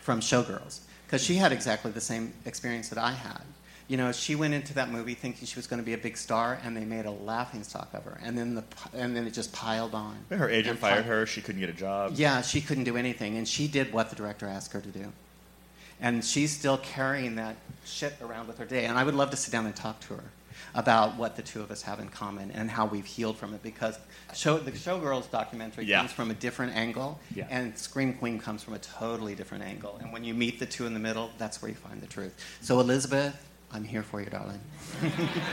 from 0.00 0.20
Showgirls, 0.20 0.80
because 1.06 1.22
she 1.22 1.36
had 1.36 1.52
exactly 1.52 1.90
the 1.90 2.00
same 2.00 2.32
experience 2.44 2.88
that 2.90 2.98
I 2.98 3.12
had. 3.12 3.42
You 3.88 3.96
know, 3.96 4.10
she 4.10 4.34
went 4.34 4.52
into 4.52 4.74
that 4.74 4.90
movie 4.90 5.14
thinking 5.14 5.46
she 5.46 5.56
was 5.56 5.68
going 5.68 5.80
to 5.80 5.86
be 5.86 5.92
a 5.92 5.98
big 5.98 6.16
star, 6.16 6.58
and 6.64 6.76
they 6.76 6.84
made 6.84 7.06
a 7.06 7.10
laughing 7.10 7.62
stock 7.62 7.94
of 7.94 8.04
her, 8.04 8.18
and 8.22 8.36
then 8.36 8.56
the, 8.56 8.64
and 8.92 9.14
then 9.16 9.26
it 9.26 9.32
just 9.32 9.52
piled 9.52 9.94
on. 9.94 10.16
Her 10.30 10.50
agent 10.50 10.80
fired 10.80 11.04
her. 11.04 11.24
She 11.24 11.40
couldn't 11.40 11.60
get 11.60 11.70
a 11.70 11.72
job. 11.72 12.12
Yeah, 12.16 12.42
she 12.42 12.60
couldn't 12.60 12.84
do 12.84 12.96
anything, 12.96 13.36
and 13.36 13.46
she 13.46 13.68
did 13.68 13.92
what 13.92 14.10
the 14.10 14.16
director 14.16 14.46
asked 14.46 14.72
her 14.72 14.80
to 14.80 14.88
do. 14.88 15.12
And 16.00 16.24
she's 16.24 16.50
still 16.50 16.78
carrying 16.78 17.36
that 17.36 17.56
shit 17.84 18.14
around 18.20 18.48
with 18.48 18.58
her 18.58 18.64
day. 18.64 18.84
And 18.86 18.98
I 18.98 19.04
would 19.04 19.14
love 19.14 19.30
to 19.30 19.36
sit 19.36 19.50
down 19.50 19.66
and 19.66 19.74
talk 19.74 20.00
to 20.00 20.14
her 20.14 20.24
about 20.74 21.16
what 21.16 21.36
the 21.36 21.42
two 21.42 21.60
of 21.60 21.70
us 21.70 21.82
have 21.82 22.00
in 22.00 22.08
common 22.08 22.50
and 22.50 22.70
how 22.70 22.86
we've 22.86 23.04
healed 23.06 23.36
from 23.36 23.54
it. 23.54 23.62
Because 23.62 23.98
show, 24.34 24.58
the 24.58 24.72
Showgirls 24.72 25.30
documentary 25.30 25.84
Yeah. 25.86 25.98
comes 25.98 26.12
from 26.12 26.30
a 26.30 26.34
different 26.34 26.74
angle, 26.76 27.18
Yeah. 27.34 27.46
and 27.50 27.76
Scream 27.78 28.14
Queen 28.14 28.38
comes 28.38 28.62
from 28.62 28.74
a 28.74 28.78
totally 28.78 29.34
different 29.34 29.64
angle. 29.64 29.98
And 30.02 30.12
when 30.12 30.24
you 30.24 30.34
meet 30.34 30.58
the 30.58 30.66
two 30.66 30.86
in 30.86 30.94
the 30.94 31.00
middle, 31.00 31.30
that's 31.38 31.60
where 31.62 31.70
you 31.70 31.76
find 31.76 32.00
the 32.00 32.06
truth. 32.06 32.34
So, 32.60 32.80
Elizabeth, 32.80 33.34
I'm 33.72 33.84
here 33.84 34.02
for 34.02 34.20
you, 34.20 34.30
darling. 34.30 34.60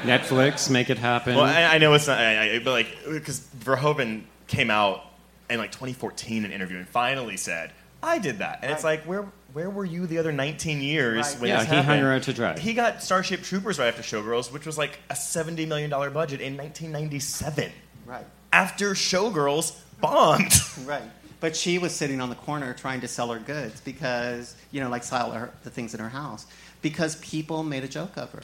Netflix, 0.03 0.69
make 0.69 0.89
it 0.89 0.97
happen. 0.97 1.35
Well, 1.35 1.45
I, 1.45 1.63
I 1.63 1.77
know 1.77 1.93
it's 1.93 2.07
not, 2.07 2.19
I, 2.19 2.55
I, 2.55 2.59
but 2.59 2.71
like, 2.71 2.87
because 3.09 3.39
Verhoeven 3.59 4.23
came 4.47 4.69
out 4.69 5.03
in 5.49 5.57
like 5.57 5.71
2014 5.71 6.37
in 6.39 6.45
an 6.45 6.51
interview 6.51 6.77
and 6.77 6.87
finally 6.87 7.37
said, 7.37 7.71
"I 8.01 8.19
did 8.19 8.39
that," 8.39 8.59
and 8.61 8.71
it's 8.71 8.83
Right. 8.83 8.99
like, 8.99 9.05
where 9.07 9.25
where 9.53 9.69
were 9.69 9.85
you 9.85 10.07
the 10.07 10.17
other 10.17 10.31
19 10.31 10.81
years 10.81 11.27
Right. 11.33 11.39
when 11.39 11.49
Yeah, 11.49 11.59
this 11.63 11.69
he 11.69 11.75
hung 11.81 11.99
her 11.99 12.11
out 12.13 12.23
to 12.23 12.33
dry. 12.33 12.57
He 12.59 12.73
got 12.73 13.01
Starship 13.03 13.43
Troopers 13.43 13.79
right 13.79 13.87
after 13.87 14.01
Showgirls, 14.01 14.51
which 14.51 14.65
was 14.65 14.77
like 14.77 14.99
a 15.09 15.15
70 15.15 15.65
million 15.67 15.89
dollar 15.89 16.09
budget 16.09 16.41
in 16.41 16.57
1997. 16.57 17.71
Right. 18.05 18.25
After 18.51 18.91
Showgirls 18.93 19.75
bombed. 20.01 20.53
Right. 20.85 21.03
But 21.39 21.55
she 21.57 21.77
was 21.77 21.93
sitting 21.93 22.21
on 22.21 22.29
the 22.29 22.35
corner 22.35 22.73
trying 22.73 23.01
to 23.01 23.07
sell 23.07 23.29
her 23.33 23.39
goods 23.39 23.81
because, 23.81 24.55
you 24.71 24.79
know, 24.79 24.89
like 24.89 25.03
sell 25.03 25.31
her, 25.31 25.51
the 25.63 25.69
things 25.69 25.93
in 25.93 25.99
her 25.99 26.07
house, 26.09 26.45
because 26.81 27.17
people 27.17 27.63
made 27.63 27.83
a 27.83 27.87
joke 27.89 28.15
of 28.17 28.31
her. 28.31 28.41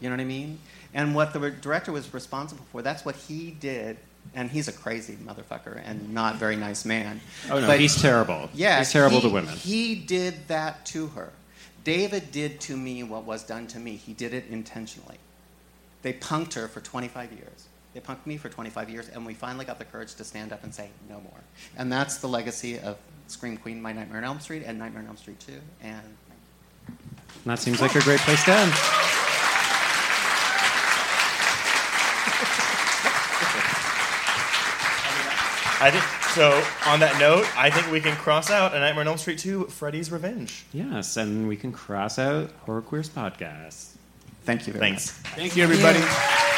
You 0.00 0.08
know 0.10 0.16
what 0.16 0.20
I 0.20 0.24
mean? 0.24 0.58
And 0.92 1.14
what 1.14 1.32
the 1.32 1.50
director 1.50 1.92
was 1.92 2.12
responsible 2.12 2.64
for, 2.72 2.82
that's 2.82 3.04
what 3.04 3.14
he 3.14 3.52
did. 3.52 3.96
And 4.34 4.50
he's 4.50 4.68
a 4.68 4.72
crazy 4.72 5.14
motherfucker 5.16 5.80
and 5.84 6.12
not 6.12 6.36
very 6.36 6.56
nice 6.56 6.84
man. 6.84 7.20
oh 7.50 7.60
no, 7.60 7.66
But- 7.66 7.80
he's 7.80 8.00
terrible. 8.00 8.50
Yeah, 8.54 8.78
he's 8.78 8.92
terrible 8.92 9.16
he- 9.20 9.28
to 9.28 9.34
women. 9.34 9.54
He 9.56 9.94
did 9.94 10.48
that 10.48 10.84
to 10.86 11.08
her. 11.08 11.32
David 11.84 12.32
did 12.32 12.60
to 12.62 12.76
me 12.76 13.02
what 13.04 13.24
was 13.24 13.44
done 13.44 13.66
to 13.68 13.78
me. 13.78 13.96
He 13.96 14.12
did 14.12 14.34
it 14.34 14.46
intentionally. 14.50 15.18
They 16.02 16.12
punked 16.12 16.54
her 16.54 16.68
for 16.68 16.80
25 16.80 17.32
years. 17.32 17.66
They 17.94 18.00
punked 18.00 18.26
me 18.26 18.36
for 18.36 18.48
25 18.48 18.90
years, 18.90 19.08
and 19.08 19.24
we 19.24 19.32
finally 19.34 19.64
got 19.64 19.78
the 19.78 19.84
courage 19.84 20.14
to 20.16 20.24
stand 20.24 20.52
up 20.52 20.62
and 20.64 20.74
say 20.74 20.90
no 21.08 21.20
more. 21.20 21.40
And 21.78 21.90
that's 21.90 22.18
the 22.18 22.28
legacy 22.28 22.78
of 22.78 22.98
Scream 23.28 23.56
Queen, 23.56 23.80
My 23.80 23.92
Nightmare 23.92 24.18
on 24.18 24.24
Elm 24.24 24.40
Street, 24.40 24.64
and 24.66 24.78
Nightmare 24.78 25.02
on 25.02 25.08
Elm 25.08 25.16
Street 25.16 25.40
2. 25.40 25.52
And 25.82 26.16
That 27.46 27.58
seems 27.58 27.80
like 27.80 27.94
a 27.94 28.00
great 28.02 28.20
place 28.20 28.44
to 28.44 28.52
end. 28.52 29.25
I 35.78 35.90
think 35.90 36.04
so. 36.34 36.62
On 36.90 37.00
that 37.00 37.18
note, 37.20 37.46
I 37.56 37.68
think 37.70 37.90
we 37.90 38.00
can 38.00 38.16
cross 38.16 38.50
out 38.50 38.74
A 38.74 38.80
Nightmare 38.80 39.02
on 39.02 39.08
Elm 39.08 39.18
Street 39.18 39.38
2, 39.38 39.64
Freddy's 39.66 40.10
Revenge. 40.10 40.64
Yes, 40.72 41.16
and 41.18 41.46
we 41.48 41.56
can 41.56 41.70
cross 41.72 42.18
out 42.18 42.50
Horror 42.64 42.80
Queers 42.82 43.10
podcast. 43.10 43.90
thank 44.44 44.66
you 44.66 44.72
very 44.72 44.80
Thanks. 44.86 45.22
much. 45.22 45.32
Thank 45.34 45.56
you, 45.56 45.62
everybody. 45.64 45.98
Yeah. 45.98 46.52